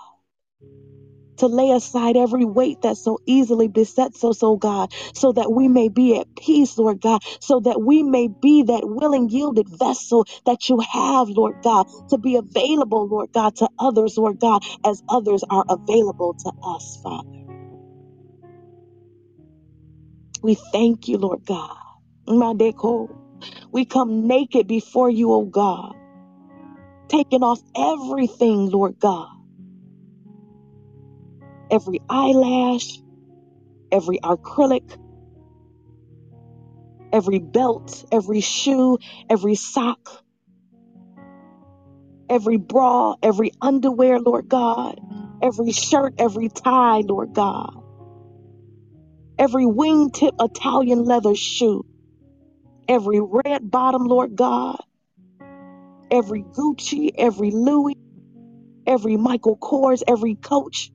to 1.38 1.48
lay 1.48 1.72
aside 1.72 2.16
every 2.16 2.46
weight 2.46 2.80
that 2.82 2.98
so 2.98 3.20
easily 3.26 3.68
besets 3.68 4.24
us, 4.24 4.42
oh 4.44 4.56
God, 4.58 4.92
so 5.16 5.32
that 5.32 5.52
we 5.52 5.68
may 5.68 5.90
be 5.90 6.20
at 6.20 6.28
peace, 6.38 6.78
Lord 6.78 7.02
God, 7.02 7.22
so 7.42 7.60
that 7.62 7.82
we 7.82 8.04
may 8.04 8.28
be 8.28 8.64
that 8.64 8.82
willing, 8.84 9.30
yielded 9.30 9.68
vessel 9.70 10.26
that 10.46 10.70
you 10.70 10.80
have, 10.92 11.30
Lord 11.30 11.56
God, 11.64 11.86
to 12.10 12.18
be 12.18 12.36
available, 12.36 13.08
Lord 13.08 13.30
God, 13.34 13.56
to 13.58 13.70
others, 13.80 14.16
Lord 14.18 14.40
God, 14.40 14.62
as 14.86 15.02
others 15.10 15.44
are 15.50 15.66
available 15.68 16.36
to 16.40 16.52
us, 16.64 17.00
Father. 17.02 17.24
We 20.42 20.56
thank 20.72 21.08
you, 21.08 21.18
Lord 21.18 21.40
God. 21.46 21.76
We 23.72 23.86
come 23.86 24.26
naked 24.28 24.66
before 24.68 25.10
you, 25.10 25.32
oh 25.32 25.44
God, 25.46 25.94
taking 27.08 27.42
off 27.44 27.60
everything, 27.76 28.70
Lord 28.70 28.98
God, 29.00 29.28
every 31.70 32.00
eyelash, 32.08 33.00
every 33.92 34.18
acrylic, 34.24 34.96
every 37.12 37.40
belt, 37.40 38.04
every 38.12 38.40
shoe, 38.40 38.98
every 39.30 39.56
sock, 39.56 40.00
every 42.30 42.58
bra, 42.58 43.16
every 43.22 43.52
underwear, 43.62 44.20
Lord 44.20 44.48
God, 44.48 45.00
every 45.42 45.72
shirt, 45.72 46.14
every 46.18 46.50
tie, 46.50 47.02
Lord 47.06 47.32
God, 47.34 47.70
every 49.38 49.64
wingtip 49.66 50.32
Italian 50.40 51.04
leather 51.04 51.34
shoe, 51.36 51.84
every 52.88 53.20
red 53.20 53.70
bottom, 53.70 54.06
Lord 54.06 54.36
God, 54.36 54.78
every 56.14 56.44
Gucci, 56.44 57.10
every 57.18 57.52
Louis, 57.52 57.96
every 58.86 59.16
Michael 59.16 59.58
Kors, 59.58 60.02
every 60.08 60.36
Coach, 60.36 60.92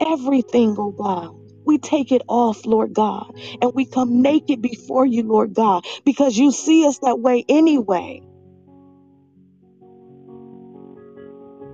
everything, 0.00 0.76
oh 0.78 0.92
God. 0.92 1.30
We 1.66 1.78
take 1.78 2.12
it 2.12 2.22
off, 2.28 2.66
Lord 2.66 2.94
God, 2.94 3.26
and 3.62 3.72
we 3.74 3.86
come 3.86 4.22
naked 4.22 4.62
before 4.62 5.06
you, 5.06 5.24
Lord 5.24 5.54
God, 5.54 5.84
because 6.04 6.36
you 6.36 6.52
see 6.52 6.86
us 6.86 6.98
that 7.00 7.20
way 7.20 7.44
anyway. 7.48 8.22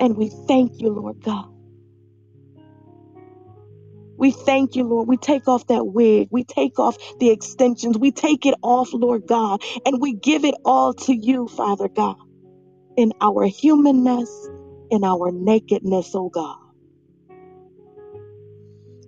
And 0.00 0.16
we 0.16 0.30
thank 0.48 0.72
you, 0.78 0.90
Lord 0.90 1.16
God. 1.24 1.46
We 4.18 4.32
thank 4.32 4.76
you, 4.76 4.84
Lord. 4.84 5.08
We 5.08 5.18
take 5.18 5.48
off 5.48 5.66
that 5.68 5.84
wig. 5.86 6.28
We 6.32 6.44
take 6.44 6.78
off 6.80 6.96
the 7.20 7.30
extensions. 7.30 7.98
We 7.98 8.12
take 8.12 8.46
it 8.46 8.54
off, 8.62 8.90
Lord 8.94 9.26
God, 9.26 9.62
and 9.86 10.00
we 10.00 10.14
give 10.14 10.44
it 10.44 10.56
all 10.64 10.94
to 10.94 11.14
you, 11.14 11.48
Father 11.48 11.88
God, 11.94 12.16
in 12.96 13.12
our 13.20 13.46
humanness, 13.46 14.50
in 14.90 15.04
our 15.04 15.32
nakedness, 15.32 16.10
oh 16.14 16.30
God. 16.30 16.56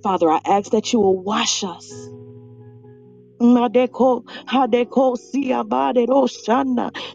Father, 0.02 0.30
I 0.30 0.40
ask 0.46 0.72
that 0.72 0.92
you 0.92 1.00
will 1.00 1.22
wash 1.22 1.64
us. 1.64 2.11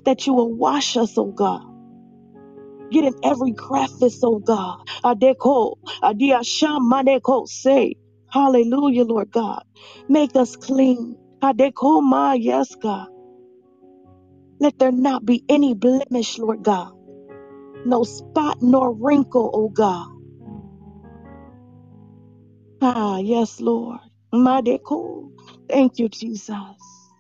That 0.05 0.27
you 0.27 0.33
will 0.33 0.53
wash 0.53 0.97
us, 0.97 1.17
oh 1.17 1.31
God. 1.33 1.61
Get 2.91 3.05
in 3.05 3.13
every 3.23 3.53
crevice, 3.53 4.19
oh 4.23 4.39
God. 4.39 4.77
Adeko, 5.05 5.75
adiashamaneko, 6.03 7.47
say, 7.47 7.95
Hallelujah, 8.31 9.05
Lord 9.05 9.31
God. 9.31 9.63
Make 10.09 10.35
us 10.35 10.55
clean. 10.57 11.17
Adeko 11.43 12.03
ma, 12.03 12.33
yes, 12.33 12.69
God. 12.81 13.07
Let 14.59 14.75
there 14.79 14.91
not 14.93 15.25
be 15.25 15.43
any 15.49 15.75
blemish, 15.75 16.39
Lord 16.39 16.63
God. 16.63 16.91
No 17.85 18.03
spot 18.03 18.57
nor 18.61 18.93
wrinkle, 18.95 19.51
oh 19.53 19.69
God. 19.69 20.07
Ah, 22.81 23.19
yes, 23.19 23.59
Lord. 23.61 23.99
Madeko. 24.33 25.29
Thank 25.69 25.99
you, 25.99 26.09
Jesus. 26.09 27.11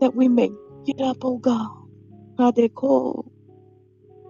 That 0.00 0.14
we 0.14 0.28
may 0.28 0.50
get 0.86 1.00
up, 1.02 1.18
oh 1.24 1.38
God. 1.38 1.70
Adeko. 2.40 3.24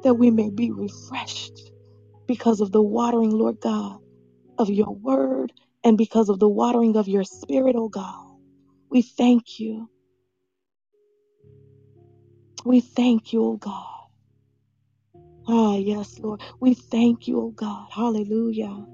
That 0.04 0.14
we 0.14 0.30
may 0.30 0.50
be 0.50 0.70
refreshed 0.72 1.72
because 2.28 2.60
of 2.60 2.72
the 2.72 2.82
watering, 2.82 3.30
Lord 3.32 3.60
God 3.60 3.96
of 4.58 4.70
your 4.70 4.94
word 4.94 5.52
and 5.82 5.98
because 5.98 6.28
of 6.28 6.38
the 6.38 6.48
watering 6.48 6.96
of 6.96 7.08
your 7.08 7.24
spirit, 7.24 7.76
oh 7.76 7.88
God. 7.88 8.14
We 8.90 9.02
thank 9.02 9.60
you. 9.60 9.90
We 12.64 12.80
thank 12.80 13.32
you, 13.32 13.44
oh 13.44 13.56
God. 13.58 13.86
Ah, 15.48 15.76
yes, 15.76 16.18
Lord. 16.20 16.42
We 16.60 16.74
thank 16.74 17.28
you, 17.28 17.40
oh 17.40 17.50
God. 17.56 17.88
Hallelujah. 17.94 18.86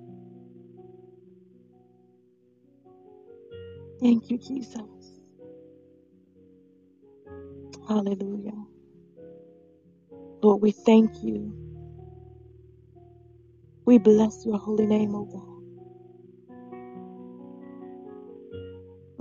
Thank 4.01 4.31
you, 4.31 4.39
Jesus. 4.39 4.83
Hallelujah. 7.89 8.67
Lord, 10.43 10.63
we 10.63 10.73
thank 10.73 11.23
you. 11.23 11.55
We 13.87 13.99
bless 13.99 14.45
your 14.47 14.59
holy 14.59 14.87
name, 14.87 15.15
O 15.15 15.27
God. 15.27 15.61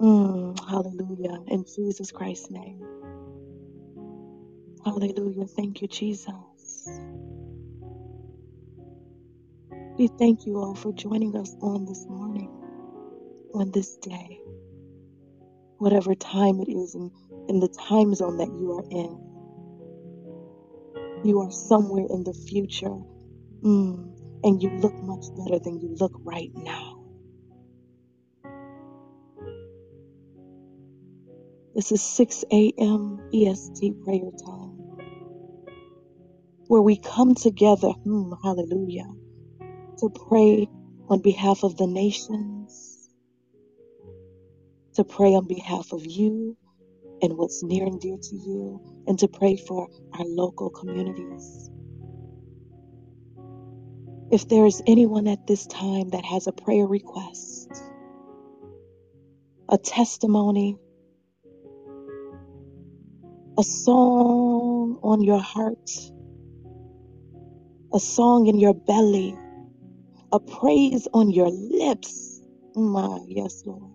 Mm, 0.05 0.59
hallelujah. 0.69 1.39
In 1.47 1.65
Jesus 1.75 2.11
Christ's 2.11 2.51
name. 2.51 2.87
Hallelujah. 4.85 5.47
Thank 5.47 5.81
you, 5.81 5.87
Jesus. 5.89 7.01
We 9.97 10.09
thank 10.19 10.45
you 10.45 10.57
all 10.57 10.75
for 10.75 10.93
joining 10.93 11.35
us 11.37 11.55
on 11.61 11.85
this 11.85 12.05
morning, 12.09 12.51
on 13.53 13.71
this 13.71 13.97
day, 13.97 14.39
whatever 15.77 16.15
time 16.15 16.61
it 16.61 16.69
is 16.71 16.95
in, 16.95 17.11
in 17.49 17.59
the 17.59 17.69
time 17.89 18.15
zone 18.15 18.37
that 18.37 18.49
you 18.49 18.73
are 18.73 18.85
in. 18.91 19.19
You 21.23 21.41
are 21.41 21.51
somewhere 21.51 22.07
in 22.09 22.23
the 22.23 22.33
future, 22.33 22.97
mm, 23.63 24.13
and 24.43 24.63
you 24.63 24.69
look 24.71 24.95
much 25.03 25.25
better 25.37 25.59
than 25.63 25.79
you 25.81 25.95
look 25.99 26.13
right 26.25 26.51
now. 26.55 26.95
This 31.75 31.91
is 31.91 32.03
6 32.03 32.45
a.m. 32.51 33.21
EST 33.33 33.93
prayer 34.03 34.31
time, 34.45 34.77
where 36.67 36.81
we 36.81 36.97
come 36.97 37.35
together, 37.35 37.93
mm, 38.07 38.37
hallelujah, 38.43 39.09
to 39.99 40.09
pray 40.29 40.69
on 41.09 41.21
behalf 41.21 41.63
of 41.63 41.77
the 41.77 41.87
nations, 41.87 43.09
to 44.95 45.03
pray 45.05 45.35
on 45.35 45.47
behalf 45.47 45.93
of 45.93 46.05
you 46.05 46.57
and 47.21 47.37
what's 47.37 47.63
near 47.63 47.85
and 47.85 47.99
dear 48.01 48.17
to 48.21 48.35
you, 48.35 48.81
and 49.07 49.19
to 49.19 49.27
pray 49.27 49.57
for 49.57 49.87
our 50.13 50.25
local 50.25 50.69
communities. 50.69 51.69
If 54.31 54.47
there 54.49 54.65
is 54.65 54.81
anyone 54.87 55.27
at 55.27 55.47
this 55.47 55.67
time 55.67 56.09
that 56.11 56.25
has 56.25 56.47
a 56.47 56.51
prayer 56.53 56.87
request, 56.87 57.69
a 59.69 59.77
testimony, 59.77 60.77
a 63.57 63.63
song 63.63 64.99
on 65.03 65.21
your 65.23 65.41
heart, 65.41 65.91
a 67.93 67.99
song 67.99 68.47
in 68.47 68.59
your 68.59 68.73
belly, 68.73 69.35
a 70.31 70.39
praise 70.39 71.07
on 71.13 71.31
your 71.31 71.49
lips. 71.49 72.41
My, 72.75 73.19
yes, 73.27 73.63
Lord. 73.65 73.93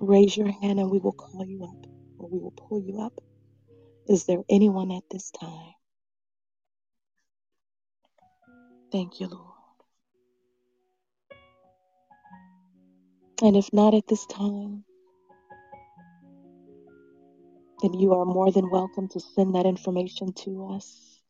Raise 0.00 0.36
your 0.36 0.50
hand 0.50 0.78
and 0.78 0.90
we 0.90 0.98
will 0.98 1.12
call 1.12 1.44
you 1.46 1.64
up 1.64 1.86
or 2.18 2.28
we 2.28 2.38
will 2.38 2.52
pull 2.52 2.82
you 2.82 3.00
up. 3.00 3.14
Is 4.08 4.24
there 4.24 4.42
anyone 4.48 4.92
at 4.92 5.02
this 5.10 5.30
time? 5.30 5.72
Thank 8.92 9.20
you, 9.20 9.28
Lord. 9.28 9.52
And 13.42 13.56
if 13.56 13.72
not 13.72 13.94
at 13.94 14.06
this 14.08 14.24
time, 14.26 14.84
then 17.82 17.94
you 17.94 18.14
are 18.14 18.24
more 18.24 18.50
than 18.50 18.70
welcome 18.70 19.08
to 19.08 19.20
send 19.20 19.54
that 19.54 19.66
information 19.66 20.32
to 20.32 20.72
us 20.74 21.20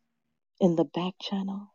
in 0.61 0.77
the 0.77 0.85
back 0.85 1.15
channel. 1.21 1.73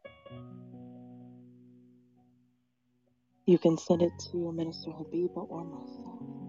You 3.45 3.57
can 3.57 3.77
send 3.77 4.01
it 4.01 4.13
to 4.31 4.51
Minister 4.51 4.91
Habiba 4.91 5.49
or 5.49 5.65
myself. 5.65 6.40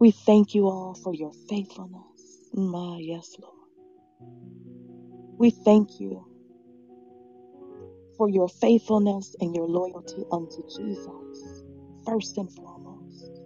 We 0.00 0.12
thank 0.12 0.54
you 0.54 0.66
all 0.68 0.94
for 0.94 1.14
your 1.14 1.32
faithfulness. 1.48 2.50
My, 2.54 2.98
yes, 3.00 3.34
Lord. 3.40 3.54
We 5.38 5.50
thank 5.50 6.00
you 6.00 6.24
for 8.16 8.28
your 8.28 8.48
faithfulness 8.48 9.34
and 9.40 9.54
your 9.54 9.66
loyalty 9.68 10.24
unto 10.32 10.62
Jesus, 10.76 11.64
first 12.06 12.38
and 12.38 12.52
foremost. 12.52 13.40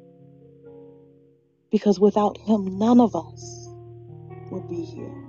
Because 1.70 2.00
without 2.00 2.38
him, 2.38 2.78
none 2.78 3.00
of 3.00 3.16
us 3.16 3.68
would 4.50 4.68
be 4.68 4.82
here. 4.84 5.24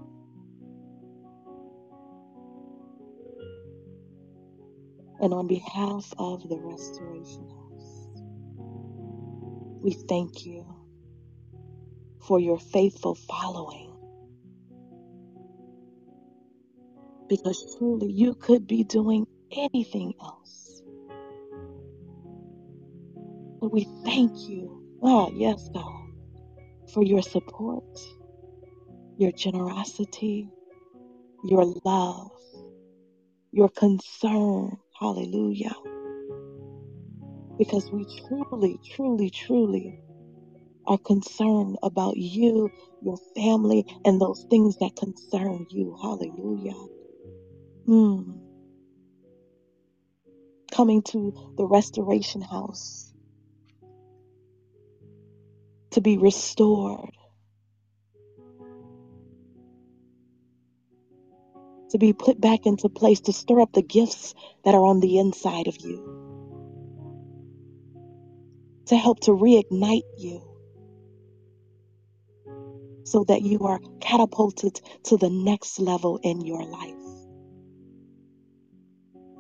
And 5.21 5.33
on 5.33 5.47
behalf 5.47 6.13
of 6.19 6.47
the 6.49 6.59
Restoration 6.59 7.47
House, 7.49 8.07
we 9.81 9.91
thank 10.09 10.45
you 10.45 10.65
for 12.23 12.39
your 12.39 12.59
faithful 12.59 13.15
following. 13.15 13.93
Because 17.29 17.75
truly, 17.77 18.11
you 18.11 18.35
could 18.35 18.67
be 18.67 18.83
doing 18.83 19.25
anything 19.51 20.13
else. 20.21 20.81
But 23.59 23.71
we 23.71 23.87
thank 24.03 24.31
you, 24.49 24.83
ah, 25.03 25.29
yes, 25.33 25.69
God, 25.73 26.09
for 26.93 27.03
your 27.03 27.21
support, 27.21 27.83
your 29.17 29.31
generosity, 29.31 30.49
your 31.43 31.73
love, 31.85 32.31
your 33.51 33.69
concern. 33.69 34.77
Hallelujah. 34.99 35.75
Because 37.57 37.89
we 37.91 38.05
truly, 38.27 38.79
truly, 38.95 39.29
truly 39.29 40.02
are 40.85 40.97
concerned 40.97 41.77
about 41.83 42.17
you, 42.17 42.71
your 43.01 43.17
family, 43.35 43.85
and 44.05 44.19
those 44.19 44.45
things 44.49 44.77
that 44.77 44.95
concern 44.95 45.65
you. 45.69 45.97
Hallelujah. 46.01 46.75
Hmm. 47.85 48.31
Coming 50.71 51.03
to 51.03 51.33
the 51.57 51.65
restoration 51.65 52.41
house 52.41 53.13
to 55.91 56.01
be 56.01 56.17
restored, 56.17 57.11
to 61.91 61.99
be 61.99 62.13
put 62.13 62.41
back 62.41 62.65
into 62.65 62.89
place, 62.89 63.21
to 63.21 63.33
stir 63.33 63.61
up 63.61 63.71
the 63.73 63.83
gifts 63.83 64.33
that 64.65 64.73
are 64.73 64.83
on 64.83 64.99
the 64.99 65.19
inside 65.19 65.67
of 65.67 65.77
you, 65.81 66.03
to 68.87 68.97
help 68.97 69.19
to 69.19 69.31
reignite 69.31 70.01
you 70.17 70.52
so 73.03 73.25
that 73.27 73.41
you 73.43 73.59
are 73.61 73.79
catapulted 74.01 74.79
to 75.05 75.17
the 75.17 75.29
next 75.29 75.79
level 75.79 76.19
in 76.23 76.41
your 76.41 76.63
life. 76.65 76.93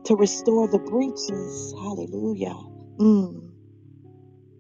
To 0.05 0.15
restore 0.15 0.67
the 0.69 0.79
breaches, 0.79 1.73
hallelujah, 1.79 2.57
mm, 2.99 3.53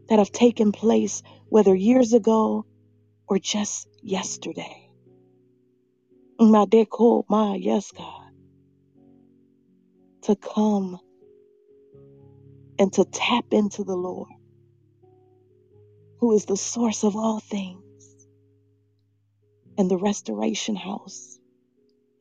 that 0.09 0.19
have 0.19 0.31
taken 0.31 0.71
place, 0.71 1.23
whether 1.49 1.75
years 1.75 2.13
ago 2.13 2.65
or 3.27 3.39
just 3.39 3.87
yesterday. 4.03 4.75
My 6.39 6.65
deco, 6.65 7.23
my 7.29 7.55
yes, 7.55 7.91
God. 7.91 8.21
To 10.23 10.35
come 10.35 10.99
and 12.79 12.93
to 12.93 13.05
tap 13.11 13.45
into 13.51 13.83
the 13.83 13.95
Lord, 13.95 14.29
who 16.19 16.35
is 16.35 16.45
the 16.45 16.57
source 16.57 17.03
of 17.03 17.15
all 17.15 17.41
things, 17.41 17.82
and 19.77 19.91
the 19.91 19.97
restoration 19.97 20.75
house, 20.75 21.39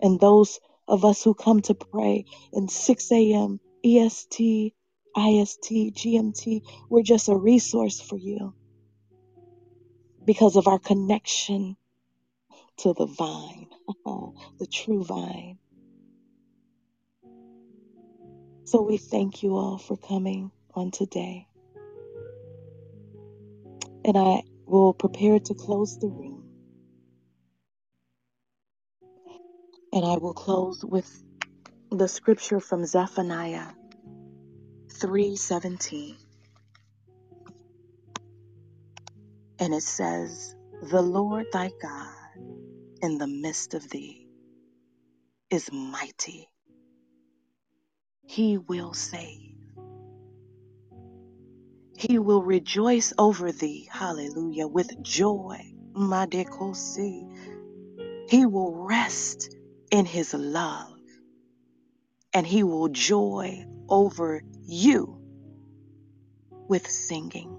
and 0.01 0.21
those 0.21 0.61
of 0.89 1.05
us 1.05 1.25
who 1.25 1.35
come 1.35 1.63
to 1.63 1.75
pray 1.75 2.27
in 2.53 2.69
6 2.69 3.13
a.m. 3.13 3.61
EST, 3.85 4.75
IST, 5.17 5.71
GMT, 5.71 6.63
we're 6.91 7.03
just 7.03 7.29
a 7.29 7.37
resource 7.37 8.01
for 8.01 8.19
you 8.19 8.55
because 10.27 10.57
of 10.57 10.69
our 10.69 10.79
connection 10.81 11.77
to 12.79 12.95
the 12.95 13.07
vine, 13.07 13.69
the 14.61 14.67
true 14.73 15.05
vine. 15.05 15.59
So 18.65 18.83
we 18.83 18.99
thank 18.99 19.43
you 19.43 19.57
all 19.57 19.79
for 19.79 19.97
coming 19.97 20.53
on 20.75 20.93
today. 20.93 21.49
And 24.05 24.17
I 24.17 24.43
will 24.67 24.95
prepare 24.95 25.41
to 25.41 25.55
close 25.55 25.99
the 26.01 26.09
room. 26.09 26.32
And 29.93 30.05
I 30.05 30.17
will 30.17 30.35
close 30.35 30.85
with 30.85 31.11
the 31.91 32.09
scripture 32.09 32.61
from 32.61 32.87
Zephaniah 32.87 33.69
3:17. 35.01 36.17
And 39.59 39.75
it 39.75 39.83
says, 39.83 40.57
"The 40.91 41.03
Lord 41.03 41.47
thy 41.53 41.71
God 41.83 42.15
in 43.03 43.19
the 43.19 43.27
midst 43.27 43.75
of 43.75 43.89
thee 43.91 44.29
is 45.51 45.71
mighty. 45.73 46.49
He 48.27 48.59
will 48.59 48.95
save. 48.95 49.57
He 51.97 52.19
will 52.19 52.43
rejoice 52.43 53.13
over 53.19 53.53
thee, 53.53 53.89
hallelujah, 53.91 54.67
with 54.69 55.03
joy. 55.03 55.61
Madekosi. 55.95 57.29
He 58.29 58.47
will 58.47 58.75
rest 58.75 59.57
in 59.93 60.07
his 60.07 60.35
love 60.35 60.89
and 62.35 62.47
he 62.47 62.63
will 62.65 62.89
joy 62.89 63.65
over 63.89 64.43
you 64.67 65.19
with 66.69 66.89
singing. 66.89 67.51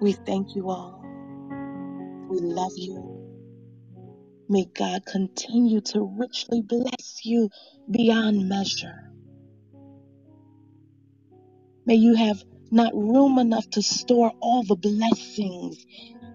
We 0.00 0.12
thank 0.12 0.54
you 0.54 0.70
all. 0.70 1.02
We 2.28 2.38
love 2.40 2.72
you. 2.76 3.06
May 4.48 4.66
God 4.76 5.02
continue 5.06 5.80
to 5.82 6.16
richly 6.18 6.62
bless 6.62 7.20
you 7.24 7.50
beyond 7.90 8.48
measure. 8.48 8.96
May 11.86 11.96
you 11.96 12.14
have 12.14 12.42
not 12.70 12.94
room 12.94 13.38
enough 13.38 13.68
to 13.72 13.82
store 13.82 14.32
all 14.40 14.64
the 14.64 14.76
blessings 14.76 15.84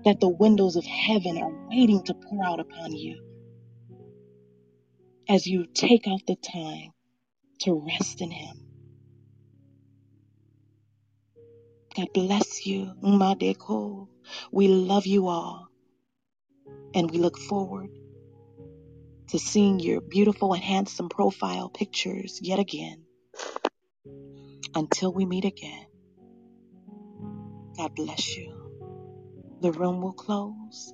that 0.06 0.20
the 0.20 0.30
windows 0.30 0.76
of 0.76 0.86
heaven 0.86 1.38
are 1.38 1.52
waiting 1.70 2.04
to 2.06 2.14
pour 2.14 2.46
out 2.46 2.60
upon 2.60 2.94
you 2.94 3.20
as 5.30 5.48
you 5.48 5.66
take 5.74 6.08
out 6.08 6.22
the 6.28 6.36
time 6.36 6.92
to 7.62 7.86
rest 7.88 8.22
in 8.22 8.32
Him. 8.32 8.56
God 11.96 12.08
bless 12.14 12.66
you. 12.66 12.94
Umadeko. 13.04 14.08
We 14.52 14.68
love 14.70 15.08
you 15.08 15.28
all. 15.28 15.68
And 16.96 17.12
we 17.12 17.18
look 17.20 17.38
forward 17.38 17.90
to 19.30 19.40
seeing 19.40 19.80
your 19.80 20.02
beautiful 20.02 20.54
and 20.54 20.64
handsome 20.64 21.10
profile 21.10 21.70
pictures 21.70 22.40
yet 22.42 22.60
again. 22.60 23.06
Until 24.76 25.14
we 25.14 25.26
meet 25.26 25.46
again, 25.46 25.86
God 27.78 27.96
bless 27.96 28.38
you. 28.38 28.59
The 29.62 29.72
room 29.74 30.02
will 30.02 30.14
close 30.14 30.94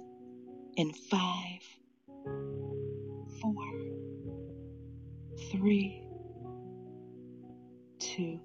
in 0.78 0.94
five, 0.94 1.62
four, 3.42 3.56
three, 5.52 6.04
two, 8.00 8.40